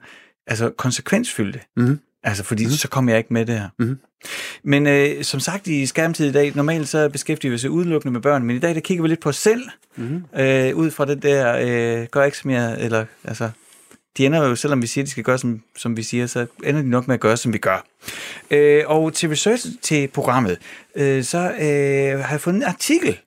altså 0.46 0.70
konsekvensfyldte. 0.70 1.60
Mhm. 1.76 2.00
Altså, 2.22 2.44
fordi 2.44 2.64
mm-hmm. 2.64 2.76
så 2.76 2.88
kommer 2.88 3.12
jeg 3.12 3.18
ikke 3.18 3.32
med 3.32 3.46
det 3.46 3.58
her. 3.58 3.68
Mhm. 3.78 3.98
Men 4.62 4.86
øh, 4.86 5.24
som 5.24 5.40
sagt 5.40 5.66
i 5.66 5.86
skærmtid 5.86 6.28
i 6.28 6.32
dag, 6.32 6.52
normalt 6.54 6.88
så 6.88 7.08
beskæftiger 7.08 7.50
vi 7.50 7.54
os 7.54 7.64
udelukkende 7.64 8.12
med 8.12 8.20
børn, 8.20 8.42
men 8.42 8.56
i 8.56 8.58
dag 8.58 8.74
der 8.74 8.80
kigger 8.80 9.02
vi 9.02 9.08
lidt 9.08 9.20
på 9.20 9.28
os 9.28 9.36
selv, 9.36 9.62
mm-hmm. 9.96 10.40
øh, 10.40 10.76
ud 10.76 10.90
fra 10.90 11.04
det 11.04 11.22
der, 11.22 11.56
øh, 12.00 12.06
gør 12.10 12.24
ikke 12.24 12.38
som 12.38 12.50
jeg, 12.50 12.76
eller 12.80 13.04
altså, 13.24 13.50
de 14.18 14.26
ender 14.26 14.48
jo, 14.48 14.56
selvom 14.56 14.82
vi 14.82 14.86
siger, 14.86 15.02
at 15.02 15.06
de 15.06 15.10
skal 15.10 15.24
gøre, 15.24 15.38
som, 15.38 15.62
som 15.76 15.96
vi 15.96 16.02
siger, 16.02 16.26
så 16.26 16.46
ender 16.64 16.82
de 16.82 16.90
nok 16.90 17.06
med 17.06 17.14
at 17.14 17.20
gøre, 17.20 17.36
som 17.36 17.52
vi 17.52 17.58
gør. 17.58 17.86
Øh, 18.50 18.84
og 18.86 19.12
til 19.12 19.28
research 19.28 19.66
til 19.82 20.08
programmet, 20.08 20.58
øh, 20.94 21.24
så 21.24 21.38
øh, 21.38 22.24
har 22.24 22.30
jeg 22.30 22.40
fundet 22.40 22.62
en 22.62 22.68
artikel, 22.68 23.18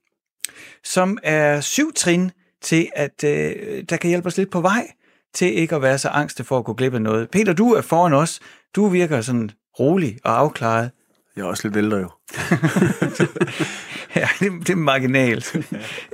som 0.84 1.18
er 1.24 1.62
syv 1.62 1.94
trin 1.94 2.32
til, 2.62 2.90
at 2.96 3.24
øh, 3.24 3.84
der 3.90 3.98
kan 3.98 4.08
hjælpe 4.08 4.28
os 4.28 4.38
lidt 4.38 4.52
på 4.52 4.62
vej 4.62 4.88
til 5.34 5.58
ikke 5.58 5.76
at 5.76 5.82
være 5.82 5.98
så 5.98 6.10
angste 6.10 6.44
for 6.44 6.58
at 6.58 6.66
gå 6.66 6.74
glip 6.74 6.94
af 6.94 7.02
noget. 7.02 7.30
Peter, 7.30 7.54
du 7.54 7.74
er 7.74 7.82
foran 7.82 8.14
os. 8.14 8.40
Du 8.76 8.88
virker 8.88 9.22
sådan 9.22 9.52
rolig 9.80 10.18
og 10.24 10.40
afklaret. 10.40 10.92
Jeg 11.36 11.42
er 11.42 11.46
også 11.46 11.68
lidt 11.68 11.78
ældre 11.78 11.98
jo. 11.98 12.10
ja, 14.16 14.28
det, 14.40 14.52
det 14.68 14.70
er 14.70 14.76
marginalt. 14.76 15.56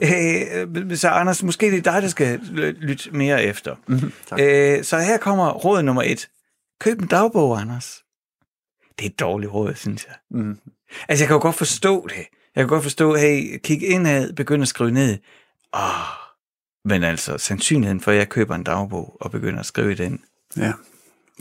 øh, 0.01 0.97
så 0.97 1.09
Anders, 1.09 1.43
måske 1.43 1.71
det 1.71 1.77
er 1.77 1.91
dig, 1.91 2.01
der 2.01 2.07
skal 2.07 2.39
lytte 2.79 3.11
mere 3.11 3.43
efter. 3.43 3.75
Mm-hmm, 3.87 4.11
øh, 4.39 4.83
så 4.83 4.99
her 4.99 5.17
kommer 5.17 5.51
råd 5.51 5.81
nummer 5.81 6.03
et. 6.03 6.29
Køb 6.79 7.01
en 7.01 7.07
dagbog, 7.07 7.61
Anders. 7.61 8.03
Det 8.99 9.05
er 9.05 9.09
et 9.09 9.19
dårligt 9.19 9.51
råd, 9.51 9.75
synes 9.75 10.05
jeg. 10.07 10.15
Mm. 10.31 10.59
Altså, 11.07 11.23
jeg 11.23 11.27
kan 11.27 11.35
jo 11.35 11.41
godt 11.41 11.55
forstå 11.55 12.07
det. 12.07 12.25
Jeg 12.55 12.61
kan 12.63 12.67
godt 12.67 12.83
forstå, 12.83 13.15
hey, 13.15 13.57
kig 13.63 13.83
indad, 13.89 14.33
begynd 14.33 14.61
at 14.61 14.67
skrive 14.67 14.91
ned. 14.91 15.17
Åh, 15.73 15.81
men 16.85 17.03
altså, 17.03 17.37
sandsynligheden 17.37 18.01
for, 18.01 18.11
at 18.11 18.17
jeg 18.17 18.29
køber 18.29 18.55
en 18.55 18.63
dagbog 18.63 19.17
og 19.21 19.31
begynder 19.31 19.59
at 19.59 19.65
skrive 19.65 19.91
i 19.91 19.95
den. 19.95 20.21
Ja. 20.57 20.73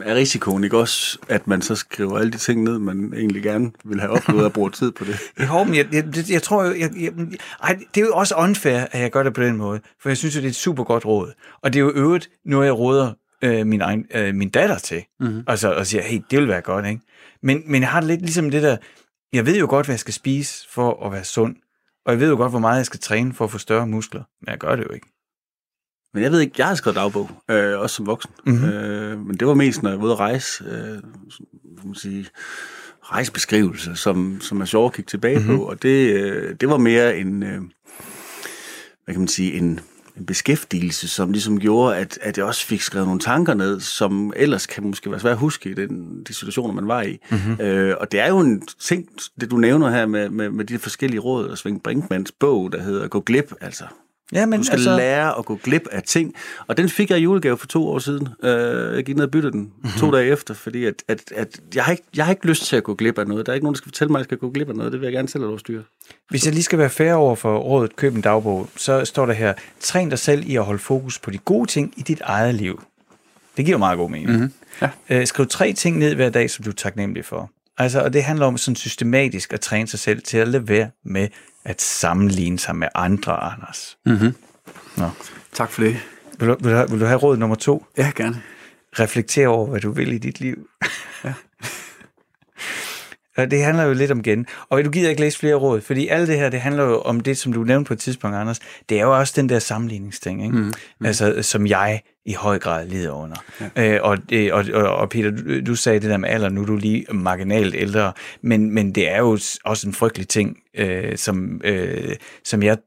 Er 0.04 0.14
risikoen 0.14 0.64
ikke 0.64 0.78
også, 0.78 1.18
at 1.28 1.46
man 1.46 1.62
så 1.62 1.74
skriver 1.74 2.18
alle 2.18 2.32
de 2.32 2.38
ting 2.38 2.62
ned, 2.62 2.78
man 2.78 3.12
egentlig 3.16 3.42
gerne 3.42 3.72
vil 3.84 4.00
have 4.00 4.12
oplevet 4.12 4.44
og 4.44 4.52
bruge 4.52 4.70
tid 4.70 4.92
på 4.92 5.04
det? 5.04 5.18
Jeg, 5.38 5.66
men 5.66 5.74
jeg, 5.74 5.86
jeg, 5.92 6.30
jeg 6.30 6.42
tror 6.42 6.64
jo, 6.64 6.74
jeg, 6.74 6.90
jeg, 6.96 7.12
ej, 7.62 7.78
det 7.94 8.00
er 8.00 8.06
jo 8.06 8.14
også 8.14 8.34
unfair, 8.34 8.78
at 8.90 9.00
jeg 9.00 9.10
gør 9.10 9.22
det 9.22 9.34
på 9.34 9.42
den 9.42 9.56
måde, 9.56 9.80
for 10.02 10.08
jeg 10.08 10.16
synes 10.16 10.36
jo, 10.36 10.40
det 10.40 10.46
er 10.46 10.50
et 10.50 10.56
super 10.56 10.84
godt 10.84 11.06
råd. 11.06 11.32
Og 11.62 11.72
det 11.72 11.78
er 11.78 11.84
jo 11.84 11.92
øvrigt 11.94 12.30
noget, 12.44 12.66
jeg 12.66 12.78
råder 12.78 13.12
øh, 13.42 13.66
min, 13.66 13.80
egen, 13.80 14.06
øh, 14.14 14.34
min 14.34 14.50
datter 14.50 14.78
til. 14.78 15.04
Mm-hmm. 15.20 15.44
Altså, 15.46 15.72
og 15.72 15.86
siger, 15.86 16.02
hey, 16.02 16.20
det 16.30 16.38
vil 16.38 16.48
være 16.48 16.60
godt, 16.60 16.86
ikke? 16.86 17.00
Men, 17.42 17.62
men 17.66 17.82
jeg 17.82 17.90
har 17.90 18.00
det 18.00 18.08
lidt 18.08 18.20
ligesom 18.20 18.50
det 18.50 18.62
der, 18.62 18.76
jeg 19.32 19.46
ved 19.46 19.58
jo 19.58 19.66
godt, 19.68 19.86
hvad 19.86 19.92
jeg 19.92 20.00
skal 20.00 20.14
spise 20.14 20.68
for 20.70 21.06
at 21.06 21.12
være 21.12 21.24
sund, 21.24 21.56
og 22.06 22.12
jeg 22.12 22.20
ved 22.20 22.28
jo 22.28 22.36
godt, 22.36 22.52
hvor 22.52 22.58
meget 22.58 22.76
jeg 22.76 22.86
skal 22.86 23.00
træne 23.00 23.34
for 23.34 23.44
at 23.44 23.50
få 23.50 23.58
større 23.58 23.86
muskler, 23.86 24.22
men 24.40 24.50
jeg 24.50 24.58
gør 24.58 24.76
det 24.76 24.84
jo 24.84 24.92
ikke. 24.94 25.06
Men 26.16 26.22
jeg 26.22 26.32
ved 26.32 26.40
ikke, 26.40 26.54
jeg 26.58 26.66
har 26.66 26.74
skrevet 26.74 26.96
dagbog, 26.96 27.30
øh, 27.50 27.78
også 27.78 27.96
som 27.96 28.06
voksen. 28.06 28.30
Mm-hmm. 28.46 28.68
Øh, 28.68 29.26
men 29.26 29.36
det 29.36 29.48
var 29.48 29.54
mest, 29.54 29.82
når 29.82 29.90
jeg 29.90 29.98
var 29.98 30.04
ude 30.04 30.12
at 30.12 30.18
rejse, 30.18 30.64
øh, 30.64 30.98
man 31.84 31.94
sige, 31.94 32.26
rejsebeskrivelse, 33.02 33.96
som, 33.96 34.40
som 34.40 34.58
jeg 34.58 34.68
sjovt 34.68 34.94
kigge 34.94 35.08
tilbage 35.08 35.38
mm-hmm. 35.38 35.56
på. 35.56 35.62
Og 35.62 35.82
det, 35.82 36.12
øh, 36.12 36.54
det 36.60 36.68
var 36.68 36.76
mere 36.76 37.18
en, 37.18 37.42
øh, 37.42 37.60
hvad 39.04 39.14
kan 39.14 39.18
man 39.18 39.28
sige, 39.28 39.52
en, 39.52 39.80
en 40.16 40.26
beskæftigelse, 40.26 41.08
som 41.08 41.32
ligesom 41.32 41.60
gjorde, 41.60 41.96
at, 41.96 42.18
at 42.22 42.38
jeg 42.38 42.46
også 42.46 42.66
fik 42.66 42.80
skrevet 42.80 43.06
nogle 43.06 43.20
tanker 43.20 43.54
ned, 43.54 43.80
som 43.80 44.32
ellers 44.36 44.66
kan 44.66 44.84
måske 44.84 45.10
være 45.10 45.20
svært 45.20 45.32
at 45.32 45.38
huske 45.38 45.70
i 45.70 45.74
den, 45.74 46.24
de 46.28 46.34
situationer, 46.34 46.74
man 46.74 46.88
var 46.88 47.02
i. 47.02 47.18
Mm-hmm. 47.30 47.60
Øh, 47.60 47.96
og 48.00 48.12
det 48.12 48.20
er 48.20 48.28
jo 48.28 48.38
en 48.38 48.62
ting, 48.80 49.08
det 49.40 49.50
du 49.50 49.56
nævner 49.56 49.90
her 49.90 50.06
med, 50.06 50.28
med, 50.28 50.50
med 50.50 50.64
de 50.64 50.78
forskellige 50.78 51.20
råd, 51.20 51.46
og 51.48 51.58
Svend 51.58 51.80
Brinkmans 51.80 52.32
bog, 52.32 52.72
der 52.72 52.82
hedder 52.82 53.08
Gå 53.08 53.20
glip, 53.20 53.52
altså 53.60 53.84
Ja, 54.32 54.46
men 54.46 54.60
du 54.60 54.64
skal 54.64 54.74
altså... 54.74 54.96
lære 54.96 55.38
at 55.38 55.44
gå 55.44 55.58
glip 55.62 55.88
af 55.92 56.02
ting. 56.02 56.34
Og 56.66 56.76
den 56.76 56.88
fik 56.88 57.10
jeg 57.10 57.18
i 57.18 57.22
julegave 57.22 57.58
for 57.58 57.66
to 57.66 57.88
år 57.88 57.98
siden. 57.98 58.28
Øh, 58.42 58.96
jeg 58.96 59.04
gik 59.04 59.16
ned 59.16 59.24
og 59.24 59.30
byttede 59.30 59.52
den 59.52 59.60
mm-hmm. 59.60 59.90
to 59.98 60.10
dage 60.10 60.26
efter, 60.26 60.54
fordi 60.54 60.84
at, 60.84 60.94
at, 61.08 61.32
at 61.34 61.60
jeg, 61.74 61.84
har 61.84 61.92
ikke, 61.92 62.04
jeg 62.16 62.24
har 62.24 62.32
ikke 62.32 62.46
lyst 62.46 62.64
til 62.64 62.76
at 62.76 62.82
gå 62.82 62.94
glip 62.94 63.18
af 63.18 63.26
noget. 63.26 63.46
Der 63.46 63.52
er 63.52 63.54
ikke 63.54 63.64
nogen, 63.64 63.74
der 63.74 63.78
skal 63.78 63.88
fortælle 63.88 64.12
mig, 64.12 64.18
at 64.18 64.20
jeg 64.20 64.24
skal 64.24 64.38
gå 64.38 64.50
glip 64.50 64.68
af 64.68 64.74
noget. 64.74 64.92
Det 64.92 65.00
vil 65.00 65.06
jeg 65.06 65.12
gerne 65.12 65.28
selv 65.28 65.42
have 65.42 65.50
lov 65.50 65.58
styre. 65.58 65.82
Hvis 66.30 66.44
jeg 66.46 66.52
lige 66.52 66.62
skal 66.62 66.78
være 66.78 66.90
fair 66.90 67.14
over 67.14 67.36
for 67.36 67.58
rådet 67.58 67.96
Køb 67.96 68.14
en 68.14 68.20
dagbog, 68.20 68.68
så 68.76 69.04
står 69.04 69.26
der 69.26 69.32
her, 69.32 69.54
træn 69.80 70.08
dig 70.08 70.18
selv 70.18 70.42
i 70.46 70.56
at 70.56 70.64
holde 70.64 70.78
fokus 70.78 71.18
på 71.18 71.30
de 71.30 71.38
gode 71.38 71.70
ting 71.70 71.94
i 71.96 72.02
dit 72.02 72.20
eget 72.20 72.54
liv. 72.54 72.82
Det 73.56 73.64
giver 73.64 73.78
meget 73.78 73.98
god 73.98 74.10
mening. 74.10 74.30
Mm-hmm. 74.30 74.52
Ja. 74.82 74.88
Øh, 75.10 75.26
skriv 75.26 75.46
tre 75.46 75.72
ting 75.72 75.98
ned 75.98 76.14
hver 76.14 76.30
dag, 76.30 76.50
som 76.50 76.64
du 76.64 76.70
er 76.70 76.74
taknemmelig 76.74 77.24
for. 77.24 77.50
Altså, 77.78 78.00
og 78.00 78.12
det 78.12 78.22
handler 78.22 78.46
om 78.46 78.58
sådan 78.58 78.76
systematisk 78.76 79.52
at 79.52 79.60
træne 79.60 79.88
sig 79.88 79.98
selv 79.98 80.22
til 80.22 80.38
at 80.38 80.48
lade 80.48 80.68
være 80.68 80.90
med 81.04 81.28
at 81.66 81.82
sammenligne 81.82 82.58
sig 82.58 82.76
med 82.76 82.88
andre, 82.94 83.32
Anders. 83.32 83.98
Mm-hmm. 84.04 84.34
Nå. 84.96 85.10
Tak 85.52 85.70
for 85.70 85.82
det. 85.82 85.96
Vil 86.38 86.48
du, 86.48 86.56
vil, 86.60 86.72
du, 86.72 86.86
vil 86.86 87.00
du 87.00 87.06
have 87.06 87.18
råd 87.18 87.36
nummer 87.36 87.56
to? 87.56 87.86
Ja, 87.96 88.12
gerne. 88.16 88.42
Reflekter 88.98 89.48
over, 89.48 89.66
hvad 89.66 89.80
du 89.80 89.90
vil 89.90 90.12
i 90.12 90.18
dit 90.18 90.40
liv. 90.40 90.68
ja. 91.24 91.34
Det 93.36 93.62
handler 93.62 93.84
jo 93.84 93.92
lidt 93.92 94.10
om 94.10 94.22
gen. 94.22 94.46
Og 94.68 94.84
du 94.84 94.90
gider 94.90 95.10
ikke 95.10 95.20
læse 95.20 95.38
flere 95.38 95.54
råd, 95.54 95.80
fordi 95.80 96.08
alt 96.08 96.28
det 96.28 96.38
her, 96.38 96.48
det 96.48 96.60
handler 96.60 96.84
jo 96.84 97.00
om 97.00 97.20
det, 97.20 97.38
som 97.38 97.52
du 97.52 97.64
nævnte 97.64 97.88
på 97.88 97.94
et 97.94 97.98
tidspunkt, 97.98 98.36
Anders. 98.36 98.60
Det 98.88 98.98
er 98.98 99.02
jo 99.02 99.18
også 99.18 99.32
den 99.36 99.48
der 99.48 99.58
sammenligningsting, 99.58 100.44
ikke? 100.44 100.56
Mm, 100.56 100.72
mm. 101.00 101.06
Altså, 101.06 101.42
som 101.42 101.66
jeg 101.66 102.00
i 102.26 102.32
høj 102.32 102.58
grad 102.58 102.86
lider 102.86 103.10
under. 103.10 103.36
Ja. 103.76 103.94
Øh, 103.94 104.00
og, 104.02 104.18
og, 104.52 104.64
og, 104.74 104.96
og 104.96 105.08
Peter, 105.08 105.30
du, 105.30 105.60
du 105.60 105.74
sagde 105.74 106.00
det 106.00 106.10
der 106.10 106.16
med 106.16 106.28
alder, 106.28 106.48
nu 106.48 106.62
er 106.62 106.66
du 106.66 106.76
lige 106.76 107.06
marginalt 107.12 107.74
ældre, 107.74 108.12
men, 108.42 108.70
men 108.70 108.94
det 108.94 109.10
er 109.10 109.18
jo 109.18 109.38
også 109.64 109.86
en 109.86 109.94
frygtelig 109.94 110.28
ting, 110.28 110.56
øh, 110.76 111.16
som, 111.16 111.60
øh, 111.64 112.16
som 112.44 112.62
jeg 112.62 112.78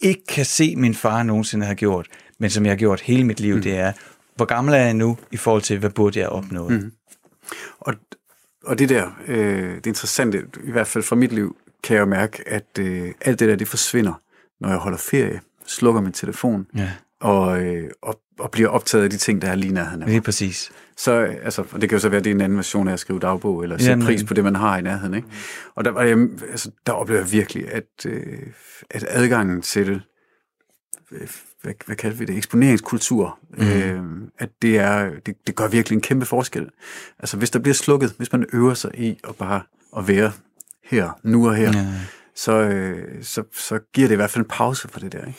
ikke 0.00 0.22
kan 0.28 0.44
se, 0.44 0.76
min 0.76 0.94
far 0.94 1.22
nogensinde 1.22 1.66
har 1.66 1.74
gjort, 1.74 2.06
men 2.40 2.50
som 2.50 2.64
jeg 2.64 2.70
har 2.70 2.76
gjort 2.76 3.00
hele 3.00 3.24
mit 3.24 3.40
liv, 3.40 3.54
mm. 3.54 3.62
det 3.62 3.76
er, 3.76 3.92
hvor 4.36 4.44
gammel 4.44 4.74
er 4.74 4.78
jeg 4.78 4.94
nu 4.94 5.18
i 5.32 5.36
forhold 5.36 5.62
til, 5.62 5.78
hvad 5.78 5.90
burde 5.90 6.18
jeg 6.18 6.28
opnå? 6.28 6.68
Mm. 6.68 6.92
Og, 7.80 7.94
og 8.64 8.78
det 8.78 8.88
der, 8.88 9.10
øh, 9.26 9.74
det 9.74 9.86
interessante, 9.86 10.46
i 10.64 10.70
hvert 10.70 10.86
fald 10.86 11.04
fra 11.04 11.16
mit 11.16 11.32
liv, 11.32 11.56
kan 11.82 11.94
jeg 11.94 12.00
jo 12.00 12.06
mærke, 12.06 12.48
at 12.48 12.78
øh, 12.78 13.12
alt 13.20 13.40
det 13.40 13.48
der, 13.48 13.56
det 13.56 13.68
forsvinder, 13.68 14.20
når 14.60 14.68
jeg 14.68 14.78
holder 14.78 14.98
ferie, 14.98 15.40
slukker 15.66 16.00
min 16.00 16.12
telefon, 16.12 16.66
ja. 16.76 16.90
og, 17.20 17.62
øh, 17.62 17.90
og, 18.02 18.20
og 18.38 18.50
bliver 18.50 18.68
optaget 18.68 19.04
af 19.04 19.10
de 19.10 19.16
ting, 19.16 19.42
der 19.42 19.48
er 19.48 19.54
lige 19.54 19.74
nærheden 19.74 20.02
af 20.02 20.06
mig. 20.06 20.12
Lige 20.12 20.20
præcis. 20.20 20.72
Så, 20.96 21.12
altså, 21.42 21.64
og 21.72 21.80
det 21.80 21.88
kan 21.88 21.96
jo 21.96 22.00
så 22.00 22.08
være, 22.08 22.18
at 22.18 22.24
det 22.24 22.30
er 22.30 22.34
en 22.34 22.40
anden 22.40 22.56
version 22.56 22.88
af 22.88 22.92
at 22.92 23.00
skrive 23.00 23.18
dagbog, 23.18 23.62
eller 23.62 23.78
sætte 23.78 24.04
pris 24.04 24.24
på 24.24 24.34
det, 24.34 24.44
man 24.44 24.56
har 24.56 24.78
i 24.78 24.82
nærheden. 24.82 25.14
Ikke? 25.14 25.28
Og 25.74 25.84
der, 25.84 26.00
jeg, 26.00 26.18
altså, 26.50 26.70
der 26.86 26.92
oplever 26.92 27.20
jeg 27.20 27.32
virkelig, 27.32 27.72
at, 27.72 28.06
øh, 28.06 28.38
at 28.90 29.06
adgangen 29.08 29.62
til 29.62 29.86
det, 29.86 30.02
øh, 31.12 31.28
hvad, 31.62 31.72
hvad 31.86 31.96
kalder 31.96 32.16
vi 32.16 32.24
det, 32.24 32.36
eksponeringskultur, 32.36 33.38
mm. 33.50 33.66
øh, 33.66 34.02
at 34.38 34.48
det, 34.62 34.78
er, 34.78 35.10
det, 35.26 35.34
det 35.46 35.56
gør 35.56 35.68
virkelig 35.68 35.96
en 35.96 36.02
kæmpe 36.02 36.26
forskel. 36.26 36.68
Altså 37.18 37.36
hvis 37.36 37.50
der 37.50 37.58
bliver 37.58 37.74
slukket, 37.74 38.14
hvis 38.16 38.32
man 38.32 38.46
øver 38.52 38.74
sig 38.74 38.90
i 38.94 39.18
at 39.28 39.36
bare 39.36 39.62
at 39.96 40.08
være 40.08 40.32
her, 40.84 41.18
nu 41.22 41.48
og 41.48 41.54
her, 41.54 41.72
ja. 41.72 41.86
så, 42.34 42.52
øh, 42.52 43.24
så, 43.24 43.42
så 43.52 43.78
giver 43.92 44.08
det 44.08 44.14
i 44.14 44.16
hvert 44.16 44.30
fald 44.30 44.44
en 44.44 44.48
pause 44.48 44.88
for 44.88 45.00
det 45.00 45.12
der. 45.12 45.26
Ikke? 45.26 45.38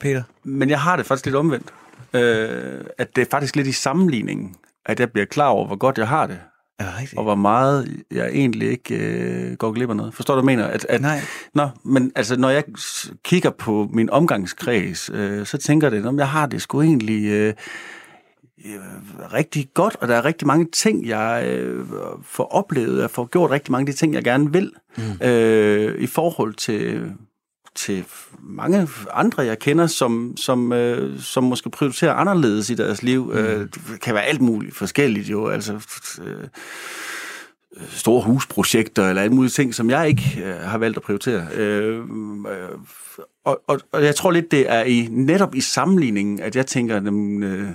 Peter? 0.00 0.22
Men 0.44 0.70
jeg 0.70 0.80
har 0.80 0.96
det 0.96 1.06
faktisk 1.06 1.26
lidt 1.26 1.36
omvendt. 1.36 1.74
Øh, 2.14 2.84
at 2.98 3.16
det 3.16 3.22
er 3.22 3.26
faktisk 3.30 3.56
lidt 3.56 3.66
i 3.66 3.72
sammenligningen, 3.72 4.54
at 4.86 5.00
jeg 5.00 5.12
bliver 5.12 5.26
klar 5.26 5.48
over, 5.48 5.66
hvor 5.66 5.76
godt 5.76 5.98
jeg 5.98 6.08
har 6.08 6.26
det. 6.26 6.38
Det 6.78 6.86
rigtigt? 6.98 7.18
Og 7.18 7.24
hvor 7.24 7.34
meget 7.34 8.02
jeg 8.10 8.28
egentlig 8.28 8.70
ikke 8.70 8.94
øh, 8.94 9.56
går 9.56 9.72
glip 9.72 9.90
af 9.90 9.96
noget. 9.96 10.14
Forstår 10.14 10.34
du, 10.34 10.42
hvad 10.42 10.52
jeg 10.52 10.58
mener? 10.58 10.70
At, 10.70 10.86
at, 10.88 11.00
Nej. 11.00 11.20
Nå, 11.54 11.68
men 11.84 12.12
altså, 12.16 12.36
når 12.36 12.50
jeg 12.50 12.64
kigger 13.24 13.50
på 13.50 13.88
min 13.92 14.10
omgangskreds, 14.10 15.10
øh, 15.14 15.46
så 15.46 15.58
tænker 15.58 15.90
det, 15.90 16.06
om 16.06 16.18
jeg 16.18 16.28
har 16.28 16.46
det 16.46 16.62
sgu 16.62 16.82
egentlig 16.82 17.24
øh, 17.24 17.54
øh, 18.64 19.32
rigtig 19.32 19.68
godt, 19.74 19.96
og 20.00 20.08
der 20.08 20.14
er 20.14 20.24
rigtig 20.24 20.46
mange 20.46 20.66
ting, 20.72 21.06
jeg 21.06 21.46
øh, 21.46 21.86
får 22.22 22.44
oplevet, 22.44 23.00
jeg 23.00 23.10
får 23.10 23.24
gjort 23.26 23.50
rigtig 23.50 23.72
mange 23.72 23.88
af 23.88 23.94
de 23.94 23.98
ting, 23.98 24.14
jeg 24.14 24.24
gerne 24.24 24.52
vil, 24.52 24.72
mm. 24.96 25.26
øh, 25.26 25.98
i 25.98 26.06
forhold 26.06 26.54
til 26.54 27.12
til 27.78 28.04
mange 28.40 28.88
andre, 29.12 29.42
jeg 29.42 29.58
kender, 29.58 29.86
som, 29.86 30.36
som, 30.36 30.72
øh, 30.72 31.20
som 31.20 31.44
måske 31.44 31.70
prioriterer 31.70 32.12
anderledes 32.12 32.70
i 32.70 32.74
deres 32.74 33.02
liv. 33.02 33.24
Mm. 33.24 33.38
Øh, 33.38 33.60
det 33.60 34.00
kan 34.02 34.14
være 34.14 34.24
alt 34.24 34.40
muligt 34.40 34.76
forskelligt 34.76 35.30
jo, 35.30 35.46
altså 35.46 35.72
øh, 36.24 36.44
store 37.88 38.22
husprojekter 38.22 39.08
eller 39.08 39.22
alle 39.22 39.34
mulige 39.34 39.50
ting, 39.50 39.74
som 39.74 39.90
jeg 39.90 40.08
ikke 40.08 40.42
øh, 40.44 40.56
har 40.56 40.78
valgt 40.78 40.96
at 40.96 41.02
prioritere. 41.02 41.46
Øh, 41.54 41.98
øh, 41.98 42.68
og, 43.44 43.60
og, 43.66 43.80
og 43.92 44.04
jeg 44.04 44.14
tror 44.14 44.30
lidt, 44.30 44.50
det 44.50 44.70
er 44.70 44.82
i 44.82 45.08
netop 45.10 45.54
i 45.54 45.60
sammenligningen, 45.60 46.40
at 46.40 46.56
jeg 46.56 46.66
tænker, 46.66 46.96
at 46.96 47.02
øh, 47.02 47.68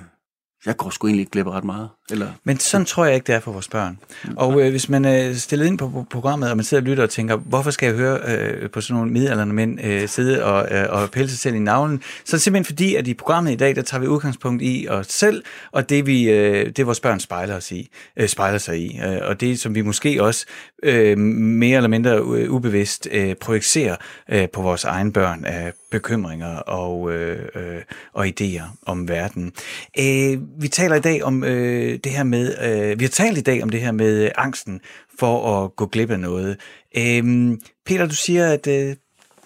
jeg 0.66 0.78
går 0.78 0.90
sgu 0.90 1.08
egentlig 1.08 1.22
ikke 1.22 1.32
glip 1.32 1.48
ret 1.48 1.64
meget. 1.64 1.90
Eller... 2.12 2.28
Men 2.44 2.60
sådan 2.60 2.86
tror 2.86 3.06
jeg 3.06 3.16
ikke, 3.16 3.28
det 3.28 3.36
er 3.36 3.40
for 3.40 3.52
vores 3.52 3.68
børn. 3.68 4.00
Og 4.36 4.62
øh, 4.62 4.72
hvis 4.72 4.90
man 4.90 5.06
er 5.06 5.30
øh, 5.30 5.36
stillet 5.36 5.66
ind 5.66 5.78
på, 5.78 5.90
på 5.90 6.06
programmet, 6.10 6.52
og 6.52 6.58
man 6.58 6.64
sidder 6.64 6.84
og 6.84 6.88
lytter 6.88 7.04
og 7.04 7.10
tænker, 7.10 7.36
hvorfor 7.36 7.72
skal 7.72 7.88
jeg 7.88 7.96
høre 7.96 8.20
øh, 8.28 8.70
på 8.70 8.82
sådan 8.82 8.96
nogle 8.96 9.12
midalderne 9.12 9.54
mænd 9.54 9.80
øh, 9.84 10.08
sidde 10.08 10.44
og, 10.44 10.68
øh, 10.72 10.86
og 10.90 11.12
pille 11.12 11.30
sig 11.30 11.40
selv 11.40 11.56
i 11.56 11.60
navlen, 11.60 12.02
så 12.26 12.36
er 12.36 12.38
det 12.38 12.42
simpelthen 12.42 12.66
fordi, 12.66 12.96
at 12.96 13.08
i 13.08 13.14
programmet 13.14 13.52
i 13.52 13.56
dag, 13.56 13.76
der 13.76 13.82
tager 13.82 14.02
vi 14.02 14.08
udgangspunkt 14.08 14.62
i 14.64 14.88
os 14.90 15.08
selv, 15.08 15.44
og 15.72 15.90
det, 15.90 16.06
vi, 16.06 16.30
øh, 16.30 16.70
det 16.70 16.86
vores 16.86 17.00
børn 17.00 17.20
spejler, 17.20 17.56
os 17.56 17.72
i, 17.72 17.90
øh, 18.18 18.28
spejler 18.28 18.58
sig 18.58 18.80
i. 18.80 19.00
Øh, 19.06 19.18
og 19.22 19.42
det, 19.42 19.60
som 19.60 19.76
vi 19.76 19.82
måske 19.82 20.24
også 20.24 20.46
øh, 20.84 21.18
mere 21.18 21.78
eller 21.78 21.90
mindre 21.90 22.18
øh, 22.18 22.52
ubevidst 22.52 23.08
øh, 23.12 23.36
projicerer 23.36 23.96
øh, 24.30 24.48
på 24.54 24.62
vores 24.62 24.84
egen 24.84 25.14
børn 25.14 25.46
af 25.46 25.74
bekymringer 25.92 26.56
og, 26.58 27.12
øh, 27.12 27.40
øh, 27.56 27.82
og 28.14 28.28
idéer 28.28 28.64
om 28.86 29.08
verden. 29.08 29.54
Øh, 30.00 30.38
vi 30.60 30.68
taler 30.68 30.96
i 30.96 31.00
dag 31.00 31.24
om 31.24 31.44
øh, 31.44 32.00
det 32.04 32.12
her 32.12 32.24
med, 32.24 32.56
øh, 32.64 33.00
vi 33.00 33.04
har 33.04 33.10
talt 33.10 33.38
i 33.38 33.42
dag 33.42 33.64
om 33.64 33.70
det 33.70 33.82
her 33.82 33.92
med 33.92 34.24
øh, 34.24 34.32
angsten 34.36 34.82
for 35.20 35.64
at 35.64 35.76
gå 35.76 35.86
glip 35.86 36.12
af 36.12 36.20
noget. 36.20 36.58
Øh, 36.98 37.58
Peter, 37.86 38.06
du 38.06 38.16
siger, 38.16 38.54
at 38.54 38.68
øh, 38.68 38.96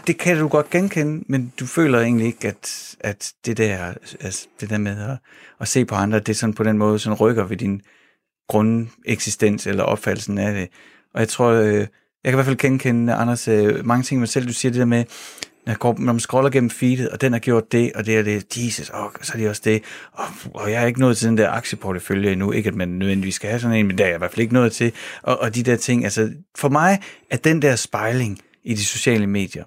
det 0.08 0.18
kan 0.18 0.38
du 0.38 0.48
godt 0.48 0.70
genkende, 0.70 1.24
men 1.28 1.54
du 1.60 1.66
føler 1.66 2.00
egentlig 2.00 2.28
ikke, 2.28 2.48
at, 2.48 2.96
at 3.00 3.34
det 3.46 3.58
der, 3.58 3.94
altså 4.20 4.48
det 4.60 4.70
der 4.70 4.78
med 4.78 5.10
at, 5.10 5.18
at 5.62 5.68
se 5.68 5.86
på 5.86 5.96
andre, 5.96 6.20
det 6.20 6.30
er 6.30 6.34
sådan 6.34 6.54
på 6.54 6.64
den 6.64 6.78
måde, 6.78 7.00
sådan 7.00 7.18
rykker 7.18 7.44
ved 7.44 7.58
din 7.58 7.82
grundeksistens 8.48 9.68
eller 9.68 9.84
opfattelsen 9.84 10.38
af 10.38 10.54
det. 10.54 10.70
Og 11.14 11.20
jeg 11.20 11.30
tror, 11.30 11.52
øh, 11.52 11.74
jeg 11.74 11.88
kan 12.24 12.34
i 12.34 12.36
hvert 12.36 12.46
fald 12.46 12.58
genkende, 12.58 13.14
Anders, 13.14 13.48
øh, 13.48 13.86
mange 13.86 14.04
ting 14.04 14.20
med 14.20 14.28
selv, 14.28 14.48
du 14.48 14.54
siger 14.54 14.72
det 14.72 14.80
der 14.80 14.86
med, 14.86 15.04
jeg 15.72 15.78
går, 15.78 15.96
når 16.00 16.14
man 16.14 16.20
scroller 16.20 16.50
gennem 16.50 16.70
feedet, 16.70 17.10
og 17.10 17.22
den 17.22 17.32
har 17.32 17.40
gjort 17.40 17.72
det, 17.72 17.92
og 17.96 18.06
det 18.06 18.18
er 18.18 18.24
det, 18.24 18.58
Jesus, 18.58 18.90
og 18.90 19.12
så 19.22 19.34
er 19.34 19.38
det 19.38 19.50
også 19.50 19.62
det, 19.66 19.84
og, 20.12 20.26
og 20.54 20.72
jeg 20.72 20.84
er 20.84 20.88
ikke 20.88 21.00
nået 21.00 21.18
til 21.18 21.28
den 21.28 21.38
der 21.38 21.50
aktieportefølje 21.50 22.32
endnu, 22.32 22.52
ikke 22.52 22.68
at 22.68 22.76
man 22.76 22.88
nødvendigvis 22.88 23.36
skal 23.36 23.50
have 23.50 23.60
sådan 23.60 23.78
en, 23.78 23.88
men 23.88 23.98
det 23.98 24.04
er 24.04 24.08
jeg 24.08 24.16
i 24.16 24.18
hvert 24.18 24.32
fald 24.32 24.42
ikke 24.42 24.54
nået 24.54 24.72
til, 24.72 24.92
og, 25.22 25.40
og 25.40 25.56
de 25.56 25.64
der 25.64 25.76
ting, 25.76 26.04
altså 26.04 26.32
for 26.58 26.70
mig 26.70 27.02
er 27.30 27.38
den 27.38 27.62
der 27.62 27.76
spejling 27.76 28.40
i 28.64 28.74
de 28.74 28.86
sociale 28.86 29.28
medier 29.28 29.64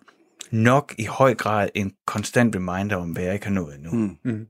nok 0.50 0.94
i 0.98 1.04
høj 1.04 1.34
grad 1.34 1.68
en 1.74 1.92
konstant 2.06 2.56
reminder 2.56 2.96
om, 2.96 3.10
hvad 3.10 3.22
jeg 3.22 3.34
ikke 3.34 3.46
har 3.46 3.52
nået 3.52 3.74
endnu. 3.74 3.90
Mm. 3.90 4.16
Mm. 4.24 4.46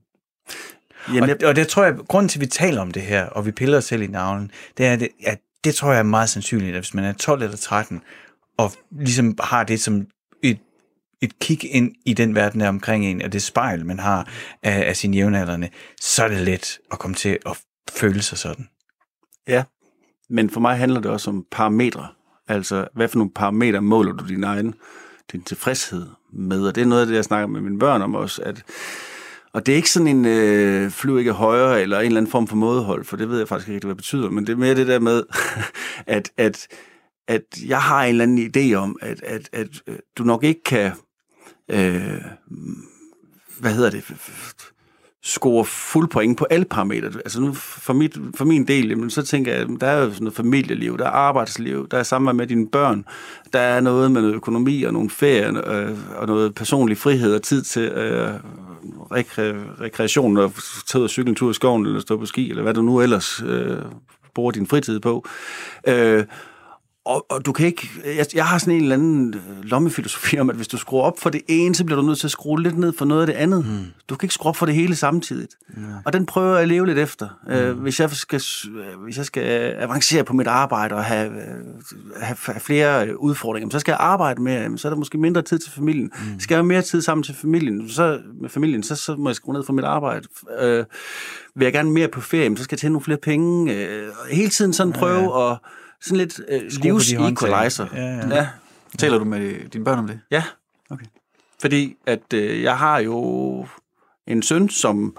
Jamen, 1.13 1.29
og, 1.29 1.37
og 1.43 1.55
det 1.55 1.67
tror 1.67 1.83
jeg, 1.83 1.95
grunden 2.07 2.29
til, 2.29 2.39
at 2.39 2.41
vi 2.41 2.45
taler 2.45 2.81
om 2.81 2.91
det 2.91 3.01
her, 3.01 3.25
og 3.25 3.45
vi 3.45 3.51
piller 3.51 3.77
os 3.77 3.85
selv 3.85 4.01
i 4.01 4.07
navlen, 4.07 4.51
det 4.77 4.85
er, 4.85 5.07
at 5.25 5.39
det 5.63 5.75
tror 5.75 5.91
jeg 5.91 5.99
er 5.99 6.03
meget 6.03 6.29
sandsynligt, 6.29 6.75
at 6.75 6.81
hvis 6.81 6.93
man 6.93 7.05
er 7.05 7.13
12 7.13 7.41
eller 7.41 7.57
13, 7.57 8.01
og 8.57 8.71
ligesom 8.91 9.37
har 9.39 9.63
det 9.63 9.81
som 9.81 10.07
et, 11.21 11.39
kig 11.39 11.75
ind 11.75 11.95
i 12.05 12.13
den 12.13 12.35
verden 12.35 12.59
der 12.59 12.69
omkring 12.69 13.05
en, 13.05 13.21
og 13.21 13.33
det 13.33 13.41
spejl, 13.41 13.85
man 13.85 13.99
har 13.99 14.27
af, 14.63 14.87
af 14.87 14.97
sine 14.97 15.17
jævnaldrende, 15.17 15.69
så 16.01 16.23
er 16.23 16.27
det 16.27 16.41
let 16.41 16.79
at 16.91 16.99
komme 16.99 17.15
til 17.15 17.37
at 17.45 17.57
føle 17.91 18.21
sig 18.21 18.37
sådan. 18.37 18.67
Ja, 19.47 19.63
men 20.29 20.49
for 20.49 20.59
mig 20.59 20.77
handler 20.77 20.99
det 20.99 21.11
også 21.11 21.29
om 21.29 21.45
parametre. 21.51 22.07
Altså, 22.47 22.87
hvad 22.95 23.07
for 23.07 23.17
nogle 23.17 23.31
parametre 23.35 23.81
måler 23.81 24.13
du 24.13 24.27
din 24.27 24.43
egen 24.43 24.73
din 25.31 25.43
tilfredshed 25.43 26.07
med? 26.33 26.67
Og 26.67 26.75
det 26.75 26.81
er 26.81 26.85
noget 26.85 27.01
af 27.01 27.07
det, 27.07 27.15
jeg 27.15 27.23
snakker 27.23 27.47
med 27.47 27.61
mine 27.61 27.79
børn 27.79 28.01
om 28.01 28.15
også, 28.15 28.41
at 28.43 28.63
og 29.53 29.65
det 29.65 29.71
er 29.71 29.75
ikke 29.75 29.91
sådan 29.91 30.07
en 30.07 30.25
øh, 30.25 30.91
flyv 30.91 31.19
ikke 31.19 31.31
højere, 31.31 31.81
eller 31.81 31.99
en 31.99 32.05
eller 32.05 32.17
anden 32.17 32.31
form 32.31 32.47
for 32.47 32.55
mådehold, 32.55 33.05
for 33.05 33.17
det 33.17 33.29
ved 33.29 33.37
jeg 33.37 33.47
faktisk 33.47 33.67
ikke, 33.67 33.75
rigtig, 33.75 33.87
hvad 33.87 33.95
det 33.95 33.97
betyder, 33.97 34.29
men 34.29 34.47
det 34.47 34.53
er 34.53 34.57
mere 34.57 34.75
det 34.75 34.87
der 34.87 34.99
med, 34.99 35.23
at, 36.17 36.31
at, 36.37 36.67
at 37.27 37.41
jeg 37.65 37.81
har 37.81 38.03
en 38.03 38.09
eller 38.09 38.23
anden 38.23 38.51
idé 38.55 38.73
om, 38.73 38.97
at, 39.01 39.23
at, 39.23 39.49
at 39.53 39.67
øh, 39.87 39.95
du 40.17 40.23
nok 40.23 40.43
ikke 40.43 40.63
kan, 40.63 40.91
øh, 41.71 42.21
hvad 43.59 43.73
hedder 43.73 43.89
det, 43.89 44.03
score 45.23 45.65
fuld 45.65 46.09
point 46.09 46.37
på 46.37 46.47
alle 46.49 46.65
parametre. 46.65 47.07
Altså 47.07 47.41
nu, 47.41 47.53
for, 47.53 47.93
mit, 47.93 48.17
for 48.35 48.45
min 48.45 48.67
del, 48.67 48.89
jamen, 48.89 49.09
så 49.09 49.21
tænker 49.21 49.53
jeg, 49.53 49.67
der 49.81 49.87
er 49.87 50.01
jo 50.01 50.09
sådan 50.09 50.23
noget 50.23 50.35
familieliv, 50.35 50.97
der 50.97 51.05
er 51.05 51.09
arbejdsliv, 51.09 51.87
der 51.87 51.97
er 51.97 52.03
samvær 52.03 52.31
med 52.31 52.47
dine 52.47 52.67
børn, 52.67 53.05
der 53.53 53.59
er 53.59 53.81
noget 53.81 54.11
med 54.11 54.21
noget 54.21 54.35
økonomi 54.35 54.83
og 54.83 54.93
nogle 54.93 55.09
ferier 55.09 55.67
øh, 55.67 55.97
og 56.15 56.27
noget 56.27 56.55
personlig 56.55 56.97
frihed 56.97 57.35
og 57.35 57.41
tid 57.41 57.61
til 57.61 57.81
øh, 57.81 58.33
rekre, 59.11 59.53
rekreation 59.81 60.37
og 60.37 60.53
tage 60.87 61.03
og 61.03 61.09
cykle 61.09 61.29
en 61.29 61.35
tur 61.35 61.51
i 61.51 61.53
skoven 61.53 61.85
eller 61.85 61.99
stå 61.99 62.17
på 62.17 62.25
ski, 62.25 62.49
eller 62.49 62.63
hvad 62.63 62.73
du 62.73 62.81
nu 62.81 63.01
ellers 63.01 63.43
øh, 63.45 63.77
bruger 64.33 64.51
din 64.51 64.67
fritid 64.67 64.99
på. 64.99 65.25
Øh, 65.87 66.23
og, 67.05 67.25
og 67.29 67.45
du 67.45 67.51
kan 67.51 67.65
ikke... 67.65 67.89
Jeg, 68.05 68.25
jeg 68.35 68.45
har 68.45 68.57
sådan 68.57 68.73
en 68.73 68.81
eller 68.81 68.95
anden 68.95 69.33
øh, 69.33 69.63
lommefilosofi 69.63 70.39
om, 70.39 70.49
at 70.49 70.55
hvis 70.55 70.67
du 70.67 70.77
skruer 70.77 71.03
op 71.03 71.19
for 71.19 71.29
det 71.29 71.41
ene, 71.47 71.75
så 71.75 71.85
bliver 71.85 72.01
du 72.01 72.07
nødt 72.07 72.19
til 72.19 72.27
at 72.27 72.31
skrue 72.31 72.61
lidt 72.61 72.77
ned 72.77 72.93
for 72.97 73.05
noget 73.05 73.21
af 73.21 73.27
det 73.27 73.33
andet. 73.33 73.65
Mm. 73.65 73.85
Du 74.09 74.15
kan 74.15 74.25
ikke 74.25 74.33
skrue 74.33 74.49
op 74.49 74.55
for 74.55 74.65
det 74.65 74.75
hele 74.75 74.95
samtidigt. 74.95 75.55
Ja. 75.77 75.81
Og 76.05 76.13
den 76.13 76.25
prøver 76.25 76.53
jeg 76.53 76.61
at 76.61 76.67
leve 76.67 76.85
lidt 76.85 76.97
efter. 76.97 77.27
Mm. 77.47 77.53
Øh, 77.53 77.79
hvis, 77.79 77.99
jeg 77.99 78.11
skal, 78.11 78.41
hvis 79.03 79.17
jeg 79.17 79.25
skal 79.25 79.75
avancere 79.77 80.23
på 80.23 80.33
mit 80.33 80.47
arbejde 80.47 80.95
og 80.95 81.03
have, 81.03 81.31
have, 82.21 82.37
have 82.45 82.59
flere 82.59 83.21
udfordringer, 83.21 83.69
så 83.69 83.79
skal 83.79 83.91
jeg 83.91 83.99
arbejde 83.99 84.41
mere. 84.41 84.77
Så 84.77 84.87
er 84.87 84.89
der 84.89 84.97
måske 84.97 85.17
mindre 85.17 85.41
tid 85.41 85.59
til 85.59 85.71
familien. 85.71 86.11
Mm. 86.13 86.39
Skal 86.39 86.55
jeg 86.55 86.59
have 86.59 86.67
mere 86.67 86.81
tid 86.81 87.01
sammen 87.01 87.23
til 87.23 87.35
familien, 87.35 87.89
så, 87.89 88.19
med 88.41 88.49
familien, 88.49 88.83
så, 88.83 88.95
så 88.95 89.15
må 89.15 89.29
jeg 89.29 89.35
skrue 89.35 89.53
ned 89.53 89.63
for 89.63 89.73
mit 89.73 89.85
arbejde. 89.85 90.27
Øh, 90.59 90.85
vil 91.55 91.65
jeg 91.65 91.73
gerne 91.73 91.91
mere 91.91 92.07
på 92.07 92.21
ferie, 92.21 92.57
så 92.57 92.63
skal 92.63 92.75
jeg 92.75 92.79
tjene 92.79 92.93
nogle 92.93 93.03
flere 93.03 93.19
penge. 93.23 93.73
Øh, 93.73 94.07
hele 94.31 94.49
tiden 94.49 94.73
sådan 94.73 94.93
prøve 94.93 95.39
ja, 95.39 95.47
ja. 95.47 95.51
at 95.51 95.57
sådan 96.01 96.17
lidt 96.17 96.41
øh, 96.47 96.61
livs-equalizer. 96.61 97.95
Ja, 97.95 98.01
ja. 98.01 98.35
ja. 98.35 98.47
Taler 98.97 99.17
du 99.17 99.25
med 99.25 99.69
dine 99.69 99.83
børn 99.83 99.99
om 99.99 100.07
det? 100.07 100.19
Ja. 100.31 100.43
Okay. 100.89 101.05
Fordi 101.61 101.97
at 102.05 102.33
øh, 102.33 102.61
jeg 102.61 102.77
har 102.77 102.99
jo 102.99 103.67
en 104.27 104.43
søn, 104.43 104.69
som 104.69 105.17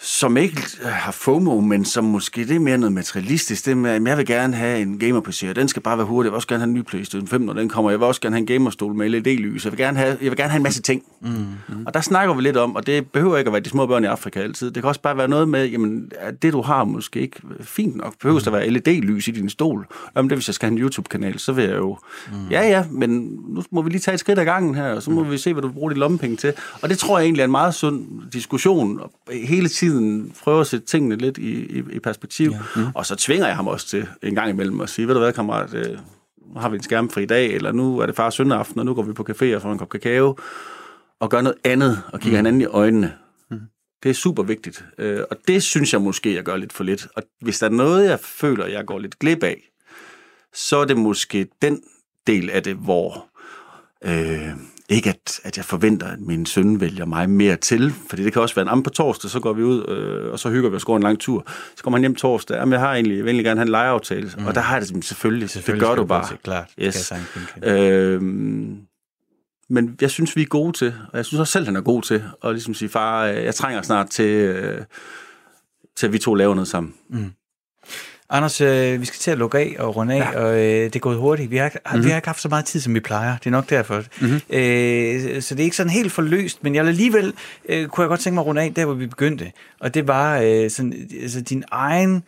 som 0.00 0.36
ikke 0.36 0.62
har 0.82 1.12
FOMO, 1.12 1.60
men 1.60 1.84
som 1.84 2.04
måske 2.04 2.44
det 2.44 2.56
er 2.56 2.60
mere 2.60 2.78
noget 2.78 2.92
materialistisk. 2.92 3.66
Det 3.66 3.76
med, 3.76 3.90
at 3.90 4.02
jeg 4.06 4.16
vil 4.16 4.26
gerne 4.26 4.56
have 4.56 4.80
en 4.80 4.98
gamer-PC, 4.98 5.46
og 5.48 5.56
den 5.56 5.68
skal 5.68 5.82
bare 5.82 5.98
være 5.98 6.06
hurtig. 6.06 6.26
Jeg 6.26 6.32
vil 6.32 6.36
også 6.36 6.48
gerne 6.48 6.60
have 6.60 6.68
en 6.68 6.74
ny 6.74 6.82
PlayStation 6.82 7.28
5, 7.28 7.40
når 7.40 7.52
den 7.52 7.68
kommer. 7.68 7.90
Jeg 7.90 8.00
vil 8.00 8.06
også 8.06 8.20
gerne 8.20 8.36
have 8.36 8.40
en 8.40 8.46
gamerstol 8.46 8.94
med 8.94 9.08
LED-lys. 9.08 9.64
Jeg 9.64 9.72
vil 9.72 9.78
gerne 9.78 9.98
have, 9.98 10.18
jeg 10.22 10.30
vil 10.30 10.36
gerne 10.36 10.50
have 10.50 10.56
en 10.56 10.62
masse 10.62 10.82
ting. 10.82 11.02
Mm, 11.20 11.28
mm. 11.28 11.86
Og 11.86 11.94
der 11.94 12.00
snakker 12.00 12.34
vi 12.34 12.42
lidt 12.42 12.56
om, 12.56 12.76
og 12.76 12.86
det 12.86 13.06
behøver 13.06 13.36
ikke 13.36 13.48
at 13.48 13.52
være 13.52 13.62
de 13.62 13.68
små 13.68 13.86
børn 13.86 14.04
i 14.04 14.06
Afrika 14.06 14.40
altid. 14.40 14.70
Det 14.70 14.82
kan 14.82 14.88
også 14.88 15.00
bare 15.00 15.16
være 15.16 15.28
noget 15.28 15.48
med, 15.48 15.66
jamen, 15.66 16.10
at 16.18 16.42
det 16.42 16.52
du 16.52 16.62
har 16.62 16.84
måske 16.84 17.20
ikke 17.20 17.40
fint 17.60 17.96
nok. 17.96 18.14
Behøver 18.20 18.40
mm. 18.40 18.44
der 18.44 18.50
være 18.50 18.70
LED-lys 18.70 19.28
i 19.28 19.30
din 19.30 19.50
stol? 19.50 19.86
Jamen 20.16 20.30
det, 20.30 20.38
hvis 20.38 20.48
jeg 20.48 20.54
skal 20.54 20.68
have 20.68 20.78
en 20.78 20.82
YouTube-kanal, 20.82 21.38
så 21.38 21.52
vil 21.52 21.64
jeg 21.64 21.76
jo... 21.76 21.98
Mm. 22.32 22.48
Ja, 22.50 22.68
ja, 22.68 22.84
men 22.90 23.10
nu 23.48 23.62
må 23.70 23.82
vi 23.82 23.90
lige 23.90 24.00
tage 24.00 24.14
et 24.14 24.20
skridt 24.20 24.38
ad 24.38 24.44
gangen 24.44 24.74
her, 24.74 24.92
og 24.92 25.02
så 25.02 25.10
må 25.10 25.24
mm. 25.24 25.30
vi 25.30 25.38
se, 25.38 25.52
hvad 25.52 25.62
du 25.62 25.68
bruger 25.68 25.90
de 25.90 25.98
lommepenge 25.98 26.36
til. 26.36 26.52
Og 26.82 26.88
det 26.88 26.98
tror 26.98 27.18
jeg 27.18 27.24
egentlig 27.24 27.40
er 27.40 27.44
en 27.44 27.50
meget 27.50 27.74
sund 27.74 28.06
diskussion. 28.32 29.00
Hele 29.32 29.68
tiden 29.68 29.85
tiden 29.90 30.34
prøver 30.42 30.60
at 30.60 30.66
sætte 30.66 30.86
tingene 30.86 31.16
lidt 31.16 31.38
i, 31.38 31.78
i, 31.78 31.82
i 31.92 31.98
perspektiv. 31.98 32.50
Ja. 32.50 32.58
Mm. 32.76 32.86
Og 32.94 33.06
så 33.06 33.16
tvinger 33.16 33.46
jeg 33.46 33.56
ham 33.56 33.68
også 33.68 33.86
til 33.86 34.08
en 34.22 34.34
gang 34.34 34.50
imellem 34.50 34.80
at 34.80 34.88
sige, 34.88 35.06
ved 35.06 35.14
du 35.14 35.20
hvad, 35.20 35.32
kammerat, 35.32 35.74
øh, 35.74 35.98
nu 36.54 36.60
har 36.60 36.68
vi 36.68 36.76
en 36.76 36.82
skærmfri 36.82 37.26
dag, 37.26 37.54
eller 37.54 37.72
nu 37.72 37.98
er 37.98 38.06
det 38.06 38.16
far 38.16 38.30
søndag 38.30 38.58
aften, 38.58 38.78
og 38.78 38.86
nu 38.86 38.94
går 38.94 39.02
vi 39.02 39.12
på 39.12 39.26
café 39.30 39.54
og 39.54 39.62
får 39.62 39.72
en 39.72 39.78
kop 39.78 39.88
kakao, 39.88 40.38
og 41.20 41.30
gør 41.30 41.40
noget 41.40 41.58
andet, 41.64 42.02
og 42.12 42.20
kigger 42.20 42.40
mm. 42.40 42.46
hinanden 42.46 42.60
i 42.60 42.64
øjnene. 42.64 43.12
Mm. 43.50 43.60
Det 44.02 44.10
er 44.10 44.14
super 44.14 44.42
vigtigt. 44.42 44.84
Øh, 44.98 45.20
og 45.30 45.36
det 45.48 45.62
synes 45.62 45.92
jeg 45.92 46.02
måske, 46.02 46.34
jeg 46.34 46.44
gør 46.44 46.56
lidt 46.56 46.72
for 46.72 46.84
lidt. 46.84 47.06
Og 47.16 47.22
hvis 47.40 47.58
der 47.58 47.66
er 47.66 47.70
noget, 47.70 48.08
jeg 48.08 48.20
føler, 48.20 48.66
jeg 48.66 48.86
går 48.86 48.98
lidt 48.98 49.18
glip 49.18 49.42
af, 49.42 49.70
så 50.54 50.76
er 50.76 50.84
det 50.84 50.96
måske 50.96 51.48
den 51.62 51.82
del 52.26 52.50
af 52.50 52.62
det, 52.62 52.76
hvor 52.76 53.26
øh, 54.04 54.50
ikke 54.88 55.08
at, 55.08 55.40
at 55.44 55.56
jeg 55.56 55.64
forventer, 55.64 56.06
at 56.06 56.20
min 56.20 56.46
søn 56.46 56.80
vælger 56.80 57.04
mig 57.04 57.30
mere 57.30 57.56
til, 57.56 57.94
fordi 58.08 58.24
det 58.24 58.32
kan 58.32 58.42
også 58.42 58.54
være 58.54 58.74
en 58.74 58.82
på 58.82 58.90
torsdag, 58.90 59.30
så 59.30 59.40
går 59.40 59.52
vi 59.52 59.62
ud, 59.62 59.88
øh, 59.88 60.32
og 60.32 60.38
så 60.38 60.50
hygger 60.50 60.70
vi 60.70 60.76
og 60.76 60.82
går 60.82 60.96
en 60.96 61.02
lang 61.02 61.18
tur. 61.18 61.44
Så 61.76 61.82
kommer 61.82 61.98
han 61.98 62.02
hjem 62.02 62.14
torsdag, 62.14 62.56
jamen 62.56 62.72
jeg 62.72 62.80
har 62.80 62.94
egentlig, 62.94 63.16
jeg 63.16 63.24
vil 63.24 63.30
egentlig 63.30 63.44
gerne 63.44 63.60
have 63.60 63.66
en 63.66 63.70
legeaftale, 63.70 64.30
mm. 64.38 64.46
og 64.46 64.54
der 64.54 64.60
har 64.60 64.76
jeg 64.76 64.88
det 64.88 65.04
selvfølgelig, 65.04 65.50
selvfølgelig 65.50 65.80
det 65.80 65.88
gør 65.88 66.02
du 66.02 66.06
bare. 66.06 66.28
Det, 66.30 66.42
klart, 66.42 66.70
yes. 66.78 67.12
øh, 67.62 68.22
men 69.68 69.96
jeg 70.00 70.10
synes, 70.10 70.36
vi 70.36 70.42
er 70.42 70.46
gode 70.46 70.72
til, 70.72 70.94
og 71.12 71.16
jeg 71.16 71.24
synes 71.24 71.40
også 71.40 71.52
selv, 71.52 71.64
han 71.64 71.76
er 71.76 71.80
god 71.80 72.02
til, 72.02 72.24
at 72.44 72.52
ligesom 72.52 72.74
sige, 72.74 72.88
far, 72.88 73.24
jeg 73.24 73.54
trænger 73.54 73.82
snart 73.82 74.10
til, 74.10 74.30
øh, 74.30 74.84
til 75.96 76.06
at 76.06 76.12
vi 76.12 76.18
to 76.18 76.34
laver 76.34 76.54
noget 76.54 76.68
sammen. 76.68 76.94
Mm. 77.08 77.32
Anders, 78.30 78.60
øh, 78.60 79.00
vi 79.00 79.04
skal 79.04 79.18
til 79.18 79.30
at 79.30 79.38
lukke 79.38 79.58
af 79.58 79.76
og 79.78 79.96
runde 79.96 80.14
af, 80.14 80.18
ja. 80.18 80.40
og 80.40 80.54
øh, 80.54 80.84
det 80.84 80.96
er 80.96 81.00
gået 81.00 81.18
hurtigt. 81.18 81.50
Vi 81.50 81.56
har, 81.56 81.68
mm-hmm. 81.74 82.04
vi 82.04 82.10
har 82.10 82.16
ikke 82.16 82.28
haft 82.28 82.40
så 82.40 82.48
meget 82.48 82.64
tid, 82.64 82.80
som 82.80 82.94
vi 82.94 83.00
plejer. 83.00 83.36
Det 83.38 83.46
er 83.46 83.50
nok 83.50 83.70
derfor. 83.70 84.02
Mm-hmm. 84.20 84.40
Øh, 84.50 85.42
så 85.42 85.54
det 85.54 85.60
er 85.60 85.64
ikke 85.64 85.76
sådan 85.76 85.90
helt 85.90 86.12
forløst, 86.12 86.64
men 86.64 86.74
jeg 86.74 86.86
alligevel 86.86 87.32
øh, 87.68 87.88
kunne 87.88 88.02
jeg 88.02 88.08
godt 88.08 88.20
tænke 88.20 88.34
mig 88.34 88.42
at 88.42 88.46
runde 88.46 88.62
af 88.62 88.74
der, 88.74 88.84
hvor 88.84 88.94
vi 88.94 89.06
begyndte. 89.06 89.52
Og 89.80 89.94
det 89.94 90.08
var 90.08 90.38
øh, 90.38 90.70
sådan, 90.70 91.08
altså, 91.22 91.40
din 91.40 91.64
egen 91.70 92.22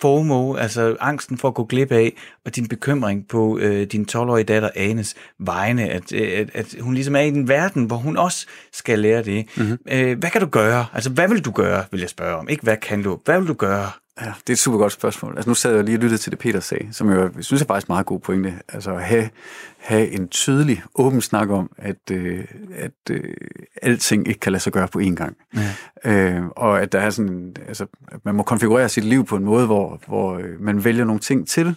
FOMO, 0.00 0.54
altså 0.54 0.96
angsten 1.00 1.38
for 1.38 1.48
at 1.48 1.54
gå 1.54 1.64
glip 1.64 1.92
af, 1.92 2.12
og 2.44 2.56
din 2.56 2.68
bekymring 2.68 3.28
på 3.28 3.58
øh, 3.58 3.86
din 3.86 4.06
12-årige 4.12 4.44
datter 4.44 4.70
Anes 4.76 5.14
vegne, 5.38 5.88
at, 5.88 6.12
at, 6.12 6.50
at 6.54 6.74
hun 6.80 6.94
ligesom 6.94 7.16
er 7.16 7.20
i 7.20 7.28
en 7.28 7.48
verden, 7.48 7.84
hvor 7.84 7.96
hun 7.96 8.16
også 8.16 8.46
skal 8.72 8.98
lære 8.98 9.22
det. 9.22 9.46
Mm-hmm. 9.56 9.78
Øh, 9.92 10.18
hvad 10.18 10.30
kan 10.30 10.40
du 10.40 10.46
gøre? 10.46 10.86
Altså, 10.92 11.10
hvad 11.10 11.28
vil 11.28 11.44
du 11.44 11.50
gøre, 11.50 11.84
vil 11.90 12.00
jeg 12.00 12.10
spørge 12.10 12.36
om. 12.36 12.48
Ikke 12.48 12.62
hvad 12.62 12.76
kan 12.76 13.02
du, 13.02 13.18
hvad 13.24 13.38
vil 13.38 13.48
du 13.48 13.54
gøre? 13.54 13.90
Ja, 14.20 14.26
det 14.26 14.48
er 14.48 14.52
et 14.52 14.58
super 14.58 14.78
godt 14.78 14.92
spørgsmål. 14.92 15.32
Altså 15.36 15.50
nu 15.50 15.54
sad 15.54 15.74
jeg 15.74 15.84
lige 15.84 15.96
og 15.96 16.00
lyttede 16.00 16.18
til 16.18 16.32
det, 16.32 16.38
Peter 16.38 16.60
sagde, 16.60 16.92
som 16.92 17.10
jeg 17.10 17.30
synes 17.40 17.62
er 17.62 17.66
faktisk 17.66 17.88
meget 17.88 18.06
god 18.06 18.20
pointe. 18.20 18.54
Altså 18.68 18.94
at 18.94 19.02
have, 19.02 19.30
have 19.78 20.08
en 20.08 20.28
tydelig, 20.28 20.82
åben 20.94 21.20
snak 21.20 21.50
om, 21.50 21.70
at, 21.78 22.10
øh, 22.10 22.44
at 22.74 22.92
øh, 23.10 23.34
alting 23.82 24.28
ikke 24.28 24.40
kan 24.40 24.52
lade 24.52 24.62
sig 24.62 24.72
gøre 24.72 24.88
på 24.88 24.98
én 24.98 25.14
gang. 25.14 25.36
Ja. 25.56 25.74
Øh, 26.04 26.44
og 26.46 26.82
at 26.82 26.92
der 26.92 27.00
er 27.00 27.10
sådan, 27.10 27.56
altså, 27.68 27.86
at 28.08 28.24
man 28.24 28.34
må 28.34 28.42
konfigurere 28.42 28.88
sit 28.88 29.04
liv 29.04 29.26
på 29.26 29.36
en 29.36 29.44
måde, 29.44 29.66
hvor, 29.66 30.00
hvor 30.06 30.38
øh, 30.38 30.60
man 30.60 30.84
vælger 30.84 31.04
nogle 31.04 31.20
ting 31.20 31.48
til, 31.48 31.76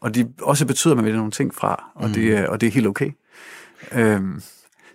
og 0.00 0.14
de 0.14 0.32
også 0.42 0.66
betyder, 0.66 0.92
at 0.92 0.96
man 0.96 1.04
vælger 1.04 1.18
nogle 1.18 1.32
ting 1.32 1.54
fra, 1.54 1.90
og, 1.94 2.08
mm. 2.08 2.14
det, 2.14 2.46
og 2.48 2.60
det 2.60 2.66
er 2.66 2.70
helt 2.70 2.86
okay. 2.86 3.10
Øh, 3.92 4.20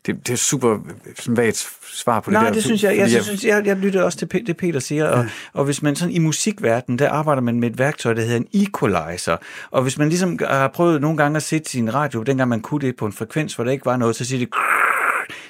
det, 0.05 0.27
det 0.27 0.33
er 0.33 0.37
super 0.37 0.79
sådan 1.19 1.37
vagt 1.37 1.69
svar 1.93 2.19
på 2.19 2.31
Nej, 2.31 2.41
det 2.41 2.47
der. 2.47 2.53
det 2.53 2.63
synes 2.63 2.83
jeg. 2.83 2.97
Jeg, 2.97 3.11
jeg, 3.11 3.23
synes, 3.23 3.43
jeg, 3.43 3.65
jeg 3.65 3.77
lytter 3.77 4.03
også 4.03 4.17
til 4.17 4.47
det, 4.47 4.57
Peter 4.57 4.79
siger, 4.79 5.07
og, 5.07 5.23
ja. 5.23 5.29
og 5.53 5.65
hvis 5.65 5.81
man 5.81 5.95
sådan 5.95 6.13
i 6.13 6.19
musikverdenen, 6.19 6.99
der 6.99 7.09
arbejder 7.09 7.41
man 7.41 7.59
med 7.59 7.71
et 7.71 7.77
værktøj, 7.79 8.13
der 8.13 8.21
hedder 8.21 8.37
en 8.37 8.47
equalizer. 8.53 9.37
Og 9.71 9.81
hvis 9.81 9.97
man 9.97 10.09
ligesom 10.09 10.39
har 10.49 10.67
prøvet 10.67 11.01
nogle 11.01 11.17
gange 11.17 11.37
at 11.37 11.43
sætte 11.43 11.69
sin 11.69 11.93
radio, 11.93 12.23
dengang 12.23 12.49
man 12.49 12.61
kunne 12.61 12.81
det 12.81 12.95
på 12.95 13.05
en 13.05 13.13
frekvens, 13.13 13.55
hvor 13.55 13.63
der 13.63 13.71
ikke 13.71 13.85
var 13.85 13.97
noget, 13.97 14.15
så 14.15 14.25
siger 14.25 14.39
det 14.39 14.49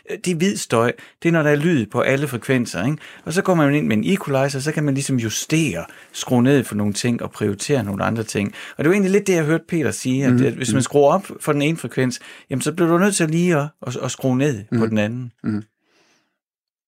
det 0.10 0.28
er 0.28 0.36
hvid 0.36 0.58
støj. 0.58 0.92
Det 1.24 1.30
er, 1.30 1.34
når 1.34 1.44
der 1.44 1.50
er 1.50 1.56
lyd 1.56 1.86
på 1.86 2.02
alle 2.02 2.28
frekvenser. 2.28 2.86
Ikke? 2.86 2.98
Og 3.26 3.34
så 3.34 3.42
kommer 3.42 3.66
man 3.66 3.76
ind 3.76 3.88
med 3.88 3.98
en 3.98 4.04
equalizer, 4.04 4.60
så 4.60 4.72
kan 4.72 4.84
man 4.84 4.94
ligesom 4.94 5.18
justere, 5.18 5.86
skrue 6.12 6.44
ned 6.44 6.64
for 6.64 6.76
nogle 6.76 6.94
ting 6.94 7.22
og 7.22 7.32
prioritere 7.32 7.84
nogle 7.84 8.04
andre 8.04 8.24
ting. 8.24 8.54
Og 8.78 8.84
det 8.84 8.90
var 8.90 8.94
egentlig 8.94 9.12
lidt 9.12 9.28
det, 9.28 9.34
jeg 9.34 9.44
hørte 9.44 9.64
Peter 9.68 9.92
sige, 9.92 10.26
at, 10.26 10.34
mm. 10.34 10.46
at 10.46 10.54
hvis 10.54 10.74
man 10.74 10.84
skruer 10.84 11.14
op 11.14 11.32
for 11.40 11.52
den 11.54 11.62
ene 11.62 11.78
frekvens, 11.78 12.20
jamen 12.50 12.62
så 12.62 12.72
bliver 12.72 12.90
du 12.90 12.98
nødt 12.98 13.16
til 13.16 13.30
lige 13.30 13.58
at, 13.58 13.68
at, 13.88 13.96
at 13.96 14.12
skrue 14.12 14.38
ned 14.38 14.64
mm. 14.72 14.80
på 14.80 14.86
den 14.86 14.98
anden. 14.98 15.32
Mm. 15.44 15.64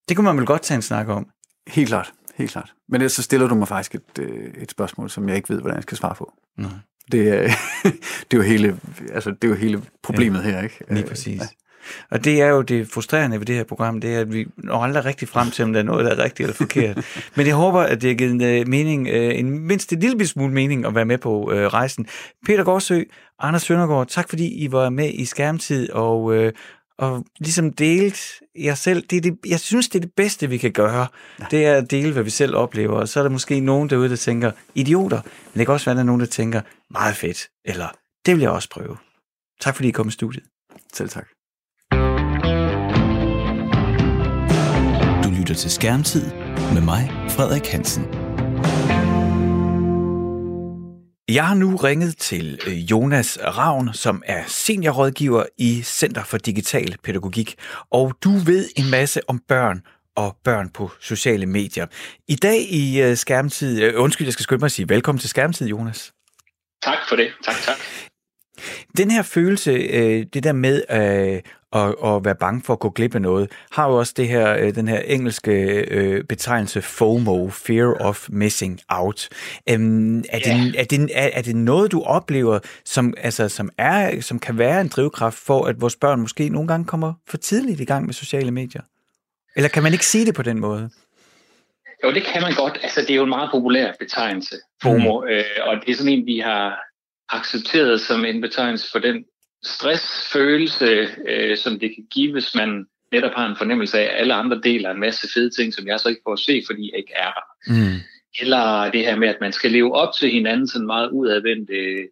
Det 0.09 0.17
kunne 0.17 0.25
man 0.25 0.37
vel 0.37 0.45
godt 0.45 0.61
tage 0.61 0.75
en 0.75 0.81
snak 0.81 1.07
om. 1.07 1.27
Helt 1.67 1.87
klart, 1.87 2.13
helt 2.35 2.51
klart. 2.51 2.73
Men 2.89 3.01
ellers 3.01 3.11
så 3.11 3.21
stiller 3.21 3.47
du 3.47 3.55
mig 3.55 3.67
faktisk 3.67 3.95
et, 3.95 4.19
øh, 4.19 4.53
et 4.61 4.71
spørgsmål, 4.71 5.09
som 5.09 5.29
jeg 5.29 5.35
ikke 5.35 5.49
ved, 5.49 5.59
hvordan 5.59 5.75
jeg 5.75 5.83
skal 5.83 5.97
svare 5.97 6.15
på. 6.15 6.33
Nej. 6.57 6.71
Det, 7.11 7.29
er, 7.29 7.41
det, 8.31 8.33
er 8.33 8.37
jo 8.37 8.41
hele, 8.41 8.79
altså, 9.13 9.31
det 9.31 9.43
er 9.43 9.47
jo 9.47 9.55
hele 9.55 9.81
problemet 10.03 10.43
ja, 10.43 10.51
her, 10.51 10.61
ikke? 10.61 10.83
Lige 10.89 11.03
øh, 11.03 11.09
præcis. 11.09 11.41
Ja. 11.41 11.47
Og 12.11 12.23
det 12.23 12.41
er 12.41 12.47
jo 12.47 12.61
det 12.61 12.87
frustrerende 12.91 13.39
ved 13.39 13.45
det 13.45 13.55
her 13.55 13.63
program, 13.63 14.01
det 14.01 14.15
er, 14.15 14.19
at 14.19 14.33
vi 14.33 14.47
når 14.57 14.81
aldrig 14.81 15.05
rigtig 15.05 15.27
frem 15.27 15.51
til, 15.51 15.63
om 15.63 15.73
der 15.73 15.79
er 15.79 15.83
noget, 15.83 16.05
der 16.05 16.11
er 16.11 16.23
rigtigt 16.23 16.39
eller 16.39 16.55
forkert. 16.55 16.97
Men 17.35 17.47
jeg 17.47 17.55
håber, 17.55 17.79
at 17.79 18.01
det 18.01 18.09
har 18.09 18.15
givet 18.15 18.31
en 18.31 18.61
uh, 18.61 18.67
mening, 18.67 19.07
uh, 19.07 19.39
en 19.39 19.59
mindst 19.59 19.93
en 19.93 19.99
lille 19.99 20.27
smule 20.27 20.53
mening 20.53 20.85
at 20.85 20.95
være 20.95 21.05
med 21.05 21.17
på 21.17 21.43
uh, 21.43 21.51
rejsen. 21.51 22.07
Peter 22.45 22.63
Gårdsø, 22.63 23.03
Anders 23.39 23.61
Søndergaard, 23.61 24.07
tak 24.07 24.29
fordi 24.29 24.63
I 24.63 24.71
var 24.71 24.89
med 24.89 25.11
i 25.13 25.25
skærmtid, 25.25 25.91
og, 25.91 26.23
uh, 26.23 26.47
og 26.97 27.25
ligesom 27.39 27.73
delt 27.73 28.19
jer 28.55 28.75
selv. 28.75 29.05
Det 29.09 29.17
er 29.17 29.21
det, 29.21 29.37
jeg 29.47 29.59
synes, 29.59 29.89
det 29.89 29.99
er 29.99 30.01
det 30.01 30.11
bedste, 30.17 30.49
vi 30.49 30.57
kan 30.57 30.71
gøre. 30.71 31.07
Ja. 31.39 31.45
Det 31.51 31.65
er 31.65 31.75
at 31.75 31.91
dele, 31.91 32.13
hvad 32.13 32.23
vi 32.23 32.29
selv 32.29 32.55
oplever. 32.55 32.99
Og 32.99 33.09
så 33.09 33.19
er 33.19 33.23
der 33.23 33.29
måske 33.29 33.59
nogen 33.59 33.89
derude, 33.89 34.09
der 34.09 34.15
tænker, 34.15 34.51
idioter. 34.75 35.21
Men 35.23 35.59
det 35.59 35.65
kan 35.65 35.73
også 35.73 35.85
være, 35.85 35.93
at 35.93 35.97
der 35.97 36.03
er 36.03 36.05
nogen, 36.05 36.21
der 36.21 36.27
tænker, 36.27 36.61
meget 36.89 37.15
fedt. 37.15 37.47
Eller, 37.65 37.87
det 38.25 38.35
vil 38.35 38.41
jeg 38.41 38.51
også 38.51 38.69
prøve. 38.69 38.97
Tak 39.61 39.75
fordi 39.75 39.87
I 39.87 39.91
kom 39.91 40.07
i 40.07 40.11
studiet. 40.11 40.43
Selv 40.93 41.09
tak. 41.09 41.34
Lytter 45.55 45.61
til 45.61 45.71
Skærmtid 45.71 46.31
med 46.73 46.81
mig, 46.81 47.11
Frederik 47.29 47.67
Hansen. 47.67 48.03
Jeg 51.29 51.47
har 51.47 51.55
nu 51.55 51.75
ringet 51.75 52.17
til 52.17 52.59
øh, 52.67 52.73
Jonas 52.73 53.39
Ravn, 53.41 53.93
som 53.93 54.23
er 54.25 54.43
seniorrådgiver 54.47 55.43
i 55.57 55.81
Center 55.83 56.23
for 56.23 56.37
Digital 56.37 56.95
Pædagogik, 57.03 57.55
og 57.91 58.13
du 58.23 58.29
ved 58.29 58.69
en 58.75 58.91
masse 58.91 59.21
om 59.27 59.39
børn 59.47 59.81
og 60.15 60.37
børn 60.43 60.69
på 60.69 60.91
sociale 60.99 61.45
medier. 61.45 61.85
I 62.27 62.35
dag 62.35 62.59
i 62.69 63.01
øh, 63.01 63.17
Skærmtid, 63.17 63.81
øh, 63.83 63.93
undskyld, 64.01 64.27
jeg 64.27 64.33
skal 64.33 64.43
skynde 64.43 64.59
mig 64.59 64.65
at 64.65 64.71
sige 64.71 64.89
velkommen 64.89 65.19
til 65.19 65.29
Skærmtid, 65.29 65.67
Jonas. 65.67 66.13
Tak 66.83 66.97
for 67.09 67.15
det. 67.15 67.31
Tak, 67.45 67.55
tak. 67.65 67.77
Den 68.97 69.11
her 69.11 69.21
følelse, 69.21 69.73
det 70.23 70.43
der 70.43 70.53
med 70.53 70.81
at, 71.75 71.95
at 72.05 72.25
være 72.25 72.35
bange 72.35 72.61
for 72.65 72.73
at 72.73 72.79
gå 72.79 72.89
glip 72.89 73.15
af 73.15 73.21
noget, 73.21 73.51
har 73.71 73.89
jo 73.89 73.95
også 73.99 74.13
det 74.17 74.27
her, 74.27 74.55
øh, 74.55 74.75
den 74.75 74.87
her 74.87 74.99
engelske 74.99 75.51
øh, 75.91 76.23
betegnelse 76.23 76.81
FOMO, 76.81 77.49
Fear 77.49 77.93
of 77.99 78.27
Missing 78.29 78.79
Out. 78.89 79.29
Øhm, 79.69 80.19
er, 80.19 80.23
yeah. 80.47 80.63
det, 80.63 80.79
er, 80.79 80.83
det, 80.83 81.09
er, 81.13 81.29
er 81.33 81.41
det 81.41 81.55
noget, 81.55 81.91
du 81.91 82.01
oplever, 82.01 82.59
som, 82.85 83.13
altså, 83.17 83.49
som, 83.49 83.69
er, 83.77 84.21
som 84.21 84.39
kan 84.39 84.57
være 84.57 84.81
en 84.81 84.87
drivkraft 84.87 85.37
for, 85.37 85.65
at 85.65 85.81
vores 85.81 85.95
børn 85.95 86.21
måske 86.21 86.49
nogle 86.49 86.67
gange 86.67 86.85
kommer 86.85 87.13
for 87.27 87.37
tidligt 87.37 87.79
i 87.79 87.85
gang 87.85 88.05
med 88.05 88.13
sociale 88.13 88.51
medier? 88.51 88.81
Eller 89.55 89.69
kan 89.69 89.83
man 89.83 89.93
ikke 89.93 90.05
sige 90.05 90.25
det 90.25 90.35
på 90.35 90.43
den 90.43 90.59
måde? 90.59 90.89
Jo, 92.03 92.11
det 92.13 92.23
kan 92.23 92.41
man 92.41 92.53
godt. 92.53 92.79
Altså, 92.83 93.01
det 93.01 93.09
er 93.09 93.15
jo 93.15 93.23
en 93.23 93.29
meget 93.29 93.49
populær 93.51 93.91
betegnelse, 93.99 94.55
FOMO, 94.83 95.21
mm. 95.21 95.27
øh, 95.27 95.43
og 95.61 95.75
det 95.85 95.91
er 95.91 95.95
sådan 95.95 96.11
en, 96.11 96.25
vi 96.25 96.39
har 96.39 96.79
accepteret 97.29 98.01
som 98.01 98.25
en 98.25 98.41
betegnelse 98.41 98.91
for 98.91 98.99
den 98.99 99.25
stressfølelse, 99.63 101.07
øh, 101.27 101.57
som 101.57 101.79
det 101.79 101.95
kan 101.95 102.05
give, 102.11 102.31
hvis 102.31 102.55
man 102.55 102.85
netop 103.11 103.31
har 103.35 103.49
en 103.49 103.57
fornemmelse 103.57 103.99
af, 103.99 104.03
at 104.03 104.19
alle 104.19 104.33
andre 104.33 104.61
deler 104.63 104.91
en 104.91 104.99
masse 104.99 105.27
fede 105.33 105.49
ting, 105.49 105.73
som 105.73 105.87
jeg 105.87 105.99
så 105.99 106.09
ikke 106.09 106.21
får 106.23 106.33
at 106.33 106.39
se, 106.39 106.63
fordi 106.65 106.91
jeg 106.91 106.99
ikke 106.99 107.13
er 107.15 107.31
der. 107.31 107.73
Mm. 107.73 107.99
Eller 108.41 108.91
det 108.91 109.01
her 109.01 109.15
med, 109.15 109.27
at 109.27 109.41
man 109.41 109.51
skal 109.51 109.71
leve 109.71 109.95
op 109.95 110.13
til 110.13 110.31
hinanden 110.31 110.67
sådan 110.67 110.87
meget 110.87 111.09
udadvendte 111.09 112.07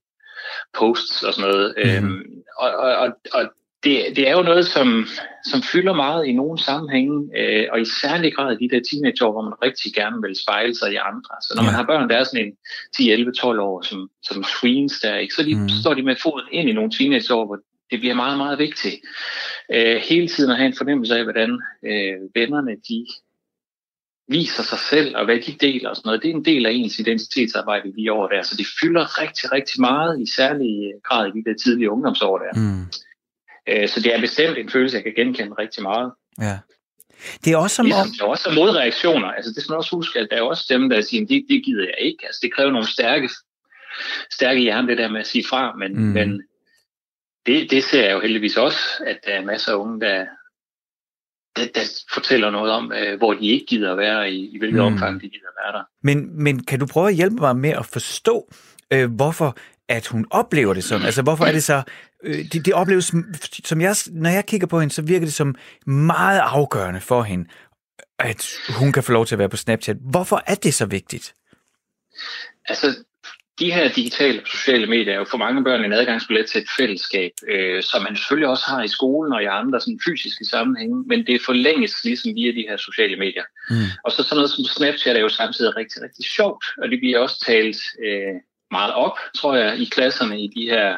posts 0.77 1.23
og 1.23 1.33
sådan 1.33 1.49
noget. 1.49 1.73
Mm. 1.77 1.89
Øhm, 1.89 2.23
og, 2.57 2.69
og, 2.69 2.91
og, 2.95 3.09
og 3.33 3.43
det, 3.83 4.15
det 4.15 4.27
er 4.29 4.31
jo 4.31 4.41
noget, 4.41 4.65
som, 4.65 5.07
som 5.45 5.61
fylder 5.61 5.93
meget 5.93 6.25
i 6.25 6.31
nogle 6.31 6.59
sammenhænge, 6.59 7.29
øh, 7.39 7.67
og 7.71 7.81
i 7.81 7.85
særlig 8.01 8.35
grad 8.35 8.57
i 8.57 8.67
de 8.67 8.75
der 8.75 8.81
teenageår, 8.91 9.31
hvor 9.31 9.41
man 9.41 9.53
rigtig 9.63 9.93
gerne 9.93 10.21
vil 10.21 10.35
spejle 10.35 10.75
sig 10.75 10.93
i 10.93 10.95
andre. 10.95 11.35
Så 11.41 11.53
når 11.55 11.63
ja. 11.63 11.67
man 11.67 11.75
har 11.75 11.85
børn, 11.85 12.09
der 12.09 12.17
er 12.17 12.23
sådan 12.23 12.45
en 12.45 12.53
10, 12.97 13.11
11, 13.11 13.31
12 13.33 13.59
år, 13.59 13.81
som, 13.81 14.09
som 14.23 14.43
tweens 14.59 14.99
der, 14.99 15.15
ikke, 15.15 15.33
så 15.33 15.43
de, 15.43 15.55
mm. 15.55 15.69
står 15.69 15.93
de 15.93 16.03
med 16.03 16.15
foden 16.23 16.47
ind 16.51 16.69
i 16.69 16.73
nogle 16.73 16.91
teenageår, 16.91 17.45
hvor 17.45 17.59
det 17.91 17.99
bliver 17.99 18.15
meget, 18.15 18.37
meget 18.37 18.59
vigtigt. 18.59 18.95
Øh, 19.73 19.95
hele 20.09 20.27
tiden 20.27 20.51
at 20.51 20.57
have 20.57 20.67
en 20.67 20.77
fornemmelse 20.77 21.17
af, 21.17 21.23
hvordan 21.23 21.51
øh, 21.85 22.15
vennerne, 22.35 22.75
de 22.89 23.05
viser 24.27 24.63
sig 24.63 24.79
selv, 24.79 25.17
og 25.17 25.25
hvad 25.25 25.39
de 25.39 25.51
deler 25.61 25.89
og 25.89 25.95
sådan 25.95 26.07
noget. 26.07 26.23
Det 26.23 26.29
er 26.31 26.35
en 26.35 26.45
del 26.45 26.65
af 26.65 26.71
ens 26.71 26.99
identitetsarbejde 26.99 27.91
lige 27.95 28.11
over 28.11 28.27
der, 28.27 28.43
så 28.43 28.55
det 28.57 28.67
fylder 28.81 29.21
rigtig, 29.21 29.51
rigtig 29.51 29.81
meget, 29.81 30.21
i 30.21 30.25
særlig 30.35 30.91
grad 31.03 31.27
i 31.27 31.31
de 31.37 31.43
der 31.49 31.55
tidlige 31.63 31.91
ungdomsår 31.91 32.37
der. 32.37 32.59
Mm. 32.59 32.85
Øh, 33.69 33.89
så 33.89 33.99
det 33.99 34.15
er 34.15 34.19
bestemt 34.19 34.57
en 34.57 34.69
følelse, 34.69 34.95
jeg 34.95 35.03
kan 35.03 35.13
genkende 35.15 35.55
rigtig 35.59 35.83
meget. 35.83 36.11
Ja. 36.41 36.59
Det 37.45 37.53
er 37.53 37.57
også 37.57 37.75
som 37.75 37.85
ligesom, 37.85 38.01
om... 38.01 38.15
Der 38.19 38.25
er 38.25 38.29
også 38.29 38.51
modreaktioner. 38.55 39.27
Altså, 39.27 39.51
det 39.51 39.63
skal 39.63 39.71
man 39.71 39.77
også 39.77 39.95
huske, 39.95 40.19
at 40.19 40.27
der 40.31 40.37
er 40.37 40.41
også 40.41 40.65
dem, 40.69 40.89
der 40.89 41.01
siger, 41.01 41.25
det, 41.27 41.45
det 41.49 41.65
gider 41.65 41.83
jeg 41.83 41.97
ikke. 41.99 42.25
Altså, 42.25 42.39
det 42.43 42.53
kræver 42.53 42.71
nogle 42.71 42.87
stærke, 42.87 43.29
stærke 44.31 44.61
hjerne, 44.61 44.87
det 44.87 44.97
der 44.97 45.09
med 45.09 45.19
at 45.19 45.27
sige 45.27 45.45
fra. 45.49 45.75
Men, 45.75 45.93
mm. 45.93 46.01
men 46.01 46.43
det, 47.45 47.71
det 47.71 47.83
ser 47.83 48.03
jeg 48.03 48.13
jo 48.13 48.19
heldigvis 48.19 48.57
også, 48.57 48.79
at 49.05 49.19
der 49.25 49.31
er 49.31 49.45
masser 49.45 49.71
af 49.71 49.75
unge, 49.75 50.01
der, 50.01 50.25
der, 51.55 51.65
der 51.75 51.81
fortæller 52.13 52.49
noget 52.49 52.71
om, 52.71 52.91
øh, 52.91 53.17
hvor 53.17 53.33
de 53.33 53.47
ikke 53.47 53.65
gider 53.65 53.91
at 53.91 53.97
være, 53.97 54.31
i, 54.31 54.55
i 54.55 54.57
hvilket 54.57 54.79
mm. 54.79 54.85
omfang 54.85 55.21
de 55.21 55.29
gider 55.29 55.47
at 55.47 55.65
være 55.65 55.79
der. 55.79 55.83
Men, 56.01 56.43
men 56.43 56.63
kan 56.63 56.79
du 56.79 56.85
prøve 56.85 57.09
at 57.09 57.15
hjælpe 57.15 57.35
mig 57.35 57.55
med 57.55 57.69
at 57.69 57.85
forstå, 57.85 58.53
øh, 58.91 59.15
hvorfor 59.15 59.57
at 59.89 60.07
hun 60.07 60.25
oplever 60.31 60.73
det 60.73 60.83
sådan? 60.83 61.05
Altså, 61.05 61.21
hvorfor 61.21 61.45
er 61.45 61.51
det 61.51 61.63
så... 61.63 61.83
Øh, 62.23 62.45
det, 62.51 62.65
det 62.65 62.73
opleves, 62.73 63.13
som 63.63 63.81
jeg, 63.81 63.95
når 64.11 64.29
jeg 64.29 64.45
kigger 64.45 64.67
på 64.67 64.79
hende, 64.79 64.93
så 64.93 65.01
virker 65.01 65.25
det 65.25 65.33
som 65.33 65.55
meget 65.85 66.39
afgørende 66.39 67.01
for 67.01 67.23
hende, 67.23 67.49
at 68.19 68.47
hun 68.79 68.91
kan 68.91 69.03
få 69.03 69.11
lov 69.11 69.25
til 69.25 69.35
at 69.35 69.39
være 69.39 69.49
på 69.49 69.57
Snapchat. 69.57 69.97
Hvorfor 70.01 70.43
er 70.47 70.55
det 70.55 70.73
så 70.73 70.85
vigtigt? 70.85 71.33
Altså, 72.65 72.95
de 73.59 73.73
her 73.73 73.89
digitale 73.89 74.41
sociale 74.45 74.87
medier 74.87 75.13
er 75.13 75.17
jo 75.17 75.25
for 75.31 75.37
mange 75.37 75.63
børn 75.63 75.85
en 75.85 75.93
adgangsbillet 75.93 76.49
til 76.49 76.61
et 76.61 76.69
fællesskab, 76.77 77.31
øh, 77.49 77.83
som 77.83 78.03
man 78.03 78.15
selvfølgelig 78.15 78.49
også 78.49 78.65
har 78.67 78.83
i 78.83 78.87
skolen 78.87 79.33
og 79.33 79.43
i 79.43 79.45
andre 79.45 79.81
sådan, 79.81 79.99
fysiske 80.05 80.45
sammenhænge, 80.45 81.03
men 81.07 81.27
det 81.27 81.41
forlænges 81.45 82.03
ligesom 82.03 82.35
via 82.35 82.51
de 82.51 82.65
her 82.69 82.77
sociale 82.77 83.17
medier. 83.17 83.43
Mm. 83.69 83.75
Og 84.05 84.11
så 84.11 84.23
sådan 84.23 84.35
noget 84.35 84.51
som 84.51 84.63
Snapchat 84.63 85.15
er 85.15 85.19
jo 85.19 85.29
samtidig 85.29 85.75
rigtig, 85.75 86.01
rigtig 86.01 86.25
sjovt, 86.25 86.65
og 86.77 86.89
det 86.89 86.99
bliver 86.99 87.19
også 87.19 87.43
talt 87.45 87.81
øh, 88.05 88.35
meget 88.71 88.93
op, 88.93 89.17
tror 89.35 89.55
jeg, 89.55 89.79
i 89.79 89.85
klasserne 89.85 90.41
i 90.41 90.47
de 90.55 90.69
her, 90.69 90.97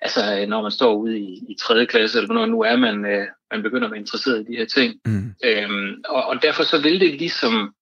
altså 0.00 0.46
når 0.48 0.62
man 0.62 0.70
står 0.70 0.94
ude 0.94 1.18
i, 1.18 1.32
i 1.48 1.56
3. 1.60 1.86
klasse, 1.86 2.18
eller 2.18 2.34
når 2.34 2.46
nu 2.46 2.60
er 2.62 2.76
man, 2.76 3.06
øh, 3.06 3.26
man 3.50 3.62
begynder 3.62 3.86
at 3.86 3.90
være 3.90 4.00
interesseret 4.00 4.40
i 4.40 4.52
de 4.52 4.56
her 4.56 4.66
ting. 4.66 5.00
Mm. 5.04 5.34
Øhm, 5.44 6.02
og, 6.08 6.24
og 6.24 6.42
derfor 6.42 6.62
så 6.62 6.82
vil 6.82 7.00
det 7.00 7.14
ligesom, 7.14 7.74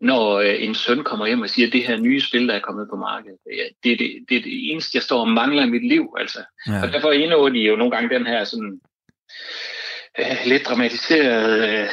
når 0.00 0.38
øh, 0.38 0.62
en 0.64 0.74
søn 0.74 1.04
kommer 1.04 1.26
hjem 1.26 1.40
og 1.40 1.50
siger, 1.50 1.66
at 1.66 1.72
det 1.72 1.86
her 1.86 1.96
nye 1.96 2.20
spil, 2.20 2.48
der 2.48 2.54
er 2.54 2.60
kommet 2.60 2.88
på 2.90 2.96
markedet, 2.96 3.38
det, 3.46 3.58
det, 3.84 3.98
det, 3.98 4.24
det 4.28 4.36
er 4.36 4.42
det 4.42 4.70
eneste, 4.70 4.96
jeg 4.96 5.02
står 5.02 5.20
og 5.20 5.28
mangler 5.28 5.62
i 5.62 5.70
mit 5.70 5.88
liv. 5.88 6.14
Altså. 6.18 6.38
Ja. 6.66 6.82
Og 6.82 6.92
derfor 6.92 7.10
indår 7.10 7.48
de 7.48 7.58
jo 7.58 7.76
nogle 7.76 7.90
gange 7.90 8.14
den 8.14 8.26
her 8.26 8.44
sådan, 8.44 8.80
øh, 10.18 10.36
lidt 10.46 10.66
dramatiserede 10.66 11.68
øh, 11.68 11.88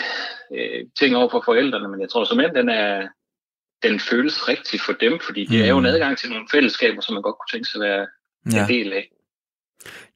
øh, 0.54 0.86
ting 1.00 1.16
over 1.16 1.30
for 1.30 1.42
forældrene, 1.46 1.88
men 1.88 2.02
jeg 2.02 2.10
tror 2.10 2.24
som 2.24 2.42
den 2.56 2.70
er, 2.70 3.08
den 3.84 4.00
føles 4.00 4.48
rigtig 4.50 4.82
for 4.82 4.94
dem, 4.94 5.20
fordi 5.20 5.46
det 5.46 5.60
mm. 5.60 5.66
er 5.66 5.70
jo 5.70 5.78
en 5.78 5.84
mm. 5.84 5.94
adgang 5.94 6.18
til 6.18 6.30
nogle 6.30 6.48
fællesskaber, 6.52 7.02
som 7.02 7.14
man 7.14 7.24
godt 7.24 7.36
kunne 7.36 7.58
tænke 7.58 7.70
sig 7.70 7.82
at 7.82 7.90
være 7.90 8.08
ja. 8.54 8.62
en 8.62 8.70
del 8.70 8.94
af. 8.94 9.10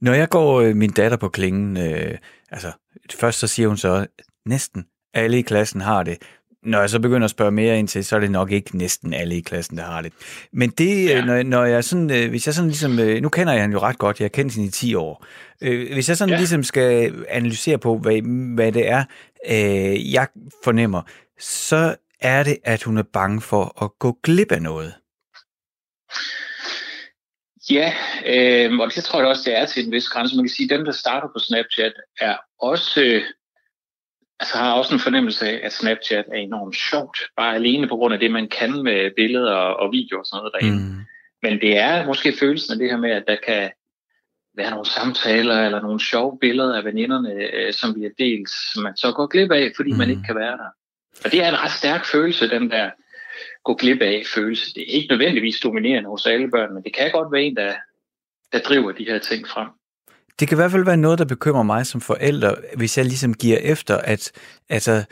Når 0.02 0.14
jeg 0.14 0.30
går 0.30 0.62
øh, 0.62 0.76
min 0.76 0.92
datter 0.92 1.18
på 1.18 1.30
klingen, 1.30 1.78
øh, 1.78 2.18
altså 2.52 2.72
først 3.14 3.40
så 3.40 3.48
siger 3.48 3.68
hun 3.68 3.78
så, 3.78 4.08
næsten 4.46 4.86
alle 5.14 5.40
i 5.40 5.42
klassen 5.42 5.82
har 5.82 6.04
det. 6.04 6.18
Når 6.64 6.80
jeg 6.80 6.90
så 6.90 7.00
begynder 7.00 7.26
at 7.26 7.32
spørge 7.32 7.52
mere 7.52 7.80
ind 7.80 7.88
til, 7.88 8.06
så 8.06 8.16
er 8.16 8.20
det 8.20 8.32
nok 8.32 8.52
ikke 8.52 8.78
næsten 8.78 9.14
alle 9.14 9.38
i 9.38 9.42
klassen, 9.42 9.78
der 9.78 9.84
har 9.84 10.02
det. 10.02 10.14
Men 10.54 10.70
det, 10.70 11.04
øh, 11.04 11.06
ja. 11.06 11.26
når, 11.26 11.44
når 11.44 11.66
jeg 11.66 11.84
sådan, 11.84 12.12
øh, 12.12 12.30
hvis 12.30 12.46
jeg 12.46 12.56
sådan 12.56 12.70
ligesom, 12.70 13.00
øh, 13.00 13.22
nu 13.22 13.30
kender 13.30 13.54
jeg 13.54 13.62
hende 13.62 13.74
jo 13.74 13.80
ret 13.80 13.98
godt, 13.98 14.20
jeg 14.20 14.26
har 14.26 14.30
kendt 14.30 14.54
hende 14.54 14.68
i 14.68 14.72
10 14.72 14.96
år. 14.96 15.26
Øh, 15.62 15.94
hvis 15.94 16.10
jeg 16.10 16.18
sådan 16.18 16.32
ja. 16.32 16.38
ligesom 16.38 16.64
skal 16.64 17.16
analysere 17.30 17.78
på, 17.78 17.98
hvad, 17.98 18.22
hvad 18.56 18.72
det 18.72 18.88
er, 18.88 19.04
øh, 19.50 20.14
jeg 20.14 20.28
fornemmer, 20.64 21.02
så 21.40 21.96
er 22.22 22.44
det, 22.44 22.58
at 22.64 22.84
hun 22.84 22.98
er 22.98 23.04
bange 23.14 23.42
for 23.42 23.84
at 23.84 23.92
gå 24.00 24.18
glip 24.24 24.52
af 24.52 24.62
noget? 24.62 24.94
Ja, 27.70 27.94
øh, 28.26 28.80
og 28.80 28.96
det 28.96 29.04
tror 29.04 29.20
jeg 29.20 29.28
også, 29.28 29.44
det 29.46 29.58
er 29.58 29.66
til 29.66 29.86
en 29.86 29.92
vis 29.92 30.10
grænse. 30.10 30.36
Man 30.36 30.46
kan 30.46 30.50
sige, 30.50 30.74
at 30.74 30.78
dem, 30.78 30.86
der 30.86 30.92
starter 30.92 31.28
på 31.28 31.40
Snapchat, 31.40 31.94
er 32.20 32.38
også, 32.60 33.02
øh, 33.04 33.24
altså 34.40 34.58
har 34.58 34.74
også 34.74 34.94
en 34.94 35.00
fornemmelse 35.00 35.50
af, 35.50 35.60
at 35.64 35.74
Snapchat 35.74 36.26
er 36.28 36.38
enormt 36.38 36.76
sjovt, 36.76 37.18
bare 37.38 37.56
alene 37.56 37.88
på 37.88 37.96
grund 37.96 38.14
af 38.14 38.20
det, 38.20 38.32
man 38.32 38.48
kan 38.48 38.84
med 38.84 39.12
billeder 39.16 39.54
og, 39.54 39.92
videoer 39.92 40.20
og 40.20 40.26
sådan 40.26 40.38
noget 40.38 40.54
derinde. 40.54 40.86
Mm. 40.86 41.02
Men 41.44 41.62
det 41.62 41.78
er 41.78 42.06
måske 42.06 42.34
følelsen 42.40 42.74
af 42.74 42.80
det 42.80 42.90
her 42.90 42.98
med, 42.98 43.12
at 43.12 43.24
der 43.28 43.38
kan 43.46 43.72
være 44.58 44.72
nogle 44.72 44.86
samtaler 44.86 45.66
eller 45.66 45.82
nogle 45.82 46.00
sjove 46.00 46.38
billeder 46.42 46.78
af 46.78 46.86
veninderne, 46.86 47.34
øh, 47.34 47.74
som 47.74 47.96
vi 47.96 48.02
har 48.02 48.12
delt, 48.20 48.50
som 48.74 48.84
man 48.84 48.98
så 48.98 49.12
går 49.12 49.28
glip 49.28 49.52
af, 49.52 49.72
fordi 49.76 49.92
mm. 49.92 49.98
man 49.98 50.10
ikke 50.10 50.24
kan 50.24 50.36
være 50.36 50.58
der. 50.58 50.70
Og 51.26 51.32
det 51.32 51.44
er 51.44 51.50
en 51.50 51.64
ret 51.64 51.72
stærk 51.72 52.06
følelse, 52.06 52.50
den 52.50 52.72
der 52.72 52.92
gå 53.64 53.74
glip 53.74 54.02
af 54.02 54.24
følelse. 54.36 54.74
Det 54.74 54.82
er 54.82 54.96
ikke 54.96 55.08
nødvendigvis 55.10 55.60
dominerende 55.60 56.10
hos 56.10 56.26
alle 56.26 56.52
børn, 56.52 56.74
men 56.74 56.84
det 56.84 56.94
kan 56.96 57.12
godt 57.12 57.32
være 57.32 57.44
en, 57.44 57.56
der, 57.56 57.74
der 58.52 58.60
driver 58.60 58.92
de 58.92 59.06
her 59.06 59.20
ting 59.20 59.48
frem. 59.48 59.68
Det 60.40 60.48
kan 60.48 60.56
i 60.56 60.60
hvert 60.62 60.72
fald 60.72 60.86
være 60.86 60.98
noget, 60.98 61.20
der 61.20 61.26
bekymrer 61.26 61.64
mig 61.64 61.86
som 61.86 62.02
forælder, 62.02 62.56
hvis 62.78 62.98
jeg 62.98 63.06
ligesom 63.06 63.34
giver 63.34 63.58
efter, 63.58 63.98
at 63.98 64.32
altså, 64.70 65.04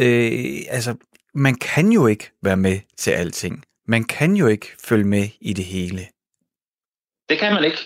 øh, 0.00 0.60
altså, 0.68 0.94
man 1.34 1.54
kan 1.54 1.92
jo 1.92 2.06
ikke 2.06 2.30
være 2.42 2.56
med 2.56 2.80
til 2.96 3.10
alting. 3.10 3.64
Man 3.86 4.04
kan 4.04 4.36
jo 4.36 4.46
ikke 4.46 4.66
følge 4.84 5.04
med 5.04 5.28
i 5.40 5.52
det 5.52 5.64
hele. 5.64 6.00
Det 7.28 7.38
kan 7.38 7.54
man 7.54 7.64
ikke. 7.64 7.78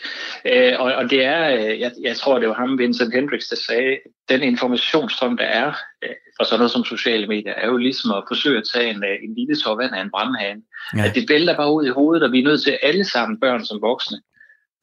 Øh, 0.44 0.80
og, 0.80 0.92
og 0.92 1.10
det 1.10 1.24
er, 1.24 1.56
øh, 1.56 1.80
jeg, 1.80 1.92
jeg 2.02 2.16
tror, 2.16 2.38
det 2.38 2.48
var 2.48 2.54
ham, 2.54 2.78
Vincent 2.78 3.14
Hendricks, 3.14 3.48
der 3.48 3.56
sagde, 3.56 3.98
den 4.28 4.42
informationsstrøm, 4.42 5.36
der 5.36 5.44
er 5.44 5.72
øh, 6.04 6.10
for 6.36 6.44
sådan 6.44 6.58
noget 6.58 6.70
som 6.70 6.84
sociale 6.84 7.26
medier, 7.26 7.52
er 7.52 7.66
jo 7.66 7.76
ligesom 7.76 8.10
at 8.10 8.24
forsøge 8.28 8.58
at 8.58 8.68
tage 8.74 8.90
en, 8.90 9.04
en 9.22 9.34
lille 9.34 9.56
tår 9.56 9.76
vand 9.76 9.94
af 9.94 10.02
en 10.02 10.10
brandhane. 10.10 10.62
Ja. 10.96 11.04
At 11.04 11.14
det 11.14 11.28
vælter 11.28 11.56
bare 11.56 11.72
ud 11.72 11.86
i 11.86 11.90
hovedet, 11.90 12.22
og 12.22 12.32
vi 12.32 12.38
er 12.38 12.44
nødt 12.44 12.62
til 12.62 12.78
alle 12.82 13.04
sammen, 13.04 13.40
børn 13.40 13.64
som 13.64 13.82
voksne, 13.82 14.18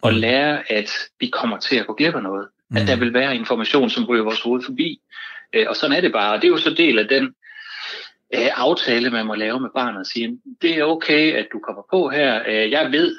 at 0.03 0.13
mm. 0.13 0.19
lære, 0.19 0.71
at 0.71 0.91
vi 1.19 1.27
kommer 1.27 1.57
til 1.57 1.75
at 1.75 1.87
gå 1.87 1.93
glip 1.93 2.15
af 2.15 2.23
noget. 2.23 2.47
Mm. 2.69 2.77
At 2.77 2.87
der 2.87 2.95
vil 2.95 3.13
være 3.13 3.35
information, 3.35 3.89
som 3.89 4.05
ryger 4.05 4.23
vores 4.23 4.41
hoved 4.41 4.63
forbi. 4.63 4.99
Og 5.67 5.75
sådan 5.75 5.97
er 5.97 6.01
det 6.01 6.11
bare. 6.11 6.33
Og 6.33 6.41
det 6.41 6.47
er 6.47 6.51
jo 6.51 6.57
så 6.57 6.69
del 6.69 6.99
af 6.99 7.07
den 7.07 7.33
aftale, 8.33 9.09
man 9.09 9.25
må 9.25 9.35
lave 9.35 9.59
med 9.59 9.69
barnet 9.75 9.99
og 9.99 10.05
sige, 10.05 10.39
det 10.61 10.77
er 10.77 10.83
okay, 10.83 11.33
at 11.33 11.47
du 11.53 11.59
kommer 11.59 11.81
på 11.91 12.09
her. 12.09 12.49
Jeg 12.49 12.91
ved, 12.91 13.15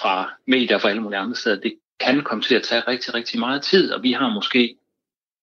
fra 0.00 0.32
medier 0.46 0.78
fra 0.78 0.90
alle 0.90 1.02
mulige 1.02 1.18
andre 1.18 1.36
steder, 1.36 1.60
det 1.60 1.74
kan 2.00 2.22
komme 2.22 2.42
til 2.42 2.54
at 2.54 2.62
tage 2.62 2.80
rigtig, 2.80 3.14
rigtig 3.14 3.40
meget 3.40 3.62
tid, 3.62 3.92
og 3.92 4.02
vi 4.02 4.12
har 4.12 4.28
måske 4.28 4.76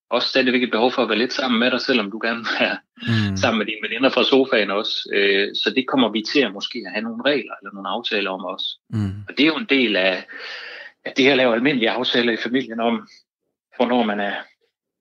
også 0.09 0.27
stadigvæk 0.27 0.63
et 0.63 0.71
behov 0.71 0.91
for 0.91 1.01
at 1.01 1.09
være 1.09 1.17
lidt 1.17 1.33
sammen 1.33 1.59
med 1.59 1.71
dig, 1.71 1.81
selvom 1.81 2.11
du 2.11 2.19
gerne 2.23 2.37
vil 2.37 2.47
være 2.59 2.77
mm. 2.97 3.37
sammen 3.37 3.57
med 3.57 3.65
dine 3.65 3.87
veninder 3.87 4.09
fra 4.09 4.23
sofaen 4.23 4.71
også. 4.71 5.09
Øh, 5.13 5.47
så 5.55 5.73
det 5.75 5.87
kommer 5.87 6.09
vi 6.09 6.23
til 6.33 6.39
at 6.39 6.53
måske 6.53 6.83
at 6.85 6.91
have 6.91 7.03
nogle 7.03 7.23
regler 7.25 7.53
eller 7.61 7.73
nogle 7.73 7.89
aftaler 7.89 8.31
om 8.31 8.45
også. 8.45 8.67
Mm. 8.89 9.13
Og 9.27 9.37
det 9.37 9.43
er 9.43 9.47
jo 9.47 9.57
en 9.57 9.69
del 9.69 9.95
af, 9.95 10.25
af 11.05 11.13
det 11.17 11.25
her 11.25 11.35
lave 11.35 11.53
almindelige 11.53 11.89
aftaler 11.89 12.33
i 12.33 12.43
familien 12.43 12.79
om, 12.79 13.07
hvornår 13.75 14.03
man 14.03 14.19
er 14.19 14.35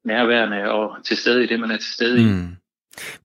nærværende 0.05 0.71
og 0.71 1.05
til 1.05 1.17
stede 1.17 1.45
i 1.45 1.47
det, 1.47 1.61
man 1.61 1.71
er 1.71 1.77
til 1.77 1.93
stede 1.93 2.23
mm. 2.23 2.45
i. 2.45 2.60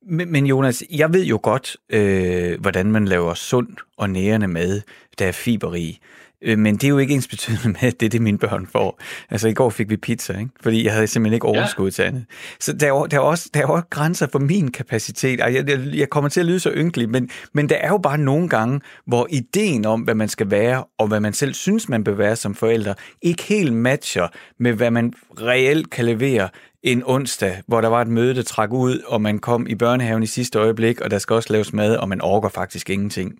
Men, 0.01 0.31
men 0.31 0.45
Jonas, 0.45 0.83
jeg 0.91 1.13
ved 1.13 1.23
jo 1.23 1.39
godt, 1.43 1.77
øh, 1.89 2.61
hvordan 2.61 2.91
man 2.91 3.05
laver 3.05 3.33
sund 3.33 3.67
og 3.97 4.09
nærende 4.09 4.47
mad, 4.47 4.81
der 5.19 5.27
er 5.27 5.31
fiberrig. 5.31 5.99
Øh, 6.41 6.59
men 6.59 6.75
det 6.75 6.83
er 6.83 6.89
jo 6.89 6.97
ikke 6.97 7.13
ens 7.13 7.27
betydende 7.27 7.69
med, 7.69 7.83
at 7.83 7.99
det 7.99 8.05
er 8.05 8.09
det, 8.09 8.21
mine 8.21 8.37
børn 8.37 8.67
får. 8.71 9.01
Altså 9.29 9.47
i 9.47 9.53
går 9.53 9.69
fik 9.69 9.89
vi 9.89 9.97
pizza, 9.97 10.39
ikke? 10.39 10.51
fordi 10.61 10.85
jeg 10.85 10.93
havde 10.93 11.07
simpelthen 11.07 11.33
ikke 11.33 11.47
overskud 11.47 11.85
ja. 11.85 11.91
til 11.91 12.01
andet. 12.03 12.25
Så 12.59 12.73
der 12.73 12.93
er, 12.93 13.05
der, 13.05 13.17
er 13.17 13.21
også, 13.21 13.49
der 13.53 13.61
er 13.61 13.67
også 13.67 13.85
grænser 13.89 14.27
for 14.31 14.39
min 14.39 14.71
kapacitet. 14.71 15.39
Jeg, 15.39 15.69
jeg, 15.69 15.79
jeg 15.93 16.09
kommer 16.09 16.29
til 16.29 16.39
at 16.39 16.45
lyde 16.45 16.59
så 16.59 16.71
ynkelig, 16.71 17.09
men, 17.09 17.29
men 17.53 17.69
der 17.69 17.75
er 17.75 17.87
jo 17.87 17.97
bare 17.97 18.17
nogle 18.17 18.49
gange, 18.49 18.81
hvor 19.05 19.27
ideen 19.29 19.85
om, 19.85 20.01
hvad 20.01 20.15
man 20.15 20.29
skal 20.29 20.51
være, 20.51 20.83
og 20.97 21.07
hvad 21.07 21.19
man 21.19 21.33
selv 21.33 21.53
synes, 21.53 21.89
man 21.89 22.03
bør 22.03 22.13
være 22.13 22.35
som 22.35 22.55
forældre, 22.55 22.95
ikke 23.21 23.43
helt 23.43 23.73
matcher 23.73 24.27
med, 24.59 24.73
hvad 24.73 24.91
man 24.91 25.13
reelt 25.41 25.89
kan 25.89 26.05
levere 26.05 26.49
en 26.83 27.03
onsdag, 27.05 27.61
hvor 27.67 27.81
der 27.81 27.87
var 27.87 28.01
et 28.01 28.07
møde, 28.07 28.35
der 28.35 28.43
trak 28.43 28.73
ud, 28.73 28.99
og 29.07 29.21
man 29.21 29.39
kom 29.39 29.67
i 29.67 29.75
børnehaven 29.75 30.23
i 30.23 30.25
sidste 30.25 30.59
øjeblik, 30.59 31.01
og 31.01 31.11
der 31.11 31.17
skal 31.17 31.33
også 31.33 31.53
laves 31.53 31.73
mad, 31.73 31.95
og 31.95 32.09
man 32.09 32.21
orker 32.21 32.49
faktisk 32.49 32.89
ingenting. 32.89 33.39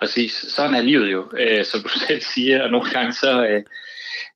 Præcis. 0.00 0.32
Sådan 0.32 0.74
er 0.74 0.82
livet 0.82 1.12
jo, 1.12 1.30
øh, 1.38 1.64
som 1.64 1.80
du 1.80 1.88
selv 2.06 2.20
siger, 2.20 2.62
og 2.62 2.70
nogle 2.70 2.90
gange 2.90 3.12
så, 3.12 3.46
øh, 3.46 3.62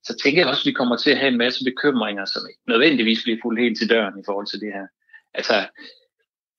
så 0.05 0.17
tænker 0.23 0.41
jeg 0.41 0.49
også, 0.49 0.63
at 0.63 0.67
vi 0.67 0.73
kommer 0.73 0.97
til 0.97 1.11
at 1.11 1.19
have 1.19 1.33
en 1.33 1.39
masse 1.39 1.65
bekymringer, 1.65 2.25
som 2.25 2.43
ikke 2.51 2.61
nødvendigvis 2.69 3.23
bliver 3.23 3.39
fuldt 3.43 3.61
helt 3.61 3.79
til 3.79 3.91
døren 3.91 4.21
i 4.21 4.27
forhold 4.27 4.47
til 4.47 4.61
det 4.61 4.73
her. 4.73 4.87
Altså, 5.35 5.67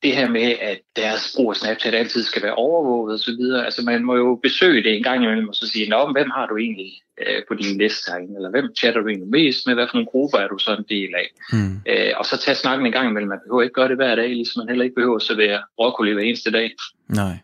det 0.03 0.15
her 0.15 0.29
med, 0.29 0.55
at 0.61 0.79
deres 0.95 1.33
brug 1.35 1.49
af 1.49 1.55
Snapchat 1.55 1.95
altid 1.95 2.23
skal 2.23 2.43
være 2.43 2.53
overvåget 2.53 3.13
osv. 3.13 3.41
Altså 3.65 3.81
man 3.85 4.03
må 4.03 4.15
jo 4.15 4.39
besøge 4.43 4.83
det 4.83 4.97
en 4.97 5.03
gang 5.03 5.23
imellem 5.23 5.47
og 5.47 5.55
så 5.55 5.67
sige, 5.67 5.89
Nå, 5.89 6.11
hvem 6.11 6.29
har 6.29 6.47
du 6.47 6.57
egentlig 6.57 6.91
øh, 7.21 7.41
på 7.47 7.53
din 7.53 7.77
liste 7.77 8.11
herinde? 8.11 8.35
Eller 8.35 8.49
hvem 8.49 8.75
chatter 8.77 9.01
du 9.01 9.07
egentlig 9.07 9.29
mest 9.29 9.67
med? 9.67 9.73
Hvad 9.73 9.87
for 9.87 9.95
nogle 9.95 10.11
grupper 10.13 10.37
er 10.37 10.47
du 10.47 10.57
så 10.57 10.75
en 10.75 10.85
del 10.89 11.11
af? 11.15 11.27
Mm. 11.53 11.75
Øh, 11.87 12.13
og 12.17 12.25
så 12.25 12.37
tage 12.37 12.55
snakken 12.55 12.85
en 12.85 12.91
gang 12.91 13.09
imellem. 13.09 13.29
Man 13.29 13.39
behøver 13.45 13.61
ikke 13.61 13.73
gøre 13.73 13.87
det 13.87 13.95
hver 13.95 14.15
dag, 14.15 14.29
ligesom 14.29 14.59
man 14.59 14.69
heller 14.69 14.83
ikke 14.83 14.95
behøver 14.95 15.15
at 15.15 15.21
servere 15.21 15.63
broccoli 15.77 16.13
hver 16.13 16.23
eneste 16.23 16.51
dag. 16.51 16.71
Nej. 17.09 17.35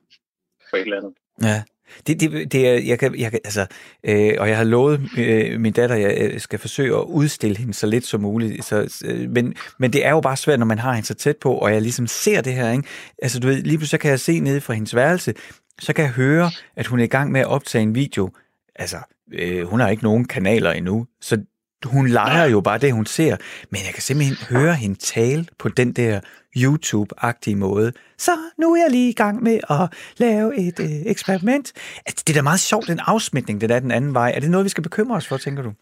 For 0.70 0.78
et 0.78 0.82
eller 0.82 0.98
andet. 0.98 1.14
Ja. 1.44 1.62
Det, 2.08 2.20
det, 2.20 2.52
det 2.52 2.68
er, 2.68 2.74
jeg 2.74 3.00
kan, 3.00 3.20
jeg 3.20 3.32
kan, 3.32 3.40
altså, 3.46 3.66
øh, 4.04 4.34
og 4.40 4.50
jeg 4.50 4.58
har 4.58 4.64
lovet 4.64 5.10
øh, 5.18 5.60
min 5.60 5.74
datter, 5.74 5.96
jeg 5.96 6.18
øh, 6.22 6.40
skal 6.40 6.60
forsøge 6.60 6.98
at 6.98 7.04
udstille 7.04 7.58
hende 7.58 7.74
så 7.74 7.88
lidt 7.88 8.06
som 8.06 8.22
muligt. 8.22 8.66
Så, 8.66 9.04
øh, 9.06 9.30
men, 9.30 9.56
men 9.80 9.94
det 9.94 10.06
er 10.06 10.10
jo 10.10 10.22
bare 10.22 10.38
svært, 10.38 10.60
når 10.60 10.66
man 10.66 10.80
har 10.80 10.94
hende 10.94 11.08
så 11.08 11.14
tæt 11.14 11.38
på, 11.38 11.54
og 11.54 11.74
jeg 11.74 11.82
ligesom 11.82 12.08
ser 12.08 12.42
det 12.42 12.54
her. 12.54 12.72
Ikke? 12.72 12.84
Altså, 13.22 13.40
du 13.40 13.48
ved, 13.48 13.56
lige 13.56 13.78
pludselig 13.78 13.90
så 13.90 13.98
kan 13.98 14.12
jeg 14.12 14.20
se 14.20 14.40
nede 14.40 14.62
fra 14.62 14.74
hendes 14.74 14.96
værelse, 14.96 15.34
så 15.80 15.94
kan 15.94 16.04
jeg 16.04 16.12
høre, 16.12 16.52
at 16.76 16.88
hun 16.88 17.00
er 17.00 17.04
i 17.04 17.08
gang 17.08 17.32
med 17.32 17.42
at 17.42 17.48
optage 17.48 17.82
en 17.82 17.96
video. 17.96 18.30
Altså, 18.76 18.98
øh, 19.34 19.68
hun 19.68 19.80
har 19.80 19.90
ikke 19.90 20.04
nogen 20.04 20.26
kanaler 20.26 20.72
endnu, 20.72 21.06
så 21.22 21.38
hun 21.86 22.08
leger 22.08 22.46
jo 22.46 22.62
bare 22.62 22.78
det, 22.78 22.94
hun 22.94 23.06
ser. 23.06 23.38
Men 23.70 23.82
jeg 23.86 23.94
kan 23.94 24.04
simpelthen 24.04 24.38
høre 24.50 24.76
hende 24.76 25.00
tale 25.00 25.46
på 25.60 25.70
den 25.70 25.94
der 25.94 26.20
YouTube-agtige 26.58 27.56
måde. 27.56 27.92
Så 28.18 28.32
nu 28.58 28.74
er 28.74 28.82
jeg 28.82 28.92
lige 28.92 29.10
i 29.10 29.14
gang 29.14 29.44
med 29.44 29.60
at 29.70 29.94
lave 30.18 30.68
et 30.68 30.80
øh, 30.80 31.12
eksperiment. 31.12 31.74
Altså, 32.06 32.24
det 32.28 32.34
er 32.34 32.38
da 32.38 32.42
meget 32.42 32.60
sjovt, 32.60 32.88
den 32.88 33.00
afsmitning, 33.06 33.62
det 33.62 33.70
der 33.70 33.80
den 33.80 33.92
anden 33.92 34.14
vej. 34.14 34.32
Er 34.36 34.40
det 34.40 34.50
noget, 34.50 34.64
vi 34.64 34.70
skal 34.70 34.84
bekymre 34.84 35.16
os 35.16 35.28
for, 35.28 35.38
tænker 35.38 35.64
du? 35.64 35.74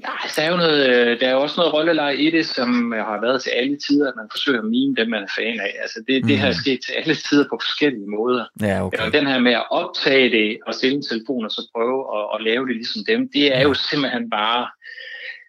Nej, 0.00 0.24
der 0.36 0.42
er 0.42 0.50
jo 0.50 0.56
noget, 0.56 0.80
øh, 0.90 1.20
der 1.20 1.28
er 1.28 1.34
også 1.34 1.54
noget 1.56 1.72
rolleleje 1.72 2.16
i 2.16 2.30
det, 2.30 2.46
som 2.46 2.92
har 2.92 3.20
været 3.20 3.42
til 3.42 3.50
alle 3.50 3.76
tider, 3.86 4.08
at 4.08 4.16
man 4.16 4.28
forsøger 4.32 4.58
at 4.58 4.64
mime 4.64 4.94
dem, 4.98 5.08
man 5.08 5.22
er 5.22 5.32
fan 5.38 5.60
af. 5.60 5.72
Altså 5.82 5.98
det, 6.08 6.22
mm. 6.22 6.28
det 6.28 6.38
har 6.38 6.52
sket 6.52 6.80
til 6.86 6.92
alle 6.92 7.14
tider 7.14 7.44
på 7.50 7.58
forskellige 7.66 8.10
måder. 8.18 8.44
Ja, 8.60 8.84
okay. 8.86 9.10
Den 9.12 9.26
her 9.26 9.38
med 9.38 9.52
at 9.52 9.66
optage 9.70 10.30
det 10.30 10.58
og 10.66 10.74
stille 10.74 10.96
en 10.96 11.02
telefon 11.10 11.44
og 11.44 11.50
så 11.50 11.62
prøve 11.74 11.98
at, 12.16 12.24
at 12.34 12.38
lave 12.48 12.66
det 12.68 12.74
ligesom 12.76 13.02
dem, 13.12 13.20
det 13.34 13.56
er 13.56 13.62
jo 13.62 13.74
simpelthen 13.74 14.30
bare 14.30 14.62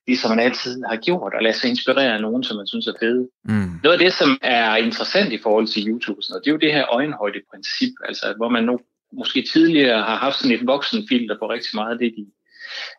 ligesom 0.08 0.30
man 0.30 0.39
altid 0.39 0.84
har 0.89 0.95
gjort, 0.95 1.34
og 1.34 1.43
lade 1.43 1.53
sig 1.53 1.70
inspirere 1.70 2.14
af 2.14 2.22
nogen, 2.22 2.43
som 2.43 2.58
man 2.58 2.68
synes 2.68 2.88
er 2.88 2.93
fede. 2.99 3.30
Mm. 3.43 3.72
Noget 3.84 3.97
af 3.97 3.99
det, 3.99 4.14
som 4.14 4.30
er 4.41 4.76
interessant 4.76 5.34
i 5.34 5.38
forhold 5.38 5.68
til 5.68 5.88
YouTube, 5.88 6.20
noget, 6.30 6.43
det 6.43 6.49
er 6.49 6.53
jo 6.53 6.66
det 6.66 6.74
her 6.74 6.86
øjenhøjde-princip, 6.93 7.93
altså 8.05 8.34
hvor 8.38 8.49
man 8.49 8.64
nu 8.64 8.80
måske 9.14 9.41
tidligere 9.51 10.03
har 10.03 10.16
haft 10.16 10.36
sådan 10.36 10.55
et 10.55 10.68
voksenfilter 10.68 11.36
på 11.39 11.49
rigtig 11.49 11.76
meget 11.76 11.91
af 11.91 11.97
det, 11.97 12.14
de, 12.18 12.26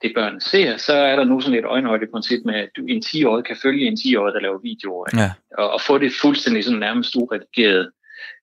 det 0.02 0.12
børn 0.14 0.40
ser, 0.40 0.76
så 0.76 0.92
er 0.92 1.16
der 1.16 1.24
nu 1.24 1.40
sådan 1.40 1.58
et 1.58 1.64
øjenhøjde-princip 1.64 2.40
med, 2.44 2.54
at 2.54 2.68
du 2.76 2.86
en 2.86 3.02
10-årig 3.06 3.44
kan 3.44 3.56
følge 3.62 3.86
en 3.86 3.98
10-årig, 4.00 4.34
der 4.34 4.40
laver 4.40 4.58
videoer, 4.58 5.06
ja. 5.16 5.30
og, 5.58 5.70
og 5.70 5.80
få 5.80 5.98
det 5.98 6.12
fuldstændig 6.22 6.64
sådan 6.64 6.78
nærmest 6.78 7.16
uredigeret. 7.16 7.90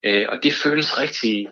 Øh, 0.04 0.26
og 0.28 0.38
det 0.42 0.52
føles 0.52 1.00
rigtig, 1.00 1.48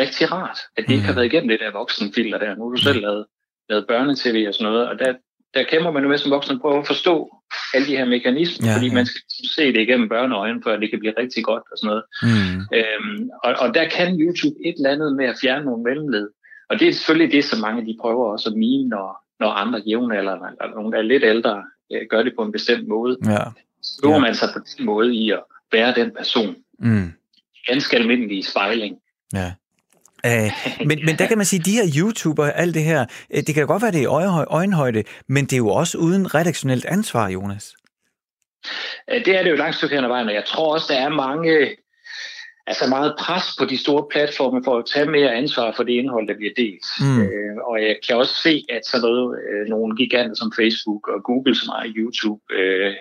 rigtig 0.00 0.32
rart, 0.32 0.58
at 0.76 0.82
det 0.82 0.88
mm. 0.88 0.94
ikke 0.94 1.06
har 1.06 1.14
været 1.14 1.26
igennem 1.26 1.48
det 1.48 1.60
der 1.60 1.72
voksenfilter 1.72 2.38
der. 2.38 2.54
Nu 2.54 2.64
har 2.64 2.70
du 2.70 2.82
selv 2.82 3.00
lavet, 3.00 3.26
lavet 3.68 3.86
børnetv 3.86 4.48
og 4.48 4.54
sådan 4.54 4.72
noget, 4.72 4.88
og 4.88 4.98
der, 4.98 5.14
der 5.54 5.62
kæmper 5.70 5.90
man 5.90 6.02
jo 6.02 6.08
med 6.08 6.18
som 6.18 6.30
voksen 6.30 6.54
at 6.54 6.60
prøve 6.60 6.78
at 6.78 6.86
forstå 6.86 7.36
alle 7.74 7.86
de 7.86 7.96
her 7.96 8.04
mekanismer, 8.04 8.68
ja, 8.68 8.74
fordi 8.76 8.86
ja. 8.86 8.94
man 8.94 9.06
skal 9.06 9.20
se 9.56 9.72
det 9.72 9.80
igennem 9.80 10.08
børneøjne, 10.08 10.62
før 10.64 10.76
det 10.76 10.90
kan 10.90 10.98
blive 10.98 11.14
rigtig 11.18 11.44
godt 11.44 11.62
og 11.72 11.78
sådan 11.78 11.88
noget. 11.88 12.04
Mm. 12.22 12.58
Øhm, 12.78 13.30
og, 13.44 13.54
og 13.58 13.74
der 13.74 13.88
kan 13.88 14.20
YouTube 14.20 14.56
et 14.64 14.74
eller 14.76 14.90
andet 14.90 15.16
med 15.16 15.26
at 15.26 15.36
fjerne 15.42 15.64
nogle 15.64 15.82
mellemled. 15.82 16.28
Og 16.70 16.80
det 16.80 16.88
er 16.88 16.92
selvfølgelig 16.92 17.32
det, 17.32 17.44
som 17.44 17.60
mange 17.60 17.86
de 17.86 17.96
prøver 18.00 18.32
også 18.32 18.50
at 18.50 18.56
mine, 18.56 18.88
når, 18.88 19.24
når 19.40 19.48
andre 19.48 19.82
jævnaldrende, 19.86 20.46
eller 20.60 20.74
nogen, 20.74 20.92
der 20.92 20.98
er 20.98 21.02
lidt 21.02 21.24
ældre, 21.24 21.64
øh, 21.92 22.02
gør 22.10 22.22
det 22.22 22.32
på 22.36 22.42
en 22.42 22.52
bestemt 22.52 22.88
måde. 22.88 23.16
Ja. 23.24 23.44
Så 23.82 24.08
ja. 24.08 24.18
man 24.18 24.34
sig 24.34 24.48
på 24.54 24.58
den 24.58 24.86
måde 24.86 25.14
i 25.14 25.30
at 25.30 25.42
være 25.72 25.94
den 25.94 26.10
person. 26.16 26.56
Mm. 26.78 27.12
Ganske 27.66 27.96
almindelig 27.96 28.44
spejling. 28.44 28.96
Ja. 29.34 29.52
Øh, 30.26 30.50
men, 30.88 30.98
men 31.06 31.18
der 31.18 31.26
kan 31.26 31.38
man 31.38 31.46
sige, 31.46 31.60
at 31.60 31.66
de 31.66 31.78
her 31.80 31.86
YouTuber, 31.98 32.46
alt 32.46 32.74
det 32.74 32.82
her, 32.82 33.06
øh, 33.34 33.42
det 33.46 33.54
kan 33.54 33.66
godt 33.66 33.82
være, 33.82 33.92
det 33.92 33.98
er 33.98 34.38
i 34.38 34.46
øjenhøjde, 34.46 35.04
men 35.28 35.44
det 35.44 35.52
er 35.52 35.64
jo 35.66 35.68
også 35.68 35.98
uden 35.98 36.34
redaktionelt 36.34 36.84
ansvar, 36.84 37.28
Jonas. 37.28 37.74
Øh, 39.10 39.24
det 39.24 39.38
er 39.38 39.42
det 39.42 39.50
jo 39.50 39.56
langt 39.56 39.76
stykke 39.76 39.94
hen 39.94 40.04
ad 40.04 40.08
vejen, 40.08 40.28
og 40.28 40.34
jeg 40.34 40.44
tror 40.44 40.74
også, 40.74 40.86
der 40.92 40.98
er 40.98 41.08
mange, 41.08 41.76
altså 42.66 42.86
meget 42.86 43.14
pres 43.18 43.44
på 43.58 43.64
de 43.64 43.78
store 43.78 44.06
platforme 44.10 44.64
for 44.64 44.78
at 44.78 44.86
tage 44.94 45.10
mere 45.10 45.34
ansvar 45.34 45.72
for 45.76 45.82
det 45.82 45.92
indhold, 45.92 46.28
der 46.28 46.36
bliver 46.36 46.52
delt. 46.56 46.86
Mm. 47.00 47.22
Øh, 47.22 47.56
og 47.68 47.82
jeg 47.82 47.96
kan 48.06 48.16
også 48.16 48.34
se, 48.42 48.64
at 48.68 48.86
sådan 48.86 49.02
noget, 49.02 49.38
øh, 49.50 49.66
nogle 49.68 49.96
giganter 49.96 50.34
som 50.34 50.52
Facebook 50.56 51.08
og 51.08 51.22
Google, 51.22 51.54
som 51.54 51.68
er 51.68 51.92
YouTube, 51.96 52.40
øh, 52.50 52.94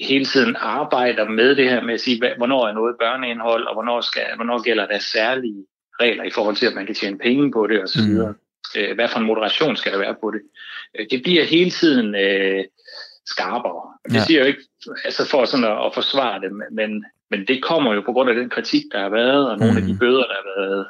hele 0.00 0.24
tiden 0.24 0.56
arbejder 0.58 1.28
med 1.28 1.54
det 1.56 1.70
her 1.70 1.82
med 1.82 1.94
at 1.94 2.00
sige, 2.00 2.36
hvornår 2.36 2.68
er 2.68 2.72
noget 2.72 2.96
børneindhold, 3.00 3.64
og 3.64 3.74
hvornår, 3.74 4.00
skal, 4.00 4.26
hvornår 4.36 4.62
gælder 4.62 4.86
der 4.86 4.98
særlige 4.98 5.66
regler 6.00 6.24
i 6.24 6.30
forhold 6.30 6.56
til, 6.56 6.66
at 6.66 6.74
man 6.74 6.86
kan 6.86 6.94
tjene 6.94 7.18
penge 7.18 7.52
på 7.52 7.66
det 7.66 7.82
osv. 7.82 8.02
Mm. 8.02 8.34
Øh, 8.76 8.94
hvad 8.94 9.08
for 9.08 9.18
en 9.18 9.26
moderation 9.26 9.76
skal 9.76 9.92
der 9.92 9.98
være 9.98 10.16
på 10.20 10.30
det? 10.30 10.40
Øh, 10.98 11.06
det 11.10 11.22
bliver 11.22 11.44
hele 11.44 11.70
tiden 11.70 12.14
øh, 12.14 12.64
skarpere. 13.26 13.82
Det 14.08 14.14
ja. 14.14 14.24
siger 14.24 14.40
jo 14.40 14.46
ikke 14.46 14.62
altså 15.04 15.28
for 15.28 15.44
sådan 15.44 15.64
at, 15.64 15.86
at 15.86 15.94
forsvare 15.94 16.40
det, 16.40 16.50
men, 16.72 17.04
men 17.30 17.46
det 17.48 17.62
kommer 17.62 17.94
jo 17.94 18.00
på 18.06 18.12
grund 18.12 18.30
af 18.30 18.36
den 18.36 18.50
kritik, 18.50 18.82
der 18.92 19.00
har 19.00 19.08
været, 19.08 19.50
og 19.50 19.58
nogle 19.58 19.72
mm. 19.72 19.80
af 19.80 19.84
de 19.86 19.98
bøder, 19.98 20.24
der 20.30 20.36
har 20.40 20.60
været, 20.60 20.86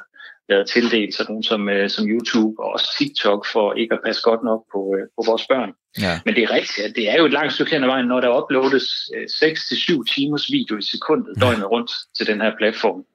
været 0.49 0.67
tildelt 0.67 1.15
sådan 1.15 1.31
nogle 1.31 1.43
som, 1.43 1.69
øh, 1.69 1.89
som 1.89 2.09
YouTube 2.09 2.63
og 2.63 2.71
også 2.73 2.95
TikTok 2.97 3.45
for 3.53 3.73
ikke 3.73 3.93
at 3.93 3.99
passe 4.05 4.21
godt 4.21 4.43
nok 4.43 4.61
på, 4.73 4.95
øh, 4.97 5.03
på 5.17 5.21
vores 5.29 5.47
børn. 5.47 5.71
Ja. 6.05 6.19
Men 6.25 6.35
det 6.35 6.43
er 6.43 6.51
rigtigt, 6.51 6.87
at 6.87 6.95
det 6.95 7.09
er 7.09 7.17
jo 7.17 7.25
et 7.25 7.31
langt 7.31 7.53
stykke 7.53 7.71
hen 7.71 7.83
ad 7.83 7.87
vejen, 7.87 8.07
når 8.07 8.21
der 8.21 8.37
uploades 8.43 8.87
øh, 9.15 9.23
6-7 9.23 10.15
timers 10.15 10.51
video 10.51 10.77
i 10.77 10.81
sekundet 10.81 11.41
døgnet 11.41 11.71
rundt 11.71 11.91
til 12.17 12.27
den 12.27 12.41
her 12.41 12.51
platform. 12.57 13.05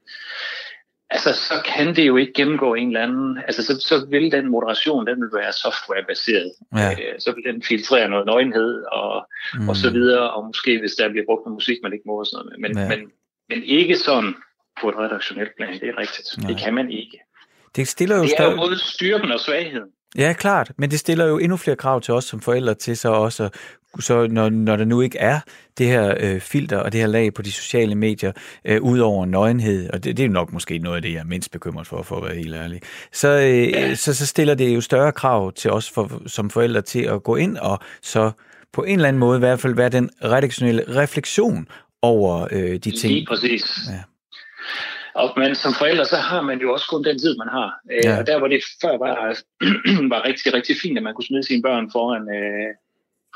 Altså, 1.11 1.33
så 1.33 1.55
kan 1.65 1.97
det 1.97 2.07
jo 2.07 2.17
ikke 2.17 2.33
gennemgå 2.33 2.75
en 2.75 2.87
eller 2.87 3.03
anden... 3.03 3.39
Altså, 3.39 3.63
så, 3.65 3.81
så 3.81 4.07
vil 4.11 4.33
den 4.33 4.51
moderation, 4.51 5.07
den 5.07 5.21
vil 5.21 5.31
være 5.35 5.53
softwarebaseret. 5.53 6.53
Ja. 6.77 6.91
Øh, 6.93 7.15
så 7.19 7.33
vil 7.35 7.53
den 7.53 7.63
filtrere 7.63 8.09
noget 8.09 8.27
nøgenhed 8.27 8.85
og, 8.93 9.29
mm. 9.55 9.69
og 9.69 9.77
så 9.77 9.91
videre, 9.91 10.31
og 10.31 10.47
måske 10.47 10.79
hvis 10.79 10.93
der 10.95 11.09
bliver 11.09 11.25
brugt 11.29 11.45
noget 11.45 11.55
musik, 11.55 11.79
man 11.83 11.93
ikke 11.93 12.05
må 12.07 12.19
og 12.19 12.27
sådan 12.27 12.45
noget. 12.45 12.61
Men, 12.61 12.79
Ja. 12.79 12.89
men, 12.89 13.11
men 13.49 13.63
ikke 13.63 13.97
sådan 13.97 14.35
på 14.81 14.89
et 14.89 14.97
redaktionelt 14.99 15.57
plan, 15.57 15.73
det 15.81 15.89
er 15.89 15.99
rigtigt. 15.99 16.29
Nej. 16.39 16.49
Det 16.51 16.57
kan 16.65 16.75
man 16.75 16.91
ikke. 16.91 17.21
Det 17.77 17.89
stiller 17.89 18.17
jo 18.17 18.23
Det 18.23 18.33
er 18.33 18.37
stadig... 18.37 18.53
jo 18.53 18.57
både 18.57 18.79
styrken 18.79 19.33
og 19.33 19.41
svagheden. 19.41 19.91
Ja, 20.17 20.33
klart, 20.33 20.73
men 20.79 20.91
det 20.91 20.99
stiller 20.99 21.27
jo 21.27 21.39
endnu 21.39 21.57
flere 21.57 21.77
krav 21.77 22.01
til 22.01 22.15
os 22.15 22.25
som 22.25 22.41
forældre 22.41 22.75
til 22.75 22.97
så 22.97 23.09
også, 23.09 23.49
så 24.01 24.27
når, 24.27 24.49
når 24.49 24.77
der 24.77 24.85
nu 24.85 25.01
ikke 25.01 25.19
er 25.19 25.41
det 25.79 25.87
her 25.87 26.15
øh, 26.21 26.41
filter 26.41 26.79
og 26.79 26.93
det 26.93 27.01
her 27.01 27.07
lag 27.07 27.35
på 27.35 27.43
de 27.43 27.53
sociale 27.53 27.95
medier, 27.95 28.33
øh, 28.65 28.83
ud 28.83 28.99
over 28.99 29.27
nøgenhed, 29.27 29.91
og 29.91 30.05
det, 30.05 30.17
det 30.17 30.25
er 30.25 30.29
nok 30.29 30.53
måske 30.53 30.79
noget 30.79 30.97
af 30.97 31.03
det, 31.03 31.13
jeg 31.13 31.19
er 31.19 31.25
mindst 31.25 31.51
bekymret 31.51 31.87
for, 31.87 32.03
for 32.03 32.17
at 32.17 32.25
være 32.25 32.35
helt 32.35 32.55
ærlig, 32.55 32.81
så, 33.13 33.29
øh, 33.29 33.71
ja. 33.71 33.95
så, 33.95 34.15
så 34.15 34.27
stiller 34.27 34.55
det 34.55 34.75
jo 34.75 34.81
større 34.81 35.13
krav 35.13 35.53
til 35.53 35.71
os 35.71 35.91
for, 35.91 36.23
som 36.27 36.51
forældre 36.51 36.83
til 36.83 37.03
at 37.03 37.23
gå 37.23 37.37
ind 37.37 37.57
og 37.57 37.79
så 38.03 38.31
på 38.73 38.83
en 38.83 38.95
eller 38.95 39.09
anden 39.09 39.21
måde 39.21 39.37
i 39.37 39.39
hvert 39.39 39.61
fald 39.61 39.75
være 39.75 39.89
den 39.89 40.11
redaktionelle 40.25 40.85
refleksion 40.89 41.69
over 42.03 42.49
øh, 42.51 42.73
de 42.73 42.79
ting. 42.79 43.13
Lige 43.13 43.27
præcis. 43.29 43.65
Ja. 43.89 44.03
Og, 45.21 45.29
men 45.37 45.55
som 45.55 45.73
forældre, 45.75 46.05
så 46.05 46.17
har 46.17 46.41
man 46.41 46.59
jo 46.61 46.73
også 46.73 46.87
kun 46.91 47.05
den 47.05 47.19
tid, 47.19 47.37
man 47.39 47.49
har. 47.49 47.71
Øh, 47.93 48.01
Ja. 48.05 48.19
Og 48.19 48.27
der, 48.27 48.39
hvor 48.39 48.49
det 48.49 48.61
før 48.83 48.95
var, 48.99 49.15
var 50.15 50.21
rigtig, 50.29 50.55
rigtig 50.55 50.77
fint, 50.83 50.99
at 50.99 51.05
man 51.05 51.15
kunne 51.15 51.25
smide 51.31 51.43
sine 51.47 51.63
børn 51.63 51.91
foran 51.93 52.23
øh, 52.39 52.71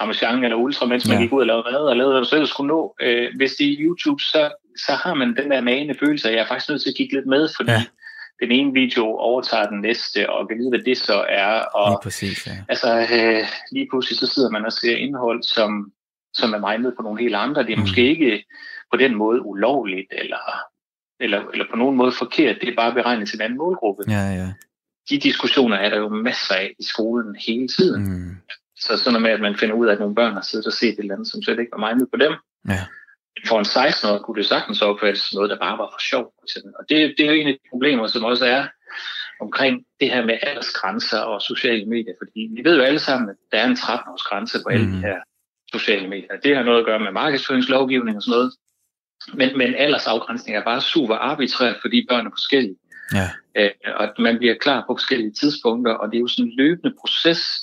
Ramachan 0.00 0.44
eller 0.44 0.56
Ultra, 0.56 0.86
mens 0.86 1.08
man 1.08 1.16
Ja. 1.16 1.22
gik 1.22 1.32
ud 1.32 1.40
og 1.40 1.46
lavede 1.46 1.64
mad 1.72 1.80
og 1.92 1.96
lavede, 1.96 2.12
hvad 2.12 2.22
du 2.22 2.28
selv 2.28 2.46
skulle 2.46 2.68
nå. 2.68 2.94
Øh, 3.02 3.28
hvis 3.36 3.52
det 3.58 3.66
er 3.68 3.76
YouTube, 3.78 4.22
så, 4.22 4.50
så 4.86 4.92
har 4.92 5.14
man 5.14 5.36
den 5.36 5.50
der 5.50 5.60
nagende 5.60 5.94
følelse, 6.02 6.28
at 6.28 6.34
jeg 6.34 6.42
er 6.42 6.46
faktisk 6.48 6.68
nødt 6.70 6.82
til 6.82 6.90
at 6.90 6.96
kigge 6.96 7.14
lidt 7.16 7.26
med, 7.26 7.48
fordi 7.56 7.70
Ja. 7.70 7.84
den 8.42 8.50
ene 8.52 8.72
video 8.72 9.04
overtager 9.16 9.68
den 9.68 9.80
næste, 9.80 10.30
og 10.30 10.48
kan 10.48 10.58
vide, 10.58 10.68
hvad 10.70 10.78
det 10.78 10.98
så 10.98 11.24
er. 11.28 11.52
Lige 11.54 11.68
Og 11.74 12.00
præcis, 12.02 12.46
ja. 12.46 12.52
altså, 12.68 12.90
øh, 13.16 13.44
lige 13.72 13.86
pludselig 13.90 14.18
så 14.18 14.26
sidder 14.26 14.50
man 14.50 14.64
og 14.64 14.72
ser 14.72 14.96
indhold, 14.96 15.42
som, 15.42 15.92
som 16.34 16.52
er 16.54 16.60
mindet 16.70 16.92
på 16.96 17.02
nogle 17.02 17.20
helt 17.20 17.34
andre. 17.34 17.62
Det 17.62 17.72
er 17.72 17.76
mm. 17.76 17.80
måske 17.82 18.02
ikke 18.08 18.44
på 18.92 18.96
den 18.96 19.14
måde 19.14 19.42
ulovligt, 19.46 20.12
eller, 20.22 20.44
eller, 21.20 21.40
eller 21.52 21.64
på 21.70 21.76
nogen 21.76 21.96
måde 21.96 22.12
forkert. 22.18 22.56
Det 22.60 22.68
er 22.68 22.76
bare 22.76 22.94
beregnet 22.94 23.28
til 23.28 23.36
en 23.36 23.42
anden 23.42 23.58
målgruppe. 23.58 24.02
Ja, 24.08 24.24
ja. 24.40 24.48
De 25.10 25.18
diskussioner 25.18 25.76
er 25.76 25.90
der 25.90 25.96
jo 25.98 26.08
masser 26.08 26.54
af 26.54 26.74
i 26.78 26.84
skolen 26.84 27.36
hele 27.46 27.68
tiden. 27.68 28.02
Mm. 28.02 28.36
Så 28.76 28.96
sådan 28.96 29.12
noget 29.12 29.22
med, 29.22 29.30
at 29.30 29.40
man 29.40 29.56
finder 29.56 29.74
ud 29.74 29.86
af, 29.86 29.92
at 29.92 29.98
nogle 30.00 30.14
børn 30.14 30.32
har 30.32 30.40
siddet 30.42 30.66
og 30.66 30.72
set 30.72 30.88
et 30.88 30.98
eller 30.98 31.14
andet, 31.14 31.28
som 31.28 31.42
slet 31.42 31.58
ikke 31.58 31.72
var 31.76 31.88
mindet 31.88 32.08
på 32.12 32.16
dem. 32.24 32.32
ja. 32.68 32.84
For 33.48 33.58
en 33.58 33.64
16-årig 33.64 34.20
kunne 34.20 34.38
det 34.40 34.46
sagtens 34.46 34.82
opfattes 34.82 35.22
som 35.22 35.36
noget, 35.36 35.50
der 35.50 35.58
bare 35.66 35.78
var 35.78 35.88
for 35.94 36.00
sjov. 36.10 36.24
Og 36.78 36.82
det, 36.88 36.96
det 37.16 37.22
er 37.22 37.30
jo 37.32 37.38
en 37.40 37.48
af 37.48 37.54
de 37.54 37.68
problemer, 37.72 38.06
som 38.06 38.24
også 38.24 38.44
er 38.46 38.62
omkring 39.40 39.74
det 40.00 40.08
her 40.12 40.24
med 40.24 40.36
aldersgrænser 40.42 41.18
og 41.18 41.42
sociale 41.42 41.84
medier. 41.86 42.14
Fordi 42.22 42.40
vi 42.56 42.60
ved 42.64 42.76
jo 42.76 42.82
alle 42.82 42.98
sammen, 42.98 43.30
at 43.30 43.36
der 43.52 43.58
er 43.58 43.66
en 43.66 43.78
13-års 43.84 44.22
grænse 44.22 44.58
på 44.64 44.68
alle 44.68 44.86
Mm. 44.86 44.92
de 44.92 44.98
her 45.08 45.18
sociale 45.72 46.08
medier. 46.08 46.36
Det 46.44 46.56
har 46.56 46.62
noget 46.62 46.78
at 46.78 46.84
gøre 46.86 47.00
med 47.00 47.12
markedsføringslovgivning 47.12 48.16
og 48.16 48.22
sådan 48.22 48.36
noget. 48.36 48.52
Men, 49.34 49.58
men 49.58 49.74
aldersafgrænsning 49.74 50.56
er 50.56 50.64
bare 50.64 50.80
super 50.80 51.14
arbitrært, 51.14 51.76
fordi 51.80 52.06
børn 52.08 52.26
er 52.26 52.30
forskellige. 52.30 52.76
Ja. 53.14 53.30
Øh, 53.56 53.70
og 53.96 54.08
man 54.18 54.38
bliver 54.38 54.54
klar 54.54 54.80
på 54.86 54.94
forskellige 54.98 55.32
tidspunkter, 55.32 55.92
og 55.92 56.08
det 56.10 56.16
er 56.16 56.20
jo 56.20 56.26
sådan 56.28 56.44
en 56.44 56.56
løbende 56.56 56.94
proces 57.00 57.60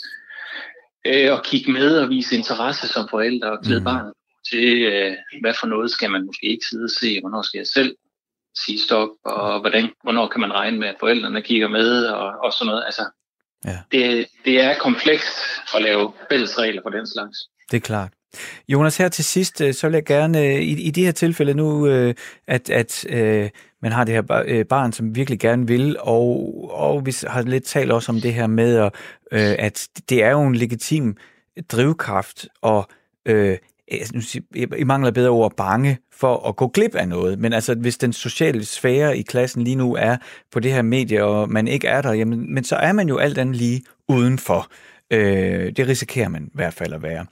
øh, 1.08 1.34
at 1.34 1.44
kigge 1.44 1.72
med 1.72 1.98
og 1.98 2.10
vise 2.10 2.36
interesse 2.36 2.88
som 2.88 3.08
forældre 3.10 3.52
og 3.52 3.64
klæde 3.64 3.80
Mm. 3.80 3.84
mm. 3.84 3.86
barnet 3.86 4.14
til, 4.52 4.82
øh, 4.84 5.14
hvad 5.42 5.54
for 5.60 5.68
noget 5.68 5.92
skal 5.92 6.12
man 6.12 6.26
måske 6.26 6.46
ikke 6.48 6.66
sidde 6.70 6.84
og 6.84 6.90
se, 6.90 7.20
hvornår 7.22 7.42
skal 7.42 7.58
jeg 7.58 7.68
selv 7.68 7.96
sige 8.66 8.80
stop, 8.80 9.10
og 9.26 9.60
hvordan, 9.60 9.90
hvornår 10.04 10.28
kan 10.28 10.42
man 10.42 10.54
regne 10.54 10.80
med, 10.80 10.88
at 10.88 10.96
forældrene 11.00 11.42
kigger 11.42 11.68
med, 11.68 12.06
og, 12.06 12.28
og 12.44 12.54
sådan 12.54 12.68
noget. 12.72 12.84
Altså, 12.86 13.06
Ja. 13.66 13.78
det, 13.92 14.28
det 14.46 14.62
er 14.62 14.78
komplekst 14.78 15.38
at 15.76 15.82
lave 15.82 16.14
fælles 16.30 16.60
regler 16.60 16.82
for 16.82 16.90
den 16.90 17.08
slags. 17.08 17.38
Det 17.72 17.78
er 17.78 17.82
klart. 17.82 18.12
Jonas, 18.68 18.98
her 18.98 19.10
til 19.10 19.26
sidst, 19.26 19.62
øh, 19.62 19.74
så 19.74 19.88
vil 19.88 19.94
jeg 19.94 20.06
gerne, 20.06 20.46
øh, 20.46 20.56
i, 20.56 20.82
i 20.82 20.92
de 20.92 21.06
her 21.06 21.12
tilfælde 21.12 21.54
nu, 21.54 21.88
øh, 21.88 22.14
at, 22.48 22.70
at 22.70 23.06
øh, 23.10 23.50
man 23.82 23.92
har 23.92 24.04
det 24.04 24.14
her 24.14 24.44
øh, 24.46 24.66
barn, 24.66 24.92
som 24.92 25.16
virkelig 25.16 25.40
gerne 25.40 25.68
vil, 25.68 25.98
og, 26.00 26.54
og 26.74 27.06
vi 27.06 27.16
har 27.28 27.42
lidt 27.42 27.64
talt 27.64 27.92
også 27.92 28.12
om 28.12 28.22
det 28.22 28.34
her 28.34 28.48
med, 28.48 28.78
at, 28.78 28.92
øh, 29.32 29.56
at 29.60 29.88
det 30.10 30.24
er 30.24 30.32
jo 30.32 30.44
en 30.44 30.56
legitim 30.56 31.16
drivkraft, 31.72 32.48
og 32.62 32.88
øh, 33.26 33.58
nu 34.14 34.22
mangler 34.86 35.12
bedre 35.12 35.30
ord, 35.30 35.56
bange 35.56 35.98
for 36.12 36.48
at 36.50 36.56
gå 36.56 36.68
glip 36.68 36.96
af 36.96 37.08
noget. 37.08 37.40
Men 37.40 37.54
altså, 37.54 37.76
hvis 37.76 37.98
den 37.98 38.14
sociale 38.14 38.66
sfære 38.66 39.18
i 39.18 39.22
klassen 39.22 39.64
lige 39.64 39.76
nu 39.76 39.96
er 39.96 40.18
på 40.52 40.60
det 40.60 40.74
her 40.74 40.82
medie, 40.82 41.24
og 41.24 41.50
man 41.50 41.68
ikke 41.68 41.88
er 41.88 42.02
der, 42.02 42.14
jamen, 42.14 42.54
men 42.54 42.64
så 42.64 42.76
er 42.76 42.92
man 42.92 43.08
jo 43.08 43.18
alt 43.18 43.38
andet 43.38 43.56
lige 43.56 43.82
udenfor. 44.08 44.68
Øh, 45.12 45.72
det 45.78 45.88
risikerer 45.88 46.30
man 46.30 46.44
i 46.44 46.52
hvert 46.54 46.74
fald 46.74 46.94
at 46.94 47.04
være. 47.04 47.26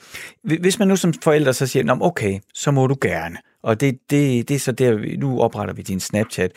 Hvis 0.43 0.79
man 0.79 0.87
nu 0.87 0.95
som 0.95 1.13
forældre 1.13 1.53
så 1.53 1.67
siger, 1.67 1.83
Nå, 1.83 1.97
okay, 2.01 2.39
så 2.53 2.71
må 2.71 2.87
du 2.87 2.97
gerne. 3.01 3.37
Og 3.63 3.81
det, 3.81 3.99
det, 4.09 4.49
det 4.49 4.55
er 4.55 4.59
så 4.59 4.71
der, 4.71 5.17
nu 5.17 5.41
opretter 5.41 5.73
vi 5.73 5.81
din 5.81 5.99
Snapchat. 5.99 6.51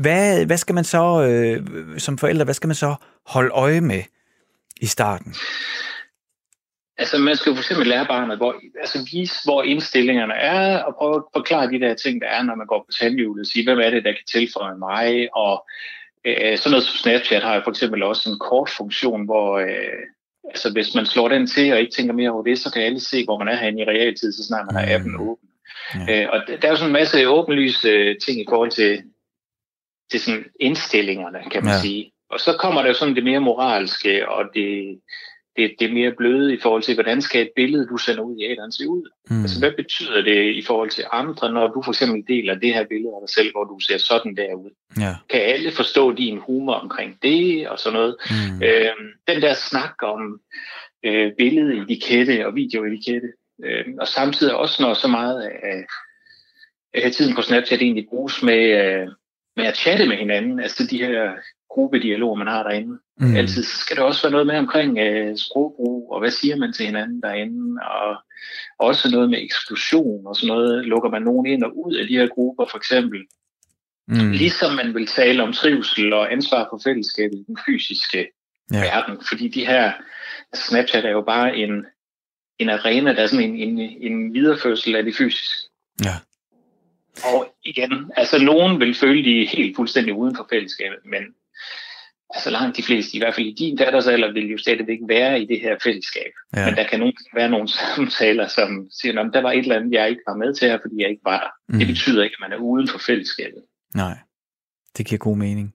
Hvad, 0.00 0.46
hvad 0.46 0.56
skal 0.56 0.74
man 0.74 0.84
så, 0.84 1.22
øh, 1.22 1.98
som 1.98 2.18
forældre, 2.18 2.44
hvad 2.44 2.54
skal 2.54 2.66
man 2.66 2.74
så 2.74 2.94
holde 3.26 3.50
øje 3.50 3.80
med 3.80 4.02
i 4.80 4.86
starten? 4.86 5.34
Altså, 6.98 7.18
man 7.18 7.36
skal 7.36 7.50
jo 7.50 7.54
for 7.54 7.62
eksempel 7.62 7.86
lære 7.86 8.06
barnet, 8.06 8.36
hvor, 8.36 8.54
altså 8.80 9.08
vise, 9.12 9.34
hvor 9.44 9.62
indstillingerne 9.62 10.34
er, 10.34 10.82
og 10.82 10.94
prøve 10.98 11.16
at 11.16 11.22
forklare 11.32 11.70
de 11.70 11.80
der 11.80 11.94
ting, 11.94 12.20
der 12.20 12.28
er, 12.28 12.42
når 12.42 12.54
man 12.54 12.66
går 12.66 12.78
på 12.78 12.92
tandhjulet. 13.00 13.46
Sige, 13.46 13.64
hvem 13.64 13.78
er 13.78 13.90
det, 13.90 14.04
der 14.04 14.12
kan 14.12 14.26
tilføje 14.32 14.78
mig, 14.78 15.36
og 15.36 15.66
øh, 16.24 16.58
sådan 16.58 16.70
noget 16.70 16.84
som 16.84 16.96
Snapchat 16.96 17.42
har 17.42 17.54
jo 17.54 17.60
for 17.64 17.70
eksempel 17.70 18.02
også 18.02 18.30
en 18.30 18.38
kort 18.38 18.70
funktion, 18.70 19.24
hvor 19.24 19.58
øh, 19.58 20.02
altså, 20.50 20.72
hvis 20.72 20.94
man 20.94 21.06
slår 21.06 21.28
den 21.28 21.46
til 21.46 21.72
og 21.72 21.80
ikke 21.80 21.92
tænker 21.92 22.12
mere 22.14 22.30
over 22.30 22.42
det, 22.42 22.58
så 22.58 22.72
kan 22.72 22.82
alle 22.82 23.00
se, 23.00 23.24
hvor 23.24 23.38
man 23.38 23.48
er 23.48 23.56
henne 23.56 23.80
i 23.80 23.84
realtid, 23.84 24.32
så 24.32 24.44
snart 24.44 24.66
man 24.66 24.74
har 24.76 24.86
Mm. 24.86 24.92
appen 24.92 25.16
åben. 25.20 25.48
Ja. 26.08 26.22
Øh, 26.22 26.28
og 26.32 26.40
der 26.46 26.68
er 26.68 26.70
jo 26.70 26.76
sådan 26.76 26.88
en 26.88 26.92
masse 26.92 27.28
åbenlyse 27.28 27.88
øh, 27.88 28.16
ting 28.18 28.40
i 28.40 28.46
forhold 28.48 28.70
til, 28.70 29.02
til 30.10 30.20
sådan 30.20 30.44
indstillingerne, 30.60 31.38
kan 31.50 31.64
man 31.64 31.72
ja. 31.72 31.80
sige. 31.80 32.12
Og 32.30 32.40
så 32.40 32.56
kommer 32.60 32.82
der 32.82 32.88
jo 32.88 32.94
sådan 32.94 33.14
det 33.14 33.24
mere 33.24 33.40
moralske, 33.40 34.28
og 34.28 34.44
det, 34.54 35.00
det, 35.56 35.74
det 35.80 35.92
mere 35.92 36.12
bløde 36.12 36.54
i 36.54 36.60
forhold 36.62 36.82
til, 36.82 36.94
hvordan 36.94 37.22
skal 37.22 37.42
et 37.42 37.50
billede, 37.56 37.86
du 37.86 37.96
sender 37.96 38.22
ud 38.22 38.36
i 38.36 38.44
æderen, 38.44 38.72
se 38.72 38.88
ud? 38.88 39.10
Mm. 39.30 39.42
Altså, 39.42 39.58
hvad 39.58 39.72
betyder 39.72 40.22
det 40.22 40.54
i 40.54 40.62
forhold 40.62 40.90
til 40.90 41.04
andre, 41.12 41.52
når 41.52 41.66
du 41.66 41.82
for 41.82 41.92
eksempel 41.92 42.24
deler 42.28 42.54
det 42.54 42.74
her 42.74 42.84
billede 42.84 43.12
af 43.14 43.20
dig 43.26 43.34
selv, 43.34 43.52
hvor 43.52 43.64
du 43.64 43.80
ser 43.80 43.98
sådan 43.98 44.36
der 44.36 44.54
ud? 44.54 44.70
Ja. 45.00 45.14
Kan 45.30 45.40
alle 45.40 45.72
forstå 45.72 46.12
din 46.12 46.38
humor 46.38 46.74
omkring 46.74 47.18
det 47.22 47.68
og 47.68 47.78
sådan 47.78 47.98
noget? 47.98 48.16
Mm. 48.30 48.62
Øhm, 48.62 49.08
den 49.28 49.42
der 49.42 49.54
snak 49.54 49.94
om 50.02 50.40
øh, 51.04 51.32
billedetikette 51.38 52.46
og 52.46 52.54
videoetikette, 52.54 53.28
øh, 53.64 53.84
og 54.00 54.08
samtidig 54.08 54.54
også 54.54 54.82
når 54.82 54.94
så 54.94 55.08
meget 55.08 55.42
af, 55.42 55.84
af 56.94 57.12
tiden 57.12 57.34
på 57.34 57.42
Snapchat 57.42 57.82
egentlig 57.82 58.06
bruges 58.08 58.42
med, 58.42 58.62
øh, 58.84 59.08
med 59.56 59.64
at 59.64 59.76
chatte 59.76 60.08
med 60.08 60.16
hinanden, 60.16 60.60
altså 60.60 60.86
de 60.90 60.98
her 60.98 61.32
gruppedialoger, 61.74 62.34
man 62.34 62.46
har 62.46 62.62
derinde. 62.62 62.98
Mm. 63.20 63.36
Altid 63.36 63.62
skal 63.62 63.96
der 63.96 64.02
også 64.02 64.22
være 64.22 64.32
noget 64.32 64.46
med 64.46 64.58
omkring 64.58 64.98
øh, 64.98 65.36
sprogbrug, 65.36 66.12
og 66.12 66.20
hvad 66.20 66.30
siger 66.30 66.56
man 66.56 66.72
til 66.72 66.86
hinanden 66.86 67.20
derinde, 67.22 67.80
og 67.82 68.16
også 68.78 69.10
noget 69.10 69.30
med 69.30 69.38
eksklusion 69.42 70.26
og 70.26 70.36
sådan 70.36 70.54
noget. 70.54 70.84
Lukker 70.84 71.10
man 71.10 71.22
nogen 71.22 71.46
ind 71.46 71.62
og 71.64 71.70
ud 71.86 71.94
af 71.94 72.06
de 72.06 72.16
her 72.18 72.26
grupper, 72.26 72.66
for 72.70 72.78
eksempel. 72.78 73.20
Mm. 74.08 74.30
Ligesom 74.30 74.72
man 74.72 74.94
vil 74.94 75.06
tale 75.06 75.42
om 75.42 75.52
trivsel 75.52 76.12
og 76.12 76.32
ansvar 76.32 76.66
for 76.70 76.80
fællesskabet 76.84 77.38
i 77.38 77.44
den 77.46 77.58
fysiske 77.66 78.26
Ja. 78.72 78.78
ja. 78.78 78.84
verden. 78.84 79.18
Fordi 79.28 79.48
de 79.48 79.66
her, 79.66 79.92
altså 80.52 80.66
Snapchat 80.68 81.04
er 81.04 81.10
jo 81.10 81.22
bare 81.22 81.56
en, 81.56 81.86
en 82.58 82.68
arena, 82.68 83.12
der 83.12 83.22
er 83.22 83.26
sådan 83.26 83.50
en, 83.50 83.56
en, 83.56 83.78
en 83.78 84.34
videreførsel 84.34 84.96
af 84.96 85.04
det 85.04 85.16
fysiske. 85.16 85.54
Ja. 86.04 86.14
Og 87.24 87.54
igen, 87.64 88.12
altså 88.16 88.38
nogen 88.38 88.80
vil 88.80 88.94
føle, 88.94 89.24
de 89.24 89.42
er 89.42 89.48
helt 89.48 89.76
fuldstændig 89.76 90.14
uden 90.14 90.36
for 90.36 90.46
fællesskabet, 90.50 90.98
men 91.04 91.22
altså 92.34 92.50
langt 92.50 92.76
de 92.76 92.82
fleste, 92.82 93.16
i 93.16 93.18
hvert 93.18 93.34
fald 93.34 93.46
i 93.46 93.54
din 93.58 93.76
datters 93.76 94.06
alder, 94.06 94.32
vil 94.32 94.50
jo 94.50 94.58
stadigvæk 94.58 94.98
være 95.08 95.40
i 95.40 95.46
det 95.46 95.60
her 95.60 95.76
fællesskab. 95.82 96.32
Ja. 96.56 96.66
Men 96.66 96.76
der 96.76 96.88
kan 96.88 96.98
nogle, 96.98 97.14
være 97.34 97.50
nogle 97.50 97.68
samtaler, 97.78 98.48
som 98.48 98.88
siger, 98.90 99.20
at 99.20 99.30
der 99.32 99.42
var 99.42 99.52
et 99.52 99.58
eller 99.58 99.76
andet, 99.76 99.92
jeg 99.92 100.08
ikke 100.08 100.22
var 100.28 100.36
med 100.36 100.54
til 100.54 100.68
her, 100.68 100.78
fordi 100.82 100.94
jeg 101.02 101.10
ikke 101.10 101.24
var 101.24 101.38
der. 101.40 101.72
Mm. 101.72 101.78
Det 101.78 101.86
betyder 101.86 102.22
ikke, 102.24 102.36
at 102.40 102.50
man 102.50 102.58
er 102.58 102.62
uden 102.62 102.88
for 102.88 102.98
fællesskabet. 102.98 103.62
Nej, 103.94 104.18
det 104.96 105.06
giver 105.06 105.18
god 105.18 105.36
mening. 105.36 105.74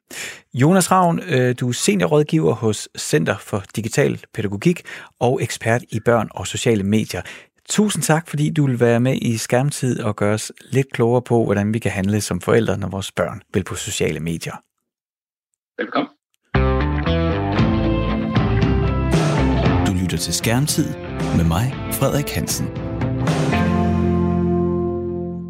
Jonas 0.54 0.92
Ravn, 0.92 1.20
øh, 1.20 1.56
du 1.60 1.70
er 1.70 1.74
seniorrådgiver 1.74 2.54
hos 2.54 2.90
Center 2.98 3.38
for 3.38 3.64
Digital 3.76 4.22
Pædagogik 4.34 4.82
og 5.20 5.44
ekspert 5.44 5.82
i 5.90 6.00
børn 6.06 6.30
og 6.32 6.48
sociale 6.48 6.84
medier. 6.84 7.22
Tusind 7.70 8.04
tak, 8.04 8.28
fordi 8.28 8.50
du 8.50 8.66
vil 8.66 8.80
være 8.80 9.00
med 9.00 9.18
i 9.22 9.38
skærmtid 9.38 10.00
og 10.00 10.16
gøre 10.16 10.34
os 10.34 10.52
lidt 10.72 10.94
klogere 10.94 11.22
på, 11.22 11.46
hvordan 11.46 11.74
vi 11.74 11.80
kan 11.80 11.92
handle 11.92 12.22
som 12.22 12.42
forældre, 12.42 12.78
når 12.78 12.88
vores 12.88 13.12
børn 13.12 13.42
vil 13.54 13.64
på 13.64 13.76
sociale 13.76 14.20
medier. 14.20 14.54
Velkommen. 15.80 16.10
Du 19.88 20.02
lytter 20.02 20.18
til 20.18 20.34
Skærmtid 20.34 20.94
med 21.38 21.46
mig, 21.48 21.74
Frederik 21.94 22.30
Hansen. 22.30 22.68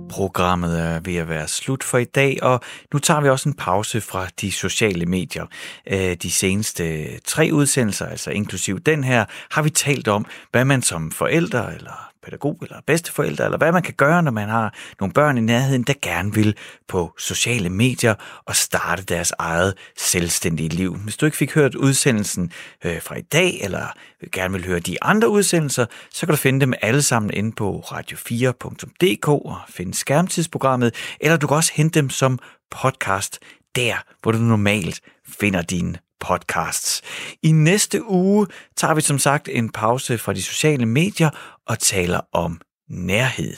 Programmet 0.10 0.80
er 0.80 1.00
ved 1.00 1.16
at 1.16 1.30
være 1.30 1.48
slut 1.48 1.84
for 1.84 1.98
i 1.98 2.06
dag, 2.06 2.44
og 2.44 2.60
nu 2.94 3.00
tager 3.00 3.22
vi 3.22 3.30
også 3.30 3.50
en 3.50 3.56
pause 3.56 4.02
fra 4.02 4.28
de 4.42 4.52
sociale 4.52 5.06
medier. 5.06 5.46
Øh, 5.88 6.16
de 6.16 6.32
seneste 6.32 7.18
tre 7.20 7.50
udsendelser, 7.54 8.06
altså 8.06 8.32
inklusiv 8.32 8.80
den 8.80 9.04
her, 9.04 9.26
har 9.52 9.62
vi 9.62 9.70
talt 9.70 10.08
om, 10.08 10.26
hvad 10.52 10.66
man 10.66 10.82
som 10.82 11.12
forældre 11.12 11.76
eller 11.76 12.09
pædagog 12.24 12.58
eller 12.62 12.82
bedsteforældre, 12.88 13.46
eller 13.46 13.58
hvad 13.58 13.72
man 13.72 13.84
kan 13.84 13.94
gøre, 13.94 14.24
når 14.24 14.32
man 14.32 14.50
har 14.50 14.74
nogle 15.00 15.14
børn 15.14 15.38
i 15.38 15.42
nærheden, 15.42 15.84
der 15.84 15.94
gerne 16.02 16.34
vil 16.34 16.56
på 16.88 17.14
sociale 17.18 17.70
medier 17.70 18.16
og 18.46 18.56
starte 18.56 19.04
deres 19.04 19.34
eget 19.40 19.74
selvstændige 19.98 20.70
liv. 20.70 20.98
Hvis 20.98 21.18
du 21.18 21.26
ikke 21.26 21.38
fik 21.38 21.54
hørt 21.54 21.76
udsendelsen 21.76 22.52
øh, 22.86 23.02
fra 23.02 23.18
i 23.18 23.22
dag, 23.22 23.60
eller 23.62 23.88
gerne 24.32 24.54
vil 24.54 24.66
høre 24.66 24.80
de 24.80 25.04
andre 25.04 25.30
udsendelser, 25.30 25.86
så 26.12 26.26
kan 26.26 26.34
du 26.34 26.38
finde 26.38 26.60
dem 26.60 26.74
alle 26.82 27.02
sammen 27.02 27.34
inde 27.34 27.52
på 27.52 27.84
radio4.dk 27.86 29.28
og 29.28 29.58
finde 29.70 29.94
skærmtidsprogrammet, 29.94 30.96
eller 31.20 31.38
du 31.38 31.48
kan 31.48 31.58
også 31.58 31.72
hente 31.76 32.00
dem 32.00 32.10
som 32.10 32.40
podcast 32.72 33.40
der, 33.76 33.96
hvor 34.22 34.32
du 34.32 34.38
normalt 34.38 35.02
finder 35.28 35.62
dine 35.62 35.98
podcasts. 36.20 37.02
I 37.44 37.52
næste 37.52 38.10
uge 38.10 38.48
tager 38.76 38.94
vi 38.94 39.02
som 39.02 39.20
sagt 39.20 39.50
en 39.52 39.70
pause 39.70 40.18
fra 40.18 40.34
de 40.34 40.44
sociale 40.44 40.86
medier 40.86 41.30
og 41.70 41.80
taler 41.80 42.22
om 42.32 42.62
nærhed 42.90 43.54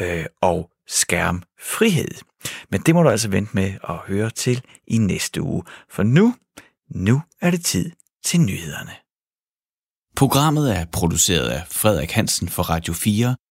øh, 0.00 0.26
og 0.40 0.70
skærmfrihed. 0.86 2.10
Men 2.70 2.80
det 2.80 2.94
må 2.94 3.02
du 3.02 3.08
altså 3.08 3.28
vente 3.28 3.50
med 3.54 3.72
at 3.88 3.96
høre 3.96 4.30
til 4.30 4.62
i 4.86 4.98
næste 4.98 5.42
uge. 5.42 5.64
For 5.90 6.02
nu, 6.02 6.34
nu 6.90 7.22
er 7.40 7.50
det 7.50 7.64
tid 7.64 7.92
til 8.24 8.40
nyhederne. 8.40 8.92
Programmet 10.16 10.76
er 10.76 10.84
produceret 10.92 11.48
af 11.48 11.62
Frederik 11.70 12.10
Hansen 12.10 12.48
for 12.48 12.62
Radio 12.62 12.92
4 12.94 13.36